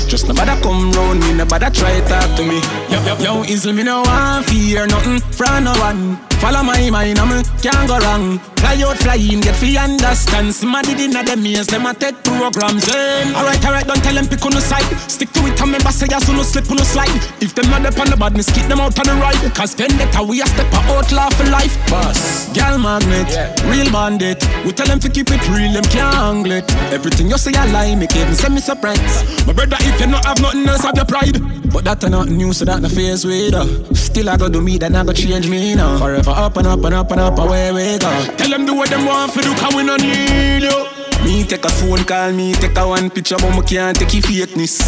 Just 0.08 0.26
nobody 0.26 0.60
come 0.60 0.90
round 0.90 1.20
me, 1.20 1.34
nobody 1.34 1.70
try 1.70 2.00
talk 2.08 2.34
to 2.34 2.42
me. 2.42 2.58
Yo, 2.90 2.98
yo, 3.06 3.14
yo, 3.22 3.44
easy 3.44 3.70
me 3.70 3.84
no 3.84 4.02
want 4.02 4.44
fear 4.46 4.88
nothing 4.88 5.20
from 5.30 5.62
no 5.62 5.72
one. 5.78 6.18
Follow 6.42 6.64
my 6.64 6.90
mind, 6.90 7.18
I'm 7.20 7.44
can't 7.62 7.86
go 7.86 7.96
wrong. 7.98 8.40
Fly 8.60 8.80
out, 8.82 8.96
fly 8.98 9.16
in, 9.16 9.40
get 9.40 9.56
free 9.56 9.76
understand. 9.76 10.54
Somebody 10.54 10.92
in 11.04 11.12
the 11.12 11.36
maze, 11.36 11.66
them 11.66 11.86
a 11.86 11.94
take 11.94 12.16
programs. 12.24 12.88
Eh? 12.88 13.32
Alright, 13.36 13.64
alright, 13.64 13.86
don't 13.86 14.02
tell 14.02 14.14
them 14.14 14.26
pick 14.26 14.44
on 14.44 14.52
the 14.52 14.60
side. 14.60 14.84
Stick 15.08 15.30
to 15.32 15.40
it, 15.46 15.56
and 15.60 15.72
remember 15.72 15.92
say 15.92 16.06
yes, 16.10 16.28
no 16.28 16.42
slip 16.42 16.68
on 16.70 16.76
the 16.76 16.84
slide. 16.84 17.12
If 17.40 17.54
them 17.54 17.70
not 17.70 17.86
up 17.86 17.98
on 18.00 18.08
the 18.08 18.16
badness, 18.16 18.50
keep 18.52 18.66
them 18.66 18.80
out 18.80 18.98
on 18.98 19.06
the 19.06 19.14
ride. 19.20 19.40
Cause 19.54 19.74
then 19.74 19.92
that 19.96 20.16
we 20.20 20.42
a 20.42 20.46
step 20.46 20.72
out 20.72 21.12
laugh 21.12 21.32
for 21.36 21.44
life. 21.48 21.76
Boss, 21.88 22.52
gal 22.52 22.78
magnet, 22.78 23.28
yeah. 23.30 23.52
real 23.68 23.88
bandit. 23.92 24.40
We 24.64 24.72
tell 24.72 24.88
them 24.88 25.00
to 25.00 25.08
keep 25.08 25.28
it 25.30 25.44
real, 25.48 25.76
them 25.90 26.44
can't 26.44 26.46
it. 26.46 26.74
Everything 26.92 27.28
you 27.28 27.38
say 27.38 27.52
I 27.54 27.70
lie, 27.70 27.94
make 27.94 28.14
even 28.16 28.34
send 28.34 28.54
me 28.54 28.60
surprise. 28.60 29.46
My 29.46 29.52
brother, 29.52 29.76
if 29.80 30.00
you 30.00 30.06
not 30.06 30.24
have 30.24 30.40
nothing 30.40 30.66
else, 30.66 30.82
have 30.82 30.96
your 30.96 31.04
pride. 31.04 31.40
But 31.72 31.84
that 31.84 32.08
not 32.08 32.28
new, 32.28 32.52
so 32.52 32.64
that 32.64 32.82
the 32.82 32.88
face 32.88 33.24
with 33.24 33.54
her. 33.54 33.94
Still 33.94 34.30
I 34.30 34.36
go 34.36 34.48
do 34.48 34.60
me, 34.60 34.78
then 34.78 34.94
I 34.94 35.04
go 35.04 35.12
change 35.12 35.48
me 35.48 35.74
now. 35.74 35.98
Forever 35.98 36.30
up 36.30 36.56
and 36.56 36.66
up 36.66 36.84
and 36.84 36.94
up 36.94 37.10
and 37.10 37.20
up, 37.20 37.38
away 37.38 37.72
we 37.72 37.98
go. 37.98 38.36
Tell 38.36 38.50
them 38.50 38.66
do 38.66 38.74
what 38.74 38.90
them 38.90 39.06
want 39.06 39.32
for 39.32 39.42
do, 39.42 39.54
cause 39.54 39.74
we 39.74 39.82
no 39.82 39.96
need 39.96 40.62
you. 40.62 41.03
Me 41.24 41.42
take 41.42 41.64
a 41.64 41.68
phone 41.70 42.04
call, 42.04 42.32
me 42.32 42.52
take 42.52 42.76
a 42.76 42.86
one 42.86 43.08
picture, 43.10 43.36
but 43.36 43.50
me 43.56 43.62
can't 43.62 43.98
take 43.98 44.12
your 44.12 44.22
fakeness. 44.22 44.78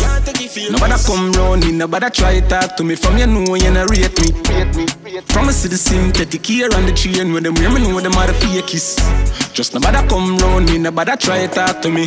Nobody 0.71 0.95
come 1.05 1.33
round 1.33 1.65
me, 1.65 1.73
nobody 1.73 2.11
try 2.11 2.41
talk 2.41 2.77
to 2.77 2.85
me. 2.85 2.95
From 2.95 3.17
you 3.19 3.27
know 3.27 3.55
you 3.55 3.71
not 3.71 3.89
rate 3.89 4.13
me. 4.21 4.31
From 5.27 5.49
a 5.49 5.53
the 5.53 6.39
care 6.43 6.75
on 6.77 6.85
the 6.87 6.93
train 6.95 7.33
when 7.33 7.43
them 7.43 7.55
me 7.55 7.81
know 7.81 8.01
them 8.01 8.13
are 8.15 8.27
the 8.27 8.33
fakies. 8.35 8.97
Just 9.55 9.73
nobody 9.75 10.07
come 10.09 10.37
round 10.39 10.67
me, 10.71 10.79
nobody 10.79 11.17
try 11.17 11.47
talk 11.47 11.81
to 11.83 11.91
me 11.91 12.07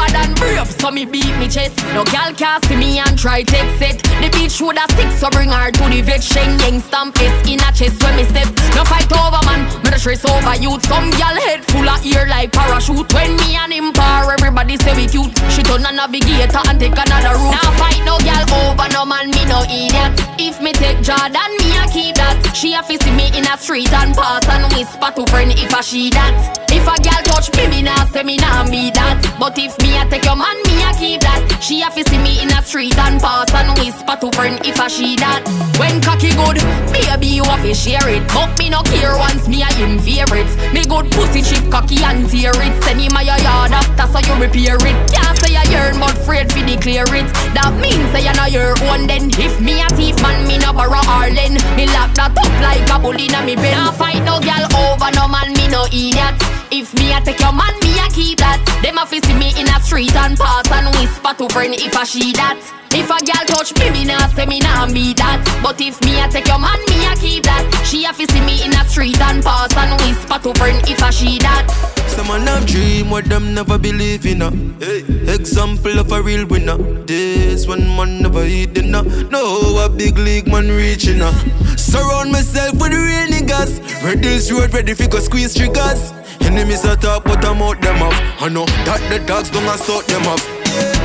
bad 0.00 0.16
and 0.16 0.34
brave, 0.36 0.70
so 0.80 0.90
me 0.90 1.04
beat 1.04 1.34
me 1.36 1.46
chest. 1.48 1.76
No 1.92 2.04
gal 2.04 2.32
can 2.32 2.62
see 2.64 2.76
me 2.76 2.98
and 2.98 3.18
try 3.18 3.42
take 3.42 3.68
it. 3.84 4.00
The 4.20 4.28
bitch 4.32 4.60
woulda 4.60 4.84
stick, 4.96 5.10
so 5.12 5.28
bring 5.28 5.50
her 5.52 5.70
to 5.70 5.84
the 5.92 6.00
vet. 6.00 6.22
Sheng 6.22 6.58
yang 6.60 6.80
stamp 6.80 7.16
it 7.20 7.34
in 7.44 7.60
a 7.60 7.70
chest 7.72 8.02
when 8.02 8.16
me 8.16 8.24
step. 8.24 8.48
No 8.76 8.84
fight 8.88 9.12
over 9.12 9.42
man, 9.44 9.68
me 9.84 9.90
the 9.92 9.98
stress 9.98 10.24
over 10.24 10.56
youth. 10.56 10.84
Some 10.86 11.10
gal 11.20 11.36
head 11.44 11.64
full 11.68 11.88
of 11.88 12.00
ear 12.04 12.24
like 12.28 12.52
parachute. 12.52 13.12
When 13.12 13.36
me 13.36 13.56
and 13.56 13.72
him 13.72 13.92
par, 13.92 14.32
everybody 14.32 14.76
say 14.78 14.94
we 14.96 15.06
cute. 15.06 15.36
She 15.52 15.62
turn 15.62 15.84
a 15.84 15.92
navigator 15.92 16.62
and 16.68 16.80
take 16.80 16.96
another 16.96 17.36
route. 17.36 17.56
Now 17.60 17.70
fight 17.76 18.00
no 18.08 18.16
gal 18.24 18.44
over 18.64 18.88
no 18.92 19.04
man, 19.04 19.28
me 19.28 19.44
no 19.44 19.60
idiot. 19.68 20.16
If 20.40 20.60
me 20.60 20.72
take 20.72 21.02
Jordan, 21.04 21.52
me 21.60 21.76
a 21.76 21.84
keep 21.92 22.16
that. 22.16 22.40
She 22.56 22.72
a 22.72 22.82
see 22.82 23.12
me 23.12 23.28
in 23.36 23.44
a 23.44 23.56
street 23.58 23.92
and 23.92 24.14
pass 24.16 24.48
and 24.48 24.64
whisper 24.72 25.12
to 25.12 25.26
friend 25.28 25.52
if 25.52 25.74
I 25.74 25.80
she 25.80 26.10
that. 26.10 26.56
If 26.72 26.86
a 26.86 26.96
gal 27.02 27.20
touch 27.26 27.52
me, 27.56 27.68
me 27.68 27.82
nah 27.82 28.04
say 28.06 28.22
me 28.22 28.36
nah 28.36 28.64
be 28.64 28.90
that. 28.92 29.18
But 29.38 29.58
if 29.58 29.76
me 29.82 29.89
a 29.96 30.08
take 30.08 30.24
your 30.24 30.36
man, 30.36 30.56
me 30.66 30.82
a 30.82 30.92
keep 30.94 31.20
that. 31.22 31.42
She 31.60 31.82
a 31.82 31.90
fi 31.90 32.02
see 32.02 32.18
me 32.18 32.42
in 32.42 32.50
a 32.50 32.62
street 32.62 32.96
and 32.98 33.20
pass 33.20 33.52
and 33.54 33.72
whisper 33.78 34.16
to 34.20 34.28
friend 34.36 34.58
if 34.64 34.78
a 34.78 34.88
she 34.88 35.16
that. 35.16 35.42
When 35.78 36.00
cocky 36.00 36.32
good, 36.34 36.58
baby 36.92 37.40
you 37.40 37.44
a 37.44 37.56
fi 37.58 37.72
share 37.72 38.08
it. 38.08 38.24
But 38.32 38.56
me 38.58 38.70
no 38.70 38.82
care 38.86 39.16
once 39.16 39.48
me 39.48 39.62
a 39.62 39.70
him 39.74 39.98
favorite. 39.98 40.48
Me 40.72 40.84
good 40.86 41.10
pussy 41.12 41.42
chip 41.42 41.64
cocky 41.70 42.02
and 42.04 42.28
tear 42.28 42.54
it. 42.54 42.74
Send 42.84 43.00
him 43.00 43.16
a 43.16 43.22
your 43.22 43.40
yard 43.40 43.72
after 43.72 44.06
so 44.06 44.20
you 44.22 44.34
repair 44.40 44.78
it. 44.80 44.96
Can't 45.10 45.36
say 45.38 45.56
you 45.56 45.64
yearn 45.72 45.98
but 45.98 46.14
afraid 46.14 46.52
fi 46.52 46.62
declare 46.62 47.08
it. 47.10 47.28
That 47.56 47.72
means 47.80 48.06
say 48.12 48.24
you 48.24 48.34
know 48.36 48.46
your 48.46 48.76
own 48.92 49.06
then. 49.06 49.32
If 49.40 49.60
me 49.60 49.80
a 49.80 49.88
thief 49.96 50.20
man, 50.22 50.46
me 50.46 50.58
no 50.58 50.72
borrow 50.72 51.00
Arlen. 51.08 51.56
Me 51.74 51.88
lock 51.90 52.12
that 52.14 52.36
up 52.36 52.54
like 52.60 52.86
a 52.86 52.96
bull 53.00 53.16
inna 53.16 53.40
me 53.42 53.56
bed. 53.56 53.74
Now 53.74 53.92
fight 53.92 54.22
no 54.22 54.38
gal 54.40 54.68
over 54.76 55.10
no 55.16 55.26
man, 55.28 55.52
me 55.56 55.66
no 55.68 55.88
idiot. 55.88 56.36
If 56.70 56.94
me 56.94 57.10
a 57.12 57.20
take 57.20 57.40
your 57.40 57.52
man, 57.52 57.74
me 57.82 57.98
a 57.98 58.06
keep 58.12 58.38
that. 58.38 58.62
Them 58.82 58.98
a 58.98 59.04
fi 59.04 59.18
see 59.20 59.34
me 59.34 59.50
in 59.58 59.66
a 59.66 59.79
street 59.82 60.14
and 60.16 60.38
pass 60.38 60.70
and 60.70 60.88
whisper 60.96 61.34
to 61.34 61.48
friend 61.52 61.74
if 61.74 61.96
I 61.96 62.04
she 62.04 62.32
that. 62.32 62.58
If 62.92 63.06
a 63.06 63.18
girl 63.22 63.46
touch 63.46 63.70
me, 63.78 63.90
me 63.90 64.04
nah 64.04 64.26
say 64.34 64.46
me 64.46 64.58
nah 64.58 64.86
be 64.86 65.14
that. 65.14 65.38
But 65.62 65.80
if 65.80 66.00
me 66.02 66.20
a 66.20 66.28
take 66.28 66.48
your 66.48 66.58
man, 66.58 66.78
me 66.90 67.06
a 67.06 67.14
keep 67.14 67.44
that. 67.44 67.62
She 67.86 68.04
a 68.04 68.12
fi 68.12 68.24
see 68.26 68.40
me 68.40 68.64
in 68.64 68.74
a 68.74 68.84
street 68.88 69.20
and 69.20 69.42
pass 69.44 69.70
and 69.76 69.94
whisper 70.02 70.38
to 70.42 70.58
friend 70.58 70.82
if 70.88 71.02
I 71.02 71.10
she 71.10 71.38
that. 71.38 71.70
Some 72.08 72.26
man 72.26 72.46
have 72.46 72.66
dream 72.66 73.10
what 73.10 73.26
them 73.26 73.54
never 73.54 73.78
believe 73.78 74.26
in. 74.26 74.42
Uh. 74.42 74.50
Hey. 74.80 75.06
Example 75.32 75.98
of 76.00 76.10
a 76.10 76.20
real 76.20 76.46
winner. 76.46 76.76
This 77.04 77.66
one 77.66 77.86
man 77.96 78.22
never 78.22 78.44
eat 78.44 78.74
dinner. 78.74 79.02
No, 79.30 79.78
a 79.84 79.88
big 79.88 80.18
league 80.18 80.48
man 80.48 80.68
reaching. 80.68 81.22
Uh. 81.22 81.32
Surround 81.76 82.32
myself 82.32 82.72
with 82.74 82.92
real 82.92 83.28
niggas. 83.30 83.78
Red 84.02 84.22
this 84.22 84.50
road 84.50 84.74
ready 84.74 84.94
fi 84.94 85.06
go 85.06 85.20
squeeze 85.20 85.54
triggers. 85.54 86.12
Enemies 86.40 86.84
are 86.84 86.96
talk, 86.96 87.24
but 87.24 87.44
I'm 87.44 87.62
out 87.62 87.80
them 87.80 88.02
off. 88.02 88.14
I 88.40 88.48
know 88.48 88.66
that 88.86 89.00
the 89.10 89.18
dogs 89.26 89.50
don't 89.50 89.64
assault 89.68 90.06
them 90.06 90.26
off. 90.26 90.42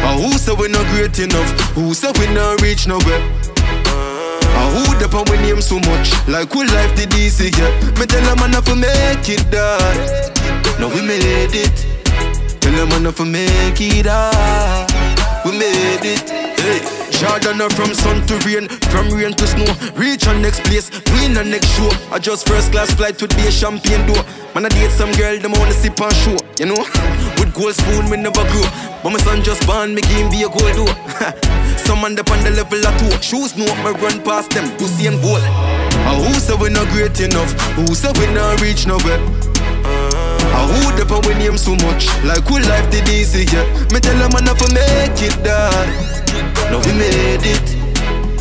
Uh, 0.03 0.17
who 0.17 0.31
say 0.37 0.53
we 0.53 0.67
not 0.67 0.85
great 0.93 1.17
enough? 1.19 1.49
Who 1.75 1.93
say 1.93 2.11
we 2.19 2.27
not 2.33 2.61
reach 2.61 2.87
nowhere? 2.87 3.21
Uh, 4.57 4.69
who 4.71 4.83
the 4.99 5.07
pan 5.11 5.25
we 5.29 5.37
name 5.45 5.61
so 5.61 5.75
much? 5.79 6.13
Like 6.27 6.51
who 6.53 6.63
life 6.65 6.95
did 6.95 7.13
easy, 7.13 7.51
yeah? 7.57 7.69
Me 7.99 8.05
tell 8.05 8.23
them 8.23 8.43
enough 8.49 8.65
to 8.65 8.75
make 8.75 9.27
it 9.27 9.43
that. 9.51 10.31
No, 10.79 10.87
we 10.87 11.01
made 11.01 11.53
it. 11.53 11.75
Tell 12.61 12.71
them 12.73 12.91
enough 12.99 13.17
to 13.17 13.25
make 13.25 13.79
it 13.79 14.03
that. 14.03 15.43
We 15.45 15.51
made 15.51 16.05
it. 16.05 16.29
Hey. 16.59 17.04
Jordan 17.25 17.57
from 17.73 17.91
sun 17.95 18.21
to 18.27 18.37
rain, 18.45 18.69
from 18.93 19.09
rain 19.09 19.33
to 19.33 19.47
snow. 19.47 19.65
Reach 19.97 20.27
on 20.27 20.43
next 20.43 20.61
place, 20.61 20.93
win 21.09 21.33
the 21.33 21.43
next 21.43 21.73
show. 21.73 21.89
I 22.13 22.19
just 22.19 22.47
first 22.47 22.71
class 22.71 22.93
flight 22.93 23.19
with 23.19 23.35
be 23.35 23.41
a 23.47 23.51
champagne 23.51 24.05
door. 24.05 24.21
Man, 24.53 24.65
I 24.65 24.69
date 24.69 24.91
some 24.91 25.11
girl, 25.17 25.33
them 25.39 25.53
wanna 25.57 25.73
sip 25.73 25.99
and 25.99 26.13
show. 26.21 26.37
You 26.61 26.69
know, 26.69 26.85
with 27.41 27.49
gold 27.55 27.73
spoon, 27.73 28.09
me 28.13 28.17
never 28.21 28.45
grow. 28.53 28.67
But 29.01 29.09
my 29.09 29.19
son 29.25 29.41
just 29.41 29.65
born, 29.65 29.95
me 29.95 30.01
game 30.05 30.29
be 30.29 30.45
a 30.45 30.49
gold 30.53 30.69
door. 30.77 30.93
some 31.81 32.05
man 32.05 32.13
up 32.19 32.29
on 32.29 32.45
the 32.45 32.53
level 32.53 32.77
of 32.85 32.93
two. 33.01 33.09
Shoes 33.25 33.57
no, 33.57 33.65
me 33.81 33.97
run 33.97 34.21
past 34.21 34.51
them, 34.51 34.69
pussy 34.77 35.07
and 35.09 35.17
gold. 35.17 35.41
Uh, 35.41 36.21
who 36.21 36.33
say 36.37 36.53
we 36.53 36.69
not 36.69 36.87
great 36.93 37.19
enough? 37.25 37.49
Who 37.73 37.95
say 37.95 38.13
we 38.21 38.29
not 38.37 38.61
reach 38.61 38.85
nowhere? 38.85 39.17
Who 40.69 40.81
the 40.93 41.05
pan 41.09 41.25
we 41.25 41.33
name 41.41 41.57
so 41.57 41.73
much? 41.89 42.05
Like 42.21 42.45
who 42.45 42.61
life 42.61 42.85
did 42.93 43.09
easy, 43.09 43.49
yeah? 43.49 43.65
Me 43.89 43.99
tell 43.99 44.17
them 44.21 44.37
enough 44.37 44.61
to 44.61 44.69
make 44.73 45.17
it 45.25 45.35
that. 45.43 46.14
No, 46.71 46.79
we 46.79 46.91
made 46.93 47.45
it. 47.45 47.65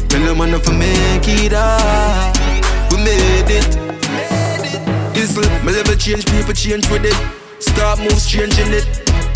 Tell 0.09 0.23
them 0.23 0.41
enough 0.41 0.63
to 0.65 0.73
make 0.73 1.27
it 1.27 1.51
that. 1.51 2.37
We 2.91 2.97
made 2.99 3.51
it. 3.51 3.71
Diesel, 5.15 5.45
my 5.65 5.73
level 5.73 5.97
change, 5.97 6.27
people 6.27 6.55
change 6.55 6.89
with 6.91 7.05
it. 7.05 7.17
Start 7.63 7.99
moves 8.01 8.27
changing 8.27 8.73
it. 8.73 8.85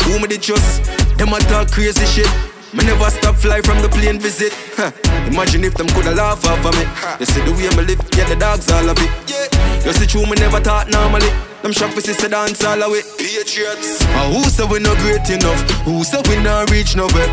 Who 0.03 0.19
me 0.19 0.27
the 0.27 0.37
trust? 0.37 0.83
Them 1.17 1.33
a 1.33 1.39
talk 1.39 1.71
crazy 1.71 2.05
shit. 2.05 2.29
Me 2.71 2.85
never 2.85 3.09
stop 3.09 3.35
fly 3.35 3.61
from 3.61 3.81
the 3.81 3.89
plane 3.89 4.19
visit. 4.19 4.53
Huh. 4.77 4.91
Imagine 5.25 5.63
if 5.63 5.73
them 5.73 5.87
coulda 5.87 6.13
laugh 6.13 6.45
off 6.45 6.63
of 6.63 6.75
me. 6.77 6.85
You 7.19 7.25
see 7.25 7.41
the 7.41 7.51
way 7.51 7.69
me 7.73 7.81
live, 7.89 8.01
yeah 8.15 8.29
the 8.29 8.35
dogs 8.35 8.69
all 8.71 8.87
of 8.87 8.97
it. 8.97 9.09
Yeah. 9.25 9.85
You 9.85 9.93
see 9.93 10.05
true, 10.05 10.25
me 10.25 10.37
never 10.37 10.59
thought 10.59 10.87
normally. 10.89 11.29
Them 11.63 11.73
shock 11.73 11.91
for 11.91 12.01
sister 12.01 12.29
dance 12.29 12.63
all 12.63 12.81
away. 12.81 13.01
Patriots. 13.17 14.01
Uh, 14.13 14.31
who 14.31 14.43
say 14.49 14.65
we 14.65 14.79
not 14.79 14.97
great 14.99 15.27
enough? 15.29 15.59
Who 15.81 16.03
say 16.03 16.21
we 16.29 16.37
not 16.43 16.69
reach 16.69 16.95
nowhere? 16.95 17.27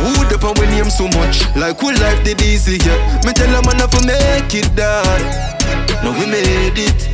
Who 0.00 0.24
the 0.28 0.38
pan 0.40 0.54
we 0.58 0.66
name 0.66 0.90
so 0.90 1.06
much? 1.08 1.44
Like 1.56 1.78
who 1.80 1.92
life 1.92 2.24
did 2.24 2.40
easy, 2.42 2.78
yeah? 2.84 3.20
Me 3.24 3.32
tell 3.32 3.50
them 3.50 3.68
enough 3.70 3.90
to 3.90 4.06
make 4.06 4.54
it 4.54 4.74
that. 4.76 6.02
No, 6.02 6.12
we 6.12 6.26
made 6.26 6.78
it. 6.78 7.08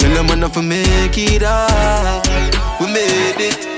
Tell 0.00 0.14
them 0.14 0.30
enough 0.30 0.54
to 0.54 0.62
make 0.62 1.16
it 1.16 1.40
that. 1.40 2.24
We 2.80 2.86
made 2.92 3.40
it. 3.40 3.77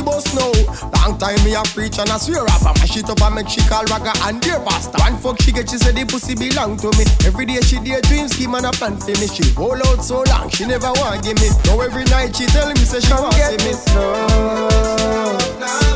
Must 0.00 0.34
know. 0.34 0.52
Long 0.96 1.18
time 1.18 1.42
me 1.44 1.54
a 1.54 1.62
preach 1.74 1.98
and 1.98 2.08
I 2.08 2.16
swear 2.16 2.44
off. 2.44 2.64
I 2.64 2.72
mash 2.80 2.96
it 2.96 3.10
up 3.10 3.20
and 3.20 3.34
make 3.34 3.48
she 3.48 3.60
call 3.68 3.84
ragga 3.84 4.14
and 4.28 4.40
dear 4.40 4.60
pastor. 4.60 4.98
One 4.98 5.18
fuck 5.18 5.42
she 5.42 5.52
get, 5.52 5.68
she 5.68 5.76
said 5.76 5.94
the 5.96 6.06
pussy 6.06 6.34
belong 6.34 6.78
to 6.78 6.88
me. 6.96 7.04
Every 7.26 7.44
day 7.44 7.60
she 7.60 7.78
daydream 7.78 8.28
scheme 8.28 8.54
and 8.54 8.66
a 8.66 8.70
plan 8.72 8.96
for 8.96 9.12
me. 9.20 9.26
She 9.26 9.52
hold 9.52 9.82
out 9.86 10.04
so 10.04 10.22
long, 10.22 10.48
she 10.48 10.64
never 10.64 10.92
want 10.96 11.22
give 11.22 11.36
me. 11.40 11.50
Now 11.66 11.80
every 11.80 12.04
night 12.04 12.34
she 12.36 12.46
tell 12.46 12.68
me 12.68 12.76
say 12.76 13.00
she 13.00 13.12
want 13.12 13.34
see 13.34 13.58
me. 13.60 13.74
Love, 15.60 15.92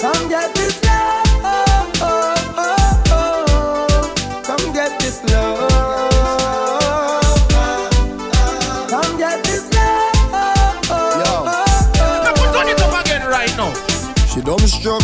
Come 0.00 0.28
get 0.28 0.54
this 0.54 0.83
She 14.34 14.40
dumb 14.40 14.58
struck, 14.66 15.00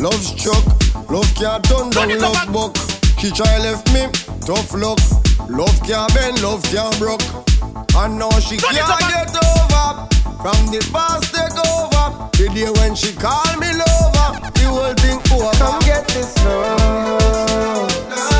love 0.00 0.20
struck, 0.20 0.62
love 1.08 1.34
can't 1.34 1.64
turn 1.64 1.88
down 1.88 2.18
love 2.20 2.52
buck. 2.52 2.76
She 3.18 3.30
try 3.30 3.56
left 3.56 3.90
me, 3.94 4.02
tough 4.44 4.74
luck. 4.74 4.98
Love 5.48 5.80
can't 5.82 6.12
bend, 6.12 6.42
love 6.42 6.62
can't 6.64 6.98
broke. 6.98 7.22
And 7.96 8.18
now 8.18 8.28
she 8.38 8.58
Turn 8.58 8.74
can't 8.74 8.90
up 8.90 9.00
get 9.00 9.34
over. 9.34 10.06
From 10.42 10.66
the 10.68 10.86
past 10.92 11.32
take 11.32 11.56
over. 11.56 12.28
The 12.36 12.50
day 12.54 12.70
when 12.78 12.94
she 12.94 13.14
call 13.14 13.48
me 13.56 13.72
lover, 13.72 14.40
the 14.52 14.64
whole 14.68 14.92
thing 14.92 15.20
over. 15.32 15.56
Come 15.56 15.80
get 15.80 16.06
this 16.08 16.36
love. 16.44 18.35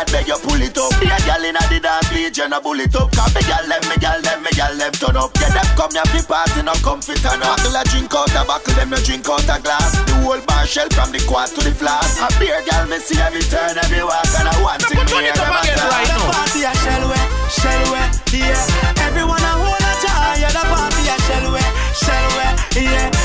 A 0.00 0.04
tune, 0.04 0.12
bad 0.12 0.12
beg 0.12 0.28
you 0.28 0.38
pull 0.40 0.60
it 0.60 0.76
up. 0.78 0.92
Yeah, 1.02 1.18
girl 1.26 1.44
inna 1.44 1.60
the 1.68 1.80
dance, 1.80 2.08
please 2.08 2.36
you 2.36 2.48
no 2.48 2.60
pull 2.60 2.80
it 2.80 2.94
up. 2.96 3.10
Cause 3.12 3.34
me 3.34 3.42
girl 3.44 3.66
them, 3.68 3.82
me 3.88 3.96
girl 4.00 4.20
them, 4.22 4.42
me 4.42 4.50
girl 4.56 4.74
them 4.76 4.92
turn 4.92 5.16
up. 5.16 5.30
Yeah, 5.40 5.52
them 5.52 5.68
come 5.76 5.92
here 5.92 6.08
fi 6.08 6.20
party, 6.24 6.62
no 6.62 6.72
come 6.80 7.02
fi 7.02 7.14
turn 7.20 7.42
up. 7.42 7.58
Buckle 7.60 7.76
a 7.76 7.82
drink 7.84 8.14
out 8.14 8.32
a 8.34 8.44
buckle, 8.44 8.74
them 8.74 8.90
no 8.90 8.98
drink 9.02 9.28
out 9.28 9.44
a 9.44 9.56
glass. 9.60 9.92
The 10.06 10.14
whole 10.24 10.40
bar 10.46 10.66
shell 10.66 10.88
from 10.90 11.12
the 11.12 11.20
quad 11.28 11.48
to 11.56 11.60
the 11.64 11.72
flask. 11.74 12.20
A 12.20 12.28
beer 12.38 12.60
girl 12.64 12.86
me 12.88 12.98
see 12.98 13.20
every 13.20 13.44
turn, 13.48 13.76
every 13.76 14.02
walk, 14.04 14.28
and 14.38 14.48
I 14.48 14.56
want 14.62 14.82
thing 14.84 14.98
me 14.98 15.28
hear 15.28 15.34
them 15.36 15.52
a 15.52 15.60
talk. 15.64 16.06
The 16.08 16.16
party 16.32 16.60
a 16.64 16.72
shell 16.80 17.04
wet, 17.08 17.26
shell 17.50 17.84
wet, 17.92 18.10
yeah. 18.32 19.04
Everyone 19.04 19.42
a 19.42 19.52
hold 19.60 19.84
a 19.84 19.92
jar, 20.00 20.32
yeah. 20.38 20.52
The 20.54 20.62
party 20.64 21.02
a 21.08 21.16
shell 21.28 21.46
wet, 21.52 21.70
shell 21.96 22.28
wet, 22.38 22.54
yeah. 22.76 23.19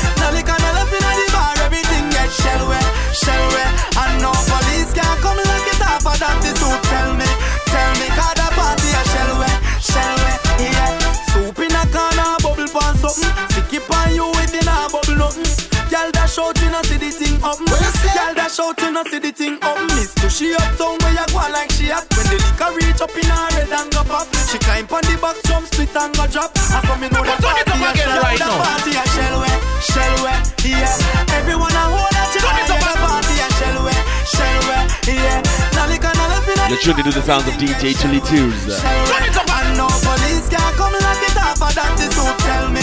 Bubble 13.16 13.32
pan 13.32 13.46
something. 13.46 13.48
Stick 13.50 13.80
it 13.80 13.90
on 13.90 14.14
you 14.14 14.26
within 14.36 14.68
a 14.68 14.88
bubble 14.92 15.16
nothing. 15.16 15.48
Girl 15.90 16.10
dash 16.10 16.38
out, 16.38 16.58
you 16.60 16.70
know 16.70 16.82
see 16.82 16.98
the 16.98 17.10
thing 17.10 17.38
up. 17.42 17.58
Girl 17.58 18.34
dash 18.34 18.58
out, 18.60 18.80
you 18.80 18.90
know 18.90 19.04
see 19.04 19.18
the 19.18 19.32
thing 19.32 19.58
up. 19.62 19.78
Miss 19.94 20.14
to 20.14 20.28
she 20.28 20.54
up 20.54 20.76
town 20.76 20.98
where 21.00 21.14
you 21.14 21.26
go 21.30 21.42
like 21.52 21.70
she 21.72 21.90
at. 21.90 22.04
When 22.16 22.26
the 22.26 22.36
liquor 22.42 22.70
reach 22.74 23.00
up 23.00 23.14
in 23.16 23.28
her 23.30 23.48
head 23.54 23.72
and 23.72 23.90
go 23.92 24.02
pop. 24.04 24.26
She 24.50 24.58
climb 24.58 24.86
on 24.90 25.02
the 25.06 25.16
box, 25.20 25.42
jump 25.46 25.66
split 25.66 25.94
and 25.96 26.12
go 26.16 26.26
drop. 26.26 26.50
I 26.58 26.82
saw 26.84 26.96
me 26.98 27.08
know 27.08 27.22
the 27.22 27.34
Turn 27.38 27.56
it 27.56 27.68
up 27.70 27.78
party 27.78 27.86
a 27.86 27.90
again 27.94 28.08
shell, 28.08 28.22
right 28.22 28.38
the 28.38 28.50
party 28.50 28.92
a 28.98 29.04
shell 29.14 29.34
wet, 29.40 29.58
shell 29.80 30.16
wet, 30.26 30.42
yeah. 30.66 31.38
Everyone 31.38 31.72
a 31.72 31.84
hold 31.86 32.14
a 32.14 32.22
jar, 32.34 32.50
yeah. 32.50 32.66
The 32.66 32.92
party 32.98 33.36
a 33.38 33.48
shell 33.58 33.78
wet, 33.86 34.02
shell 34.26 34.60
wet, 34.66 34.86
yeah. 35.06 35.38
Now 35.78 35.86
liquor 35.86 36.12
no 36.18 36.24
left 36.34 36.50
in 36.50 36.58
a 36.58 36.64
You're 36.66 36.82
tuned 36.82 36.98
into 36.98 37.14
the 37.14 37.22
sounds 37.22 37.46
of 37.46 37.54
DJ 37.62 37.94
Chili 37.94 38.20
Tunes. 38.26 38.82
and 38.82 39.70
no 39.78 39.86
police 40.02 40.48
can 40.50 40.70
come 40.74 40.94
like 40.98 41.22
it 41.30 41.38
off, 41.38 41.62
and 41.62 41.74
that 41.78 41.94
is 42.02 42.14
who 42.14 42.26
tell 42.42 42.66
me, 42.74 42.75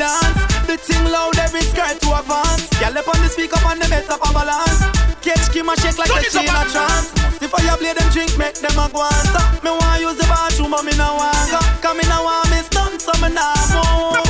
dance. 0.00 0.40
The 0.64 0.80
thing 0.80 1.04
loud, 1.12 1.36
every 1.36 1.60
skirt 1.60 2.00
to 2.00 2.08
advance. 2.16 2.64
Girl 2.80 2.96
up 2.96 3.08
on 3.12 3.20
the 3.20 3.28
speaker, 3.28 3.60
on 3.68 3.76
the 3.76 3.86
better 3.92 4.16
for 4.16 4.32
balance. 4.32 4.80
Catch 5.20 5.52
Kim 5.52 5.68
a 5.68 5.76
shake 5.76 6.00
like 6.00 6.08
a 6.08 6.24
she 6.24 6.40
in 6.40 6.56
a 6.56 6.64
trance. 6.72 7.12
If 7.44 7.52
I 7.52 7.60
play 7.76 7.92
them 7.92 8.08
drink, 8.08 8.32
make 8.40 8.56
them 8.56 8.80
a. 8.80 8.88
So, 8.88 9.40
me 9.60 9.70
want 9.76 10.00
use 10.00 10.16
the 10.16 10.24
bathroom, 10.24 10.72
but 10.72 10.84
me 10.88 10.96
no 10.96 11.20
want 11.20 11.52
go. 11.52 11.60
Come 11.84 12.00
me 12.00 12.04
no 12.08 12.24
want 12.24 12.48
miss 12.48 12.72
none, 12.72 12.96
so 12.96 13.12
me 13.20 13.28
nah 13.28 13.52
move. 13.76 14.29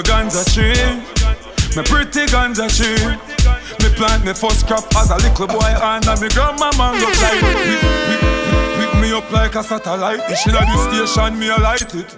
My 0.00 0.08
ganja 0.08 0.44
tree, 0.54 0.72
My 1.76 1.82
pretty 1.82 2.26
ganja 2.26 2.68
tree. 2.68 3.04
Me 3.80 3.94
plant 3.96 4.24
me 4.24 4.32
first 4.32 4.66
crop 4.66 4.84
as 4.96 5.10
a 5.10 5.16
little 5.16 5.46
boy 5.46 5.60
and 5.60 6.04
me 6.20 6.28
grandmama 6.28 6.92
look 6.98 7.20
like 7.20 7.40
pick, 7.40 7.56
pick, 7.56 7.80
pick, 8.08 8.90
pick 8.90 9.00
me 9.00 9.12
up 9.12 9.30
like 9.30 9.54
a 9.54 9.62
satellite. 9.62 10.26
Dish 10.28 10.46
inna 10.46 10.60
the 10.60 11.06
station, 11.06 11.38
me 11.38 11.48
a 11.48 11.56
light 11.58 11.94
it. 11.94 12.16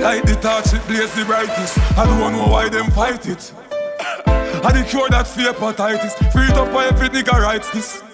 Light 0.00 0.24
the 0.26 0.38
torch, 0.40 0.74
it 0.74 0.86
blaze 0.86 1.12
the 1.14 1.24
brightest. 1.24 1.78
I 1.98 2.04
don't 2.04 2.32
know 2.32 2.46
why 2.46 2.68
them 2.68 2.90
fight 2.90 3.26
it. 3.26 3.52
I 4.26 4.72
the 4.72 4.84
cure 4.88 5.08
that 5.10 5.26
fear 5.26 5.52
hepatitis. 5.52 6.14
Free 6.32 6.46
it 6.46 6.52
up 6.52 6.68
for 6.68 6.82
every 6.82 7.08
nigga 7.08 7.32
writes 7.40 7.70
this. 7.70 8.05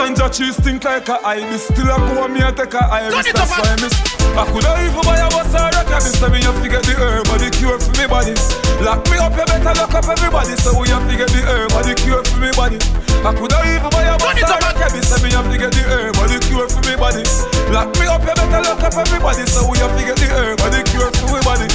Ganja 0.00 0.32
tree 0.32 0.48
stink 0.48 0.82
like 0.84 1.08
a 1.12 1.20
ibis. 1.28 1.68
Still 1.68 1.92
I 1.92 2.00
go 2.00 2.24
me 2.24 2.40
a 2.40 2.48
take 2.48 2.72
a 2.72 2.80
iris. 2.88 3.32
That's 3.36 3.52
why 3.52 3.68
I 3.68 3.76
miss. 3.84 3.92
I 4.32 4.48
coulda 4.48 4.72
even 4.80 5.04
buy 5.04 5.20
a 5.20 5.28
bus 5.28 5.52
or 5.52 5.68
a 5.68 5.84
cabin. 5.84 6.12
So 6.16 6.26
me 6.32 6.40
have 6.40 6.56
to 6.56 6.68
get 6.72 6.88
the 6.88 6.96
herb 6.96 7.28
or 7.28 7.36
the 7.36 7.52
cure 7.52 7.76
for 7.76 7.92
me 8.00 8.08
body. 8.08 8.32
Lock 8.80 9.04
me 9.12 9.20
up, 9.20 9.36
you 9.36 9.44
better 9.44 9.76
lock 9.76 9.92
up 9.92 10.08
everybody. 10.08 10.56
So 10.56 10.72
we 10.80 10.88
have 10.88 11.04
to 11.04 11.14
get 11.20 11.28
the 11.28 11.44
herb 11.44 11.76
or 11.76 11.84
the 11.84 11.92
cure 11.92 12.24
for 12.24 12.40
me 12.40 12.48
body. 12.56 12.80
I 13.20 13.30
coulda 13.36 13.60
even 13.68 13.92
buy 13.92 14.08
a 14.08 14.16
bus 14.16 14.40
or 14.40 14.56
a 14.56 14.72
cabin. 14.72 15.04
So 15.04 15.20
me 15.20 15.28
have 15.36 15.48
to 15.52 15.56
get 15.60 15.72
the 15.76 15.84
herb 15.84 16.16
or 16.16 16.26
the 16.32 16.40
cure 16.48 16.64
for 16.72 16.80
me 16.88 16.96
body. 16.96 17.24
Lock 17.68 17.92
me 18.00 18.08
up, 18.08 18.24
you 18.24 18.32
better 18.32 18.60
lock 18.64 18.80
up 18.80 18.96
everybody. 18.96 19.44
So 19.52 19.68
we 19.68 19.76
have 19.84 19.92
to 19.92 20.00
get 20.00 20.16
the 20.16 20.32
herb 20.32 20.64
or 20.64 20.72
the 20.72 20.80
cure 20.88 21.12
for 21.12 21.28
me 21.28 21.40
body. 21.44 21.68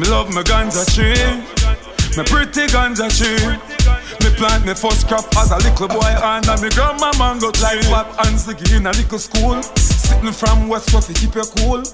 Me 0.00 0.08
love 0.08 0.32
my 0.32 0.40
ganja 0.40 0.80
tree, 0.88 1.12
me 2.16 2.24
pretty 2.24 2.64
ganja 2.72 3.12
tree. 3.12 3.75
Me 4.26 4.34
plant 4.34 4.66
me 4.66 4.74
first 4.74 5.06
crop 5.06 5.22
as 5.38 5.54
a 5.54 5.58
little 5.62 5.86
boy 5.86 6.02
and 6.02 6.42
me 6.58 6.66
grandma 6.74 7.14
mango 7.14 7.54
tree. 7.54 7.78
Like 7.86 8.10
Pop 8.10 8.26
and 8.26 8.34
Ziggy 8.34 8.74
in 8.74 8.86
a 8.86 8.90
little 8.90 9.22
school, 9.22 9.62
sitting 9.62 10.32
from 10.32 10.66
West 10.66 10.90
Coast 10.90 11.06
to 11.06 11.14
keep 11.14 11.38
you 11.38 11.46
cool. 11.62 11.86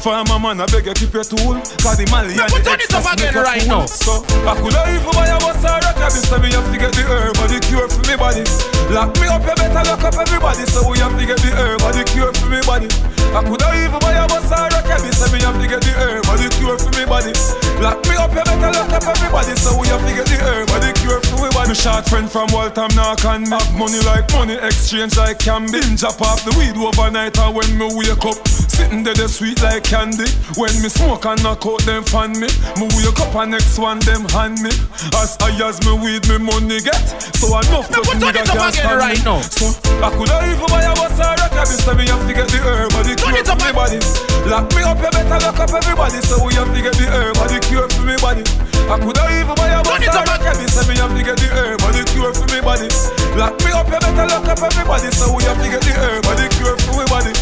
Farmer 0.00 0.40
man, 0.40 0.64
I 0.64 0.66
beg 0.72 0.88
you 0.88 0.94
keep 0.96 1.12
your 1.12 1.28
tool. 1.28 1.60
Cause 1.84 2.00
the 2.00 2.08
Mali 2.08 2.40
and 2.40 2.48
the 2.48 2.60
turn 2.64 2.80
it 2.80 2.88
up 2.88 3.04
again 3.12 3.36
right 3.36 3.68
now. 3.68 3.84
So, 3.84 4.24
I 4.48 4.56
coulda 4.56 4.80
even 4.96 5.12
buy 5.12 5.28
a 5.28 5.36
bus 5.36 5.60
or 5.60 5.76
a 5.76 5.92
cabin 5.92 6.24
So 6.24 6.40
me 6.40 6.48
have 6.56 6.64
to 6.64 6.78
get 6.80 6.92
the 6.96 7.04
herb 7.04 7.36
or 7.36 7.52
the 7.52 7.60
cure 7.60 7.84
for 7.92 8.00
me 8.08 8.16
body. 8.16 8.48
Lock 8.88 9.12
me 9.20 9.28
up, 9.28 9.44
you 9.44 9.52
better 9.52 9.84
lock 9.84 10.04
up 10.08 10.16
everybody. 10.16 10.64
So 10.64 10.88
we 10.88 10.96
have 11.04 11.12
to 11.12 11.26
get 11.28 11.36
the 11.44 11.52
herb 11.52 11.84
or 11.84 11.92
the 11.92 12.08
cure 12.08 12.32
for 12.32 12.48
me 12.48 12.64
body 12.64 12.88
I 13.32 13.40
coulda 13.40 13.68
even 13.80 14.00
buy 14.02 14.12
a 14.18 14.28
bus 14.28 14.50
or 14.52 14.68
a 14.68 14.80
cabin 14.84 15.12
So 15.14 15.26
me 15.32 15.40
have 15.40 15.56
to 15.56 15.66
get 15.66 15.80
the 15.80 15.92
herb 15.96 16.28
or 16.28 16.36
the 16.36 16.48
cure 16.58 16.76
for 16.76 16.92
me 16.98 17.06
body 17.08 17.32
Lock 17.80 18.04
me 18.06 18.14
up, 18.20 18.30
you 18.30 18.44
better 18.44 18.70
lock 18.74 18.92
up 18.92 19.06
everybody 19.06 19.54
So 19.56 19.74
we 19.80 19.88
have 19.88 20.04
to 20.04 20.12
get 20.12 20.26
the 20.28 20.38
herb 20.44 20.70
or 20.70 20.80
the 20.84 20.92
cure 21.00 21.20
for 21.24 21.38
me 21.42 21.48
body 21.54 21.70
Me 21.70 21.74
short 21.74 22.04
friend 22.08 22.30
from 22.30 22.48
Waltham 22.52 22.90
knock 22.94 23.24
me. 23.24 23.48
Have 23.50 23.72
money 23.74 24.00
like 24.04 24.30
money, 24.32 24.54
exchange 24.60 25.16
like 25.16 25.38
can 25.38 25.66
be. 25.70 25.80
Drop 25.96 26.20
off 26.22 26.44
the 26.44 26.52
weed 26.58 26.76
overnight 26.76 27.38
and 27.38 27.54
when 27.54 27.70
me 27.78 27.86
wake 27.94 28.24
up, 28.24 28.38
sitting 28.48 29.02
there 29.02 29.14
the 29.14 29.28
sweet 29.28 29.62
like 29.62 29.84
candy. 29.84 30.26
When 30.58 30.74
me 30.82 30.88
smoke 30.88 31.24
and 31.26 31.42
knock 31.42 31.66
out 31.66 31.82
them 31.86 32.02
fan 32.04 32.32
me, 32.38 32.48
me 32.78 32.86
wake 32.98 33.18
up 33.20 33.34
and 33.34 33.52
next 33.52 33.78
one 33.78 33.98
them 34.02 34.26
hand 34.34 34.60
me. 34.62 34.70
As 35.16 35.36
high 35.40 35.54
as 35.62 35.78
me 35.86 35.92
weed, 35.98 36.26
me 36.28 36.38
money 36.38 36.80
get. 36.82 37.06
So 37.38 37.50
enough 37.58 37.88
to 37.90 38.00
nigga 38.18 38.44
can't 38.44 38.50
again 38.50 38.72
stand 38.72 38.98
right 38.98 39.18
me. 39.18 39.24
now. 39.24 39.40
So 39.42 39.70
I 40.02 40.10
coulda 40.14 40.36
even 40.50 40.68
buy 40.70 40.84
a 40.84 40.92
bus 40.94 41.18
or 41.18 41.34
a 41.34 41.46
cab, 41.50 41.66
so 41.66 41.94
me 41.94 42.06
have 42.10 42.22
to 42.26 42.32
get 42.34 42.48
the 42.50 42.58
herb 42.62 42.92
and 42.98 43.06
the 43.08 43.13
cure 43.16 43.44
for 43.44 43.56
me 43.62 43.70
body. 43.72 43.98
Lock 44.46 44.68
me 44.74 44.82
up, 44.82 44.98
you 44.98 45.10
better 45.10 45.38
lock 45.40 45.58
up 45.58 45.72
everybody, 45.72 46.20
so 46.22 46.42
we 46.44 46.54
have 46.54 46.68
to 46.68 46.80
get 46.82 46.94
the 46.94 47.06
herb 47.08 47.36
and 47.38 47.50
the 47.50 47.58
cure 47.64 47.88
for 47.88 48.04
me 48.04 48.16
body. 48.20 48.44
I 48.90 49.00
coulda 49.00 49.24
even 49.32 49.56
buy 49.56 49.72
a 49.72 49.80
bus 49.82 50.04
or 50.04 50.24
a 50.24 50.36
cab, 50.38 50.60
so 50.68 50.82
me 50.84 50.94
have 51.00 51.14
to 51.16 51.22
get 51.22 51.36
the 51.38 51.48
herb 51.52 51.80
and 51.80 51.94
the 51.96 52.02
cure 52.12 52.34
for 52.34 52.46
me 52.52 52.60
body. 52.60 52.88
Lock 53.36 53.56
me 53.64 53.70
up, 53.72 53.88
you 53.88 53.98
better 54.00 54.26
lock 54.28 54.46
up 54.46 54.60
everybody, 54.60 55.08
so 55.12 55.32
we 55.32 55.42
have 55.44 55.58
to 55.58 55.68
get 55.68 55.82
the 55.82 55.94
herb 55.96 56.24
and 56.26 56.38
the 56.38 56.46
cure 56.54 56.76
for 56.84 56.94
me 56.98 57.04
body. 57.08 57.32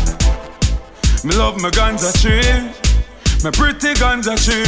Me 1.25 1.33
love 1.39 1.61
my 1.61 1.71
ganja 1.71 2.11
tree, 2.19 2.43
my 3.43 3.51
pretty 3.51 3.95
ganja 3.95 4.35
tree. 4.39 4.67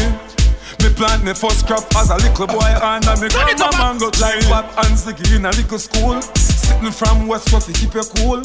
Me 0.83 0.93
plant 0.93 1.25
me 1.25 1.33
first 1.33 1.67
crop 1.67 1.85
as 1.97 2.11
a 2.11 2.17
little 2.17 2.47
boy 2.47 2.61
and 2.61 3.05
me 3.21 3.29
got 3.29 3.59
my 3.59 3.71
mango 3.79 4.11
tree. 4.11 4.43
Pop 4.51 4.67
and 4.85 4.99
sticky 4.99 5.37
in 5.37 5.47
a 5.47 5.51
little 5.51 5.79
school. 5.79 6.21
Sitting 6.65 6.93
from 6.93 7.29
West 7.29 7.51
Coast 7.53 7.69
to 7.69 7.73
keep 7.77 7.93
you 7.93 8.03
cool. 8.17 8.41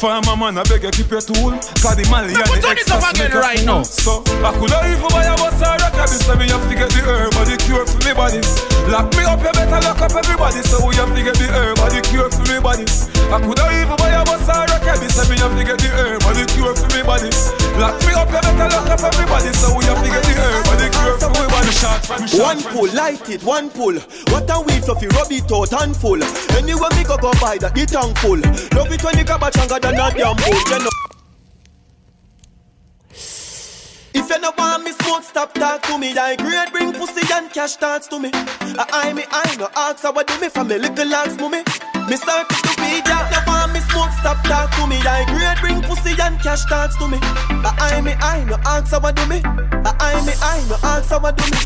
Farmer 0.00 0.32
man, 0.32 0.56
I 0.56 0.64
beg 0.64 0.80
you 0.80 0.90
keep 0.96 1.12
your 1.12 1.20
tool. 1.20 1.52
Cause 1.84 1.92
the 1.92 2.08
Mali 2.08 2.32
and 2.32 2.40
the 2.40 2.56
turn 2.56 2.80
it 2.80 2.88
up 2.88 3.04
extras 3.04 3.04
again 3.12 3.28
make 3.28 3.36
a 3.36 3.40
right 3.44 3.64
now. 3.68 3.84
So 3.84 4.24
I 4.40 4.48
coulda 4.56 4.80
even 4.88 5.12
buy 5.12 5.28
a 5.28 5.36
bus 5.36 5.60
or 5.60 5.76
a 5.76 5.88
cab, 5.92 6.08
so 6.08 6.32
me 6.40 6.48
have 6.48 6.64
to 6.64 6.72
get 6.72 6.88
the 6.88 7.04
herb 7.04 7.36
and 7.36 7.44
the 7.44 7.60
cure 7.60 7.84
for 7.84 8.00
me 8.00 8.16
body. 8.16 8.40
Lock 8.88 9.12
me 9.12 9.28
up, 9.28 9.44
you 9.44 9.52
better 9.52 9.80
lock 9.84 10.00
up 10.00 10.16
everybody, 10.16 10.64
so 10.64 10.80
we 10.88 10.96
have 10.96 11.12
to 11.12 11.20
get 11.20 11.36
the 11.36 11.52
herb 11.52 11.76
and 11.84 11.92
the 11.92 12.00
cure 12.08 12.32
for 12.32 12.44
me 12.48 12.56
body. 12.64 12.88
I 13.28 13.36
coulda 13.44 13.68
even 13.76 13.96
buy 14.00 14.16
a 14.16 14.24
bus 14.24 14.48
or 14.48 14.64
a 14.64 14.78
cab, 14.80 15.04
so 15.04 15.22
me 15.28 15.36
have 15.36 15.52
to 15.52 15.64
get 15.68 15.76
the 15.76 15.90
herb 16.00 16.24
and 16.24 16.36
the 16.40 16.48
cure 16.48 16.72
for 16.72 16.88
me 16.96 17.04
body. 17.04 17.28
Lock 17.80 17.96
me 18.04 18.12
up, 18.12 18.28
you 18.28 18.36
everybody, 18.36 19.52
so 19.54 19.74
we 19.74 19.84
have 19.86 20.04
to 20.04 20.10
get 20.10 20.22
the 20.22 20.34
herb 20.36 20.66
and 20.68 20.80
the 20.84 21.48
body. 21.48 21.70
Shot 21.72 22.04
One 22.38 22.62
pull, 22.74 22.92
light 22.92 23.26
it, 23.30 23.42
one 23.42 23.70
pull. 23.70 23.94
What 24.28 24.50
a 24.50 24.60
weed 24.60 24.84
fluffy, 24.84 25.06
rub 25.08 25.32
it 25.32 25.50
out 25.50 25.72
and 25.80 25.96
full. 25.96 26.22
Anywhere 26.58 26.90
me 26.90 27.04
go 27.04 27.16
go 27.16 27.32
buy 27.40 27.56
that, 27.56 27.74
the 27.74 27.86
tank 27.86 28.18
full. 28.18 28.36
Love 28.76 28.92
it 28.92 29.02
when 29.02 29.16
you 29.16 29.24
come 29.24 29.40
back 29.40 29.54
stronger 29.54 29.80
than 29.80 29.94
a 29.94 30.10
damn 30.12 30.36
bull. 30.36 30.60
You 30.68 30.78
know. 30.84 30.90
If 34.12 34.28
you 34.28 34.38
no 34.40 34.52
want 34.58 34.84
me 34.84 34.92
smoke, 34.92 35.22
stop 35.22 35.54
talk 35.54 35.80
to 35.84 35.96
me. 35.96 36.12
I 36.18 36.36
grade 36.36 36.72
bring 36.72 36.92
pussy 36.92 37.22
and 37.32 37.50
cash 37.50 37.72
starts 37.72 38.08
to 38.08 38.18
me. 38.18 38.30
I 38.34 38.84
I 38.92 39.12
me 39.14 39.24
I 39.30 39.56
no 39.56 39.70
ask 39.74 40.04
I 40.04 40.22
do 40.22 40.38
me 40.38 40.50
from 40.50 40.68
me 40.68 40.76
little 40.76 41.14
ass 41.14 41.34
mommy. 41.38 41.62
Me 42.10 42.16
start 42.16 42.48
to 42.48 42.74
be 42.74 42.98
me 43.72 43.80
smoke, 43.86 44.10
stop 44.18 44.42
talk 44.42 44.68
to 44.74 44.86
me. 44.88 44.96
I 44.98 45.22
grade 45.30 45.58
bring 45.62 45.80
pussy 45.80 46.20
and 46.20 46.40
cash 46.40 46.64
talks 46.64 46.96
to 46.96 47.06
me. 47.06 47.18
I 47.22 48.00
me 48.00 48.14
I 48.18 48.42
no 48.50 48.56
answer 48.68 48.98
what 48.98 49.14
do 49.14 49.24
me. 49.26 49.40
I 49.44 50.18
me 50.26 50.32
I 50.42 50.58
no 50.68 50.74
answer 50.88 51.20
what 51.20 51.36
do 51.36 51.44
me. 51.52 51.58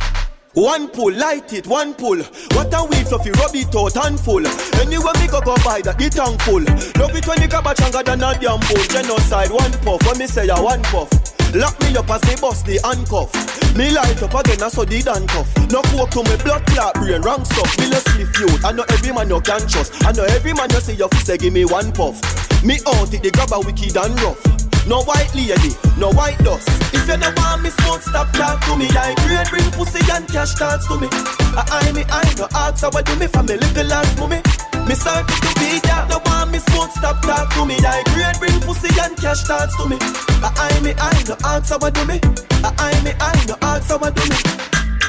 One 0.52 0.88
pull, 0.88 1.14
light 1.14 1.50
it, 1.54 1.66
one 1.66 1.94
pull. 1.94 2.18
What 2.52 2.74
a 2.74 2.84
weed 2.84 3.08
fluffy, 3.08 3.30
rub 3.30 3.56
it 3.56 3.74
out 3.74 3.96
and 4.04 4.20
full. 4.20 4.46
Anywhere 4.84 5.14
me 5.14 5.28
go 5.28 5.40
go 5.40 5.56
buy 5.64 5.80
that, 5.80 5.96
the 5.96 6.10
tank 6.10 6.42
full. 6.42 6.60
Love 7.00 7.16
it 7.16 7.26
when 7.26 7.40
you 7.40 7.48
come 7.48 7.64
back 7.64 7.78
stronger 7.78 8.02
than 8.02 8.22
a 8.22 8.36
damn 8.38 8.60
bull. 8.68 8.84
Genocide, 8.92 9.50
one 9.50 9.72
puff. 9.80 10.06
When 10.06 10.18
me 10.18 10.26
say 10.26 10.46
a 10.48 10.56
one 10.60 10.82
puff. 10.92 11.08
Lock 11.54 11.80
me 11.80 11.96
up 11.96 12.10
as 12.10 12.20
they 12.20 12.36
bust 12.36 12.66
the 12.66 12.78
handcuff. 12.84 13.63
Me 13.74 13.90
light 13.90 14.22
up 14.22 14.34
again, 14.34 14.62
I 14.62 14.68
saw 14.68 14.84
the 14.84 15.02
handcuff. 15.02 15.50
No 15.70 15.82
coke 15.90 16.10
to 16.14 16.22
me 16.22 16.36
blood 16.46 16.64
clot 16.66 16.94
brain, 16.94 17.22
wrong 17.22 17.44
stuff. 17.44 17.74
Me 17.78 17.90
no 17.90 17.98
spliff 17.98 18.30
youth. 18.38 18.64
I 18.64 18.70
know 18.70 18.84
every 18.88 19.10
man 19.10 19.28
you 19.28 19.40
can 19.40 19.66
trust. 19.66 19.98
I 20.06 20.12
know 20.12 20.22
every 20.30 20.54
man 20.54 20.70
you 20.70 20.78
see 20.78 20.94
your 20.94 21.08
face, 21.10 21.36
give 21.38 21.52
me 21.52 21.64
one 21.64 21.90
puff. 21.90 22.22
Me 22.62 22.78
out 22.86 23.12
it, 23.12 23.22
the 23.22 23.30
grabber 23.34 23.58
wicked 23.66 23.96
and 23.98 24.14
rough. 24.22 24.38
No 24.86 25.02
white 25.02 25.34
lady, 25.34 25.74
no 25.98 26.12
white 26.12 26.38
dust. 26.46 26.70
If 26.94 27.08
you 27.08 27.16
no 27.16 27.32
want 27.34 27.62
me 27.62 27.70
smoke, 27.70 28.02
stop 28.02 28.30
talk 28.32 28.62
to 28.70 28.76
me. 28.76 28.86
I 28.94 29.10
grade 29.26 29.50
bring 29.50 29.70
pussy 29.74 29.98
and 30.12 30.28
cash 30.28 30.54
starts 30.54 30.86
to 30.86 30.94
me. 31.00 31.08
I 31.10 31.66
I 31.66 31.92
me 31.92 32.04
I 32.06 32.22
no 32.38 32.46
ask 32.54 32.86
how 32.86 32.94
I 32.94 33.02
do 33.02 33.16
me 33.16 33.26
from 33.26 33.46
me 33.46 33.56
little 33.56 33.92
ass 33.92 34.18
mommy. 34.18 34.38
Me 34.86 34.94
start 34.94 35.26
to 35.26 35.50
be 35.60 35.80
that. 35.88 36.06
No 36.10 36.20
want 36.26 36.52
me 36.52 36.58
smoke, 36.58 36.90
stop 36.90 37.20
talk 37.22 37.52
to 37.54 37.64
me. 37.64 37.76
I 37.80 38.02
grade 38.12 38.38
bring 38.38 38.60
pussy 38.60 38.88
and 39.00 39.16
cash 39.16 39.44
starts 39.44 39.76
to 39.76 39.88
me. 39.88 39.96
I 40.44 40.52
I 40.52 40.80
me 40.80 40.92
I 40.98 41.24
no 41.28 41.36
ask 41.44 41.70
how 41.70 41.78
I 41.80 41.90
do 41.90 42.04
me. 42.04 42.20
I 42.62 42.70
I 42.76 43.04
me 43.04 43.12
I 43.18 43.44
no 43.48 43.56
ask 43.62 43.88
how 43.88 43.98
I 44.02 44.10
do 44.10 44.22
me. 44.28 44.64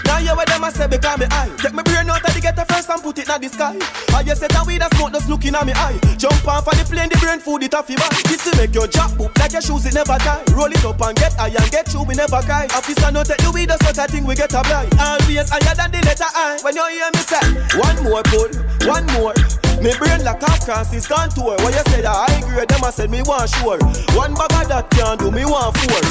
Now 0.06 0.20
you 0.20 0.36
what 0.38 0.48
them 0.48 0.64
a 0.64 0.72
say 0.72 0.88
because 0.88 1.18
me 1.18 1.26
eye 1.32 1.50
Take 1.58 1.74
me 1.74 1.82
brain 1.82 2.10
out 2.10 2.22
of 2.22 2.34
the 2.34 2.40
ghetto 2.40 2.64
first 2.70 2.90
and 2.90 3.02
put 3.02 3.18
it 3.18 3.28
in 3.28 3.42
the 3.42 3.50
sky 3.50 3.74
I 4.14 4.22
just 4.22 4.40
said 4.40 4.52
that 4.52 4.64
we 4.66 4.78
the 4.78 4.88
smoke 4.96 5.12
just 5.12 5.28
looking 5.28 5.56
at 5.56 5.66
me 5.66 5.74
eye 5.74 5.98
Jump 6.16 6.46
off 6.48 6.68
of 6.70 6.78
the 6.78 6.86
plane, 6.86 7.10
the 7.10 7.18
brain 7.18 7.40
food 7.42 7.64
it 7.66 7.74
your 7.74 7.82
back 7.98 8.14
This 8.30 8.46
will 8.46 8.54
make 8.56 8.74
your 8.74 8.88
drop 8.88 9.18
book 9.18 9.34
like 9.40 9.52
your 9.52 9.66
shoes 9.66 9.86
it 9.86 9.98
never 9.98 10.16
tie 10.22 10.46
Roll 10.54 10.70
it 10.70 10.86
up 10.86 11.02
and 11.02 11.18
get 11.18 11.34
high 11.34 11.50
and 11.50 11.70
get 11.74 11.90
through 11.90 12.06
we 12.06 12.14
never 12.14 12.38
cry 12.46 12.70
Officer 12.78 13.10
no 13.10 13.26
take 13.26 13.42
the 13.42 13.50
weed 13.50 13.70
just 13.70 13.82
such 13.82 13.98
a 13.98 14.06
thing 14.06 14.26
we 14.30 14.36
get 14.38 14.54
a 14.54 14.62
blind 14.62 14.94
Always 15.02 15.50
higher 15.50 15.74
than 15.74 15.90
the 15.90 16.02
letter 16.06 16.30
I 16.30 16.62
When 16.62 16.76
you 16.78 16.86
hear 16.86 17.10
me 17.10 17.22
say 17.26 17.46
One 17.82 17.98
more 18.06 18.24
pull, 18.30 18.50
one 18.86 19.06
more 19.18 19.34
me 19.82 19.92
brain 19.98 20.24
like 20.24 20.42
half 20.42 20.64
Francis 20.66 21.08
contour 21.08 21.56
What 21.64 21.74
you 21.74 21.84
say 21.92 22.02
that 22.02 22.16
I 22.16 22.42
grade 22.50 22.70
them 22.70 22.84
I 22.84 22.90
said 22.92 23.10
me 23.10 23.22
one 23.22 23.48
sure. 23.48 23.80
One 24.16 24.34
bag 24.34 24.52
of 24.52 24.68
that 24.70 24.90
can 24.92 25.18
do 25.18 25.32
me 25.32 25.46
one 25.46 25.74
four 25.74 26.02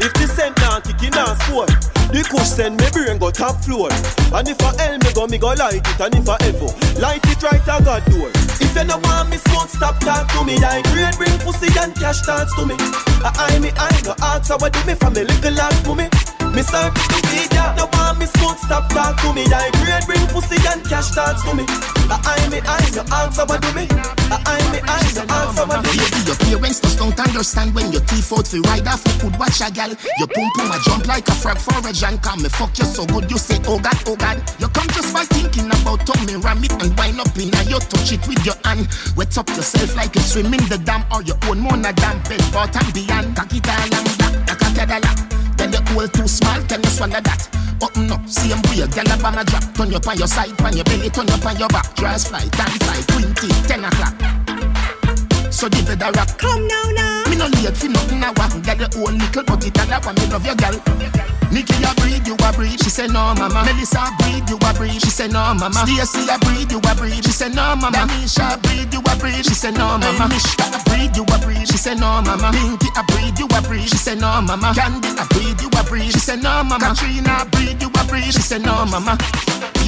If 0.00 0.12
the 0.14 0.26
cent 0.28 0.58
not 0.58 0.84
kicking 0.84 1.14
on 1.16 1.36
score. 1.42 1.66
The 2.08 2.24
kush 2.24 2.48
send 2.48 2.80
me 2.80 2.88
brain 2.90 3.18
go 3.18 3.30
top 3.30 3.60
floor. 3.60 3.92
And 4.32 4.48
if 4.48 4.56
I 4.64 4.72
hell 4.80 4.96
me 4.96 5.12
go, 5.12 5.26
me 5.26 5.36
go 5.36 5.52
light 5.52 5.84
it. 5.84 6.00
And 6.00 6.14
if 6.16 6.28
I 6.28 6.36
ever 6.40 6.72
light 7.00 7.20
it 7.28 7.42
right 7.42 7.60
a 7.60 7.76
God 7.84 8.04
door. 8.08 8.30
If 8.60 8.72
you 8.74 8.84
no 8.84 8.96
want 9.04 9.28
me 9.28 9.36
smoke, 9.36 9.68
stop 9.68 10.00
talk 10.00 10.24
to 10.32 10.44
me. 10.44 10.56
I 10.56 10.80
grade 10.88 11.16
bring 11.20 11.36
pussy 11.44 11.68
and 11.78 11.94
cash 11.94 12.24
starts 12.24 12.54
to 12.56 12.64
me. 12.64 12.76
I 13.20 13.52
I 13.52 13.58
me 13.58 13.70
I 13.76 13.92
no 14.08 14.14
how 14.16 14.40
I 14.40 14.68
do 14.70 14.80
me. 14.88 14.94
From 14.94 15.12
me 15.12 15.24
little 15.24 15.60
ass 15.60 15.84
mommy 15.86 16.04
me 16.04 16.37
start 16.62 16.94
to 16.94 17.18
be 17.30 17.46
that 17.54 17.74
No 17.76 17.88
want 17.92 18.18
me 18.18 18.26
smoke, 18.26 18.58
stop 18.58 18.88
talk 18.90 19.16
to 19.22 19.32
me 19.32 19.44
I 19.48 19.70
grade 19.80 20.06
bring 20.06 20.26
pussy 20.32 20.56
and 20.68 20.84
cash 20.86 21.12
starts 21.12 21.42
to 21.44 21.54
me 21.54 21.64
I 21.66 22.38
me 22.48 22.58
I 22.64 22.80
no 22.94 23.02
answer 23.08 23.44
what 23.44 23.60
do 23.62 23.70
me 23.74 23.86
I 24.30 24.58
me 24.72 24.78
I 24.82 25.00
no 25.14 25.22
answer 25.28 25.66
what 25.66 25.84
do 25.84 25.90
me 25.90 26.08
your 26.28 26.36
parents 26.36 26.80
just 26.80 26.98
don't 26.98 27.18
understand 27.18 27.74
when 27.74 27.90
your 27.90 28.02
teeth 28.02 28.32
out 28.32 28.46
fi 28.46 28.58
ride 28.60 28.86
off. 28.86 29.00
You 29.06 29.30
could 29.30 29.38
watch 29.38 29.60
a 29.64 29.70
gal. 29.72 29.88
Your 29.88 30.28
pum 30.28 30.50
pum 30.56 30.70
a 30.70 30.78
jump 30.84 31.06
like 31.06 31.26
a 31.28 31.32
frog 31.32 31.56
for 31.56 31.72
a 31.88 31.92
jam. 31.92 32.18
Come 32.18 32.42
me 32.42 32.50
fuck 32.50 32.76
you 32.78 32.84
so 32.84 33.06
good, 33.06 33.30
you 33.30 33.38
say 33.38 33.58
oh 33.66 33.78
god, 33.78 33.96
oh 34.06 34.16
god. 34.16 34.36
You 34.60 34.68
come 34.68 34.88
just 34.88 35.14
by 35.14 35.24
thinking 35.24 35.66
about 35.72 36.04
me 36.26 36.36
ram 36.36 36.62
it 36.62 36.72
and 36.72 36.92
wind 36.98 37.20
up 37.20 37.32
in 37.38 37.54
a 37.54 37.62
you 37.64 37.80
touch 37.80 38.12
it 38.12 38.28
with 38.28 38.44
your 38.44 38.56
hand. 38.64 38.88
Wet 39.16 39.36
up 39.38 39.48
yourself 39.48 39.96
like 39.96 40.14
you 40.14 40.20
swim 40.20 40.52
in 40.52 40.64
the 40.68 40.78
dam 40.84 41.04
or 41.12 41.22
your 41.22 41.38
own 41.48 41.60
moon 41.60 41.84
a 41.84 41.92
damn 41.94 42.20
bed, 42.28 42.44
and 42.52 42.92
beyond. 42.92 43.36
Cock 43.36 43.54
it 43.54 43.68
all 43.68 43.94
and 43.96 44.18
black, 44.18 44.58
cock 44.58 45.47
Then 45.68 45.84
the 45.84 45.92
hole 45.92 46.08
too 46.08 46.28
small, 46.28 46.60
can 46.64 46.82
you 46.82 46.90
swallow 46.90 47.20
that? 47.20 47.48
Open 47.82 48.10
up, 48.10 48.26
same 48.28 48.56
way, 48.68 48.88
gyal 48.88 49.12
a 49.12 49.16
bang 49.20 49.36
a 49.36 49.44
drop. 49.44 49.64
Turn 49.74 49.90
you 49.90 50.00
on 50.00 50.16
your 50.16 50.26
side, 50.26 50.60
on 50.62 50.74
your 50.74 50.84
belly, 50.84 51.10
turn 51.10 51.28
you 51.28 51.34
on 51.34 51.56
your 51.58 51.68
back. 51.68 51.94
Dress 51.94 52.28
fly, 52.28 52.40
time 52.56 52.78
fly, 52.80 53.00
20, 53.08 53.48
10 53.68 53.84
o'clock. 53.84 54.14
So 55.52 55.68
the 55.68 55.82
bed 55.84 56.02
a 56.02 56.12
rock. 56.12 56.38
Come 56.38 56.66
now, 56.66 56.82
now. 56.94 57.24
Me 57.28 57.36
no 57.36 57.46
late 57.60 57.76
for 57.76 57.88
nothing 57.88 58.24
I 58.24 58.30
want. 58.32 58.64
Girl, 58.64 58.76
your 58.76 59.08
own 59.08 59.18
little 59.18 59.44
but 59.44 59.66
it 59.66 59.78
I 59.78 59.98
want 59.98 60.18
me 60.18 60.26
love 60.26 60.46
your 60.46 60.56
girl. 60.56 61.37
Nikki 61.50 61.74
a 61.82 61.94
breathe, 61.96 62.26
you 62.26 62.34
a 62.36 62.52
breathe. 62.52 62.78
She 62.82 62.90
say 62.90 63.06
no, 63.06 63.34
mama. 63.34 63.64
Melissa 63.64 64.00
I 64.00 64.10
breathe, 64.20 64.48
you 64.50 64.56
a 64.60 64.70
breathe. 64.74 65.00
She 65.00 65.10
say 65.10 65.28
no, 65.28 65.54
mama. 65.54 65.72
Stacy 65.86 66.28
a 66.28 66.38
breathe, 66.38 66.70
you 66.70 66.78
a 66.78 66.94
breathe. 66.94 67.24
She 67.24 67.32
say 67.32 67.48
no, 67.48 67.74
mama. 67.76 67.96
Danisha 67.96 68.60
breathe, 68.62 68.92
you 68.92 69.00
a 69.00 69.16
breathe. 69.16 69.44
She 69.44 69.54
say 69.54 69.70
no, 69.70 69.96
mama. 69.98 70.28
Mishka 70.28 70.64
a 70.68 70.78
breathe, 70.84 71.16
you 71.16 71.24
a 71.24 71.38
breathe. 71.40 71.66
She 71.66 71.78
say 71.78 71.94
no, 71.94 72.20
mama. 72.20 72.50
Pinky 72.52 72.88
a 72.96 73.02
breathe, 73.08 73.38
you 73.38 73.46
a 73.48 73.60
breathe. 73.62 73.88
She 73.88 73.96
say 73.96 74.14
no, 74.14 74.40
mama. 74.42 74.72
Candy 74.74 75.08
a 75.16 75.24
breathe, 75.32 75.60
you 75.60 75.70
a 75.72 75.82
breathe. 75.84 76.12
She 76.12 76.20
say 76.20 76.36
no, 76.36 76.62
mama. 76.64 76.92
Katrina 76.94 77.32
I 77.32 77.44
breathe, 77.50 77.80
you 77.80 77.88
a 77.88 78.04
breathe. 78.04 78.32
She 78.36 78.42
say 78.44 78.58
no, 78.58 78.84
mama. 78.84 79.16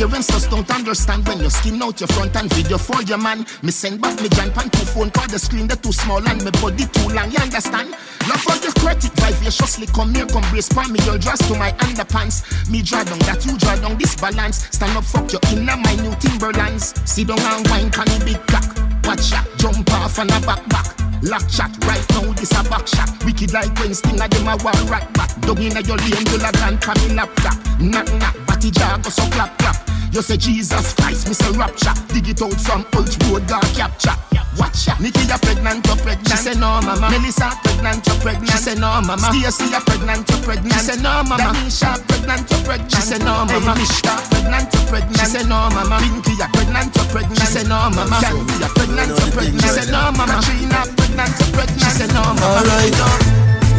Parents 0.01 0.29
just 0.29 0.49
don't 0.49 0.69
understand 0.71 1.29
when 1.29 1.41
you 1.41 1.51
skin 1.51 1.83
out 1.83 2.01
your 2.01 2.09
front 2.09 2.35
and 2.35 2.51
video 2.55 2.79
for 2.79 3.03
your 3.03 3.19
man. 3.19 3.45
Me 3.63 3.71
send 3.71 4.01
back 4.01 4.19
me 4.23 4.31
jump 4.31 4.57
and 4.57 4.73
two 4.73 4.87
phone 4.87 5.11
call 5.11 5.29
the 5.29 5.39
screen 5.39 5.67
they 5.69 5.77
too 5.77 5.93
small 5.93 6.27
and 6.27 6.43
me 6.43 6.51
body 6.53 6.87
too 6.89 7.09
long. 7.13 7.31
You 7.31 7.37
understand? 7.37 7.91
Love 8.25 8.41
for 8.41 8.57
your 8.65 8.73
credit 8.81 9.13
vivaciously 9.21 9.87
come 9.93 10.15
here, 10.15 10.25
come 10.25 10.45
brace 10.49 10.69
for 10.73 10.89
me. 10.89 11.01
You'll 11.05 11.19
dress 11.19 11.47
to 11.51 11.59
my 11.59 11.73
underpants. 11.83 12.47
Me 12.71 12.83
draw 12.83 13.03
down 13.03 13.19
that 13.21 13.45
you 13.45 13.59
draw 13.59 13.75
down 13.77 13.99
this 13.99 14.15
balance. 14.15 14.71
Stand 14.71 14.97
up, 14.97 15.05
fuck 15.05 15.31
your 15.33 15.43
inner 15.51 15.77
my 15.77 15.95
new 15.97 16.15
Timberlands. 16.23 16.95
Sit 17.05 17.27
down 17.27 17.41
and 17.41 17.67
wine 17.69 17.91
pan 17.91 18.07
the 18.07 18.23
big 18.25 18.41
cock. 18.47 18.71
Watch 19.05 19.33
ya, 19.33 19.43
jump 19.59 19.91
off 19.93 20.19
on 20.19 20.31
a 20.31 20.39
back 20.47 20.63
back. 20.69 20.87
Lock 21.23 21.49
shot, 21.51 21.73
right 21.85 22.07
now 22.15 22.33
this 22.33 22.55
a 22.55 22.63
back 22.71 22.87
shot. 22.87 23.11
Wicked 23.25 23.53
like 23.53 23.75
when 23.81 23.91
a 23.91 24.29
them 24.29 24.49
a 24.49 24.55
war 24.63 24.79
rat 24.87 25.13
back. 25.15 25.35
Dug 25.43 25.61
inna 25.61 25.81
your 25.83 25.99
lane, 25.99 26.27
you'll 26.31 26.47
a 26.47 26.53
grand 26.53 26.81
pa 26.81 26.95
me 27.03 27.15
laptop. 27.15 27.59
Knock 27.81 28.07
knock, 28.21 28.37
batty 28.47 28.71
jar 28.71 28.99
go 28.99 29.11
so 29.11 29.27
clap 29.35 29.59
clap. 29.59 29.77
You 30.13 30.23
say 30.23 30.37
Jesus 30.37 30.93
Christ, 30.95 31.29
me 31.29 31.35
say 31.35 31.51
rapture. 31.57 31.95
Dig 32.13 32.29
it 32.29 32.43
out 32.43 32.53
from 32.61 32.85
Old 32.99 33.15
Road, 33.31 33.47
God 33.47 33.63
capture. 33.79 34.17
Watch 34.59 34.89
ya. 34.89 34.99
Nikki 34.99 35.23
you 35.23 35.39
pregnant, 35.39 35.87
you 35.87 35.95
pregnant. 36.03 36.27
She 36.27 36.37
say 36.37 36.55
no, 36.59 36.83
mama. 36.83 37.11
Melissa 37.15 37.55
pregnant, 37.63 38.03
you 38.03 38.15
pregnant. 38.19 38.51
She 38.51 38.59
say 38.59 38.75
no, 38.75 39.01
mama. 39.07 39.31
Stacy 39.31 39.71
you 39.71 39.81
pregnant, 39.87 40.27
you 40.27 40.37
pregnant. 40.43 40.75
She 40.75 40.81
say 40.83 40.97
no, 40.99 41.23
mama. 41.23 41.55
Danisha 41.55 41.91
pregnant, 42.11 42.51
you 42.51 42.59
pregnant. 42.67 42.91
She 42.91 43.01
say 43.01 43.19
no, 43.23 43.47
mama. 43.47 43.73
Mishka 43.79 44.15
pregnant, 44.35 44.75
you 44.75 44.83
pregnant. 44.91 45.19
She 45.21 45.27
say 45.31 45.45
no, 45.47 45.59
mama. 45.71 45.97
Pinky, 46.03 46.35
you're 46.35 46.51
pregnant, 46.51 46.91
you're 46.97 47.07
pregnant. 47.15 47.39
She 47.39 47.47
say 47.47 47.65
no, 47.71 47.79
mama. 47.95 48.19
Candy, 48.19 48.55
you're 48.59 48.75
pregnant, 48.75 49.11
you're 49.15 49.31
pregnant. 49.31 49.63
She 49.63 49.69
say 49.71 49.87
no, 49.95 50.03
mama. 50.11 50.37
Trina, 50.43 50.81
pregnant, 50.99 51.33
you're 51.39 51.53
pregnant. 51.55 51.81
She 51.87 51.91
say 51.95 52.09
no, 52.11 52.23
mama. 52.35 52.67
Alright. 52.67 52.99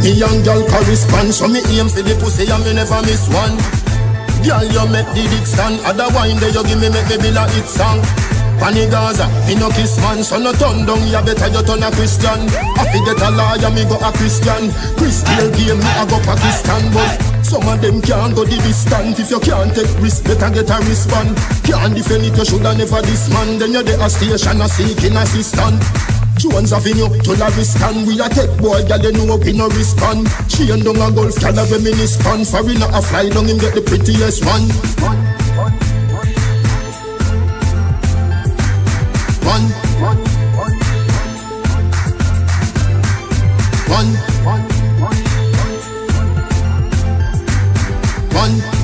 Me 0.00 0.10
young 0.16 0.40
girl 0.42 0.64
correspond, 0.66 1.30
so 1.36 1.46
me 1.46 1.60
aim 1.76 1.92
for 1.92 2.00
the 2.00 2.16
pussy 2.18 2.48
and 2.48 2.64
me 2.64 2.72
never 2.72 2.98
miss 3.04 3.28
one. 3.28 3.54
Girl, 4.42 4.66
you 4.66 4.84
make 4.90 5.06
the 5.14 5.22
dick 5.30 5.46
stand, 5.46 5.78
other 5.86 6.10
wine 6.14 6.36
there 6.42 6.50
you 6.50 6.64
give 6.66 6.80
me 6.82 6.90
make 6.90 7.06
me 7.06 7.16
build 7.16 7.38
a 7.38 7.46
hit 7.54 7.66
song. 7.66 8.02
Pani 8.58 8.86
Gaza, 8.86 9.26
me 9.46 9.54
no 9.54 9.70
kiss 9.70 9.98
man, 9.98 10.22
so 10.22 10.38
no 10.38 10.52
turn 10.54 10.86
down, 10.86 11.02
ya 11.10 11.22
better 11.22 11.46
you 11.50 11.62
turn 11.62 11.82
a 11.82 11.90
Christian. 11.90 12.46
I 12.78 12.86
forget 12.90 13.18
a 13.22 13.30
lawyer, 13.30 13.70
me 13.74 13.82
go 13.86 13.98
a 13.98 14.10
Christian. 14.14 14.70
Crystal 14.98 15.50
game, 15.54 15.78
me 15.78 15.90
I 15.98 16.06
go 16.06 16.18
Pakistan, 16.22 16.82
but 16.94 17.10
some 17.42 17.66
of 17.66 17.82
them 17.82 18.02
can't 18.02 18.34
go 18.34 18.44
the 18.44 18.58
distance. 18.62 19.18
If 19.18 19.30
you 19.30 19.40
can't 19.40 19.74
take 19.74 19.90
risk, 19.98 20.24
better 20.24 20.50
get 20.50 20.70
a 20.70 20.78
wristband. 20.86 21.34
Can't 21.66 21.94
defend 21.94 22.22
it, 22.26 22.38
you 22.38 22.44
shoulda 22.44 22.74
never 22.74 23.02
this 23.02 23.30
man. 23.30 23.58
Then 23.58 23.72
you're 23.72 23.82
the 23.82 23.98
station, 24.08 24.60
a 24.60 24.68
seeking 24.68 25.16
assistant. 25.18 25.82
Jones 26.42 26.72
Avenue 26.72 27.06
to 27.22 27.30
Lavistan 27.38 28.04
We 28.04 28.18
a 28.18 28.28
take 28.28 28.50
boy, 28.58 28.82
girl, 28.88 28.98
you 28.98 29.12
know 29.26 29.36
we 29.36 29.52
no 29.52 29.68
respond. 29.68 30.26
Chain 30.50 30.82
down 30.82 30.96
a 30.96 31.14
golf, 31.14 31.38
girl, 31.38 31.56
a 31.56 31.64
reminiscent 31.70 32.48
Foreigner 32.48 32.90
a 32.90 33.00
fly 33.00 33.28
down, 33.28 33.46
him 33.46 33.58
get 33.58 33.74
the 33.76 33.82
prettiest 33.82 34.44
one. 34.44 34.66
One. 34.98 35.22
One. 43.88 44.32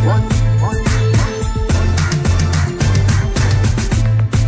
One 0.07 0.38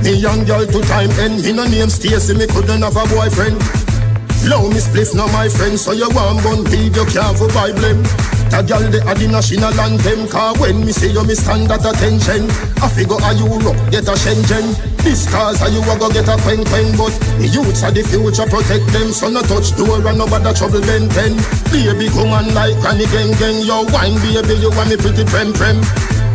Me 0.02 0.14
young 0.14 0.44
girl 0.44 0.64
to 0.66 0.80
time 0.82 1.10
end. 1.20 1.44
Me 1.44 1.52
no 1.52 1.64
name 1.64 1.90
Stacy, 1.90 2.34
me 2.34 2.46
couldn't 2.46 2.82
have 2.82 2.96
a 2.96 3.04
boyfriend. 3.14 3.60
Low 4.48 4.68
me 4.72 4.80
spliff 4.80 5.14
now 5.14 5.28
my 5.36 5.48
friend 5.52 5.78
So 5.78 5.92
you 5.92 6.08
want 6.16 6.40
gun 6.42 6.64
leave 6.72 6.96
you 6.96 7.04
can't 7.12 7.36
for 7.36 7.48
Bible. 7.52 8.00
That 8.48 8.64
girl 8.64 8.80
they 8.88 9.04
are 9.04 9.12
the 9.14 9.28
national 9.28 9.76
anthem 9.76 10.26
Car 10.32 10.56
when 10.56 10.80
me 10.80 10.96
say 10.96 11.12
you 11.12 11.20
me 11.28 11.36
stand 11.36 11.68
at 11.68 11.84
attention. 11.84 12.48
I 12.80 12.88
figure 12.88 13.20
a 13.20 13.30
Europe 13.36 13.76
get 13.92 14.08
a 14.08 14.16
Shenzhen? 14.16 14.72
This 15.04 15.28
cars 15.28 15.60
are 15.60 15.68
you 15.68 15.84
a 15.84 15.92
go 16.00 16.08
get 16.08 16.28
a 16.28 16.40
quen 16.40 16.64
quen 16.64 16.88
But 16.96 17.12
the 17.36 17.52
youths 17.52 17.84
are 17.84 17.92
the 17.92 18.00
future 18.00 18.48
protect 18.48 18.88
them 18.96 19.12
So 19.12 19.28
no 19.28 19.44
touch 19.44 19.76
door 19.76 20.00
and 20.00 20.16
nobody 20.16 20.52
trouble 20.56 20.80
Ben 20.88 21.08
ten 21.12 21.36
Baby 21.68 22.08
come 22.08 22.32
on 22.32 22.48
like 22.56 22.76
granny 22.80 23.04
gang 23.12 23.36
gang 23.36 23.60
Yo 23.60 23.84
wine 23.92 24.16
baby 24.24 24.56
you 24.56 24.72
want 24.72 24.88
me 24.88 24.96
pretty 24.96 25.24
prem 25.28 25.52
prem 25.52 25.84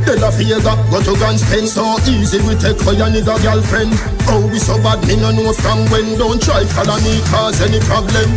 Go 0.06 1.02
to 1.02 1.20
guns 1.20 1.42
So 1.68 1.98
easy 2.08 2.38
we 2.46 2.56
take 2.56 2.78
for 2.78 2.94
girlfriend. 3.42 3.92
Oh 4.30 4.48
we 4.52 4.60
so 4.60 4.78
bad 4.78 5.02
me 5.08 5.16
no 5.16 5.32
know 5.32 5.52
from 5.54 5.90
when. 5.90 6.18
Don't 6.18 6.42
try 6.42 6.64
follow 6.64 6.98
me 7.02 7.22
cause 7.26 7.62
any 7.62 7.80
problem. 7.82 8.30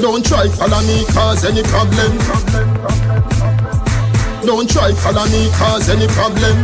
Don't 0.00 0.24
try 0.24 0.48
follow 0.48 0.80
me 0.82 1.04
cause 1.12 1.44
any 1.44 1.62
problem. 1.62 2.18
Don't 4.46 4.68
try 4.68 4.92
follow 4.92 5.26
me 5.26 5.50
cause 5.52 5.88
any 5.88 6.08
problem. 6.08 6.56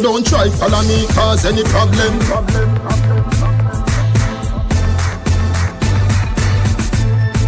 Don't 0.00 0.26
try 0.26 0.48
follow 0.50 0.82
me 0.82 1.06
cause 1.08 1.44
any 1.44 1.64
problem 1.64 3.05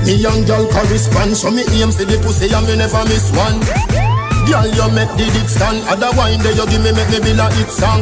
Me 0.04 0.14
young 0.14 0.44
girl 0.44 0.66
correspond 0.68 1.36
So 1.36 1.50
me 1.50 1.62
aim 1.78 1.90
for 1.90 2.04
the 2.04 2.18
pussy 2.22 2.52
and 2.52 2.66
me 2.66 2.76
never 2.76 3.04
miss 3.06 3.30
one. 3.34 3.60
Girl 4.48 4.64
you 4.64 4.88
make 4.96 5.12
the 5.20 5.28
dick 5.28 5.48
stand 5.48 5.84
Other 5.88 6.08
wine 6.16 6.40
there 6.40 6.56
you 6.56 6.66
give 6.66 6.80
me 6.80 6.92
make 6.92 7.10
me 7.12 7.20
build 7.20 7.36
like 7.36 7.52
hit 7.54 7.68
song. 7.68 8.00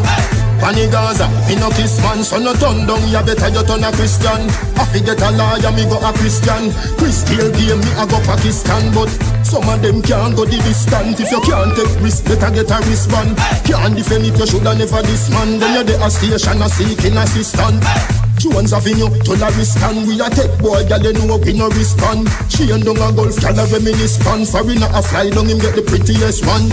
Pani 0.57 0.89
Gaza, 0.89 1.29
me 1.49 1.55
no 1.61 1.69
kiss 1.71 2.01
man 2.01 2.25
So 2.25 2.39
no 2.39 2.55
turn 2.55 2.87
down, 2.87 3.03
you 3.13 3.21
better 3.21 3.51
you 3.53 3.63
turn 3.67 3.85
a 3.85 3.93
Christian. 3.93 4.49
I 4.79 4.85
forget 4.89 5.21
a 5.21 5.31
lawyer, 5.37 5.73
me 5.75 5.85
go 5.85 6.01
a 6.01 6.11
Christian. 6.17 6.73
Crystal 6.97 7.51
game, 7.53 7.81
me 7.83 7.91
a 8.01 8.05
go 8.09 8.17
Pakistan 8.25 8.89
But 8.95 9.11
some 9.45 9.69
of 9.69 9.83
them 9.83 10.01
can't 10.01 10.35
go 10.35 10.45
the 10.45 10.57
distance. 10.65 11.21
If 11.21 11.31
you 11.31 11.41
can't 11.45 11.77
take 11.77 11.93
risk, 12.01 12.25
better 12.25 12.51
get 12.51 12.71
a 12.73 12.79
wristband 12.89 13.37
Can't 13.69 13.95
defend 13.95 14.25
it, 14.25 14.39
you 14.39 14.47
shoulda 14.47 14.75
never 14.75 15.03
this 15.03 15.29
man 15.31 15.59
Then 15.59 15.75
you're 15.75 15.85
the 15.85 16.01
a 16.01 16.09
station, 16.11 16.63
a 16.63 16.69
seeking 16.71 17.17
assistant 17.19 18.26
Jones 18.53 18.73
Avenue 18.73 19.09
to 19.25 19.33
Laristan 19.33 20.07
We 20.07 20.21
a 20.21 20.31
take 20.31 20.59
boy, 20.59 20.87
girl, 20.87 21.03
you 21.03 21.27
know 21.27 21.37
we 21.37 21.53
no 21.53 21.69
respond. 21.69 22.29
Chain 22.49 22.81
down 22.81 22.97
a 22.97 23.13
golf, 23.15 23.41
girl, 23.41 23.59
a 23.59 23.67
reminiscent 23.67 24.49
Foreigner 24.49 24.89
a 24.93 25.03
fly 25.03 25.31
down, 25.31 25.47
him 25.47 25.59
get 25.59 25.75
the 25.75 25.83
prettiest 25.83 26.45
one. 26.47 26.69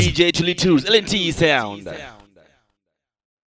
DJ 0.00 0.34
Chili 0.34 0.54
Tunes, 0.54 0.84
LNT 0.84 1.32
sound 1.32 2.15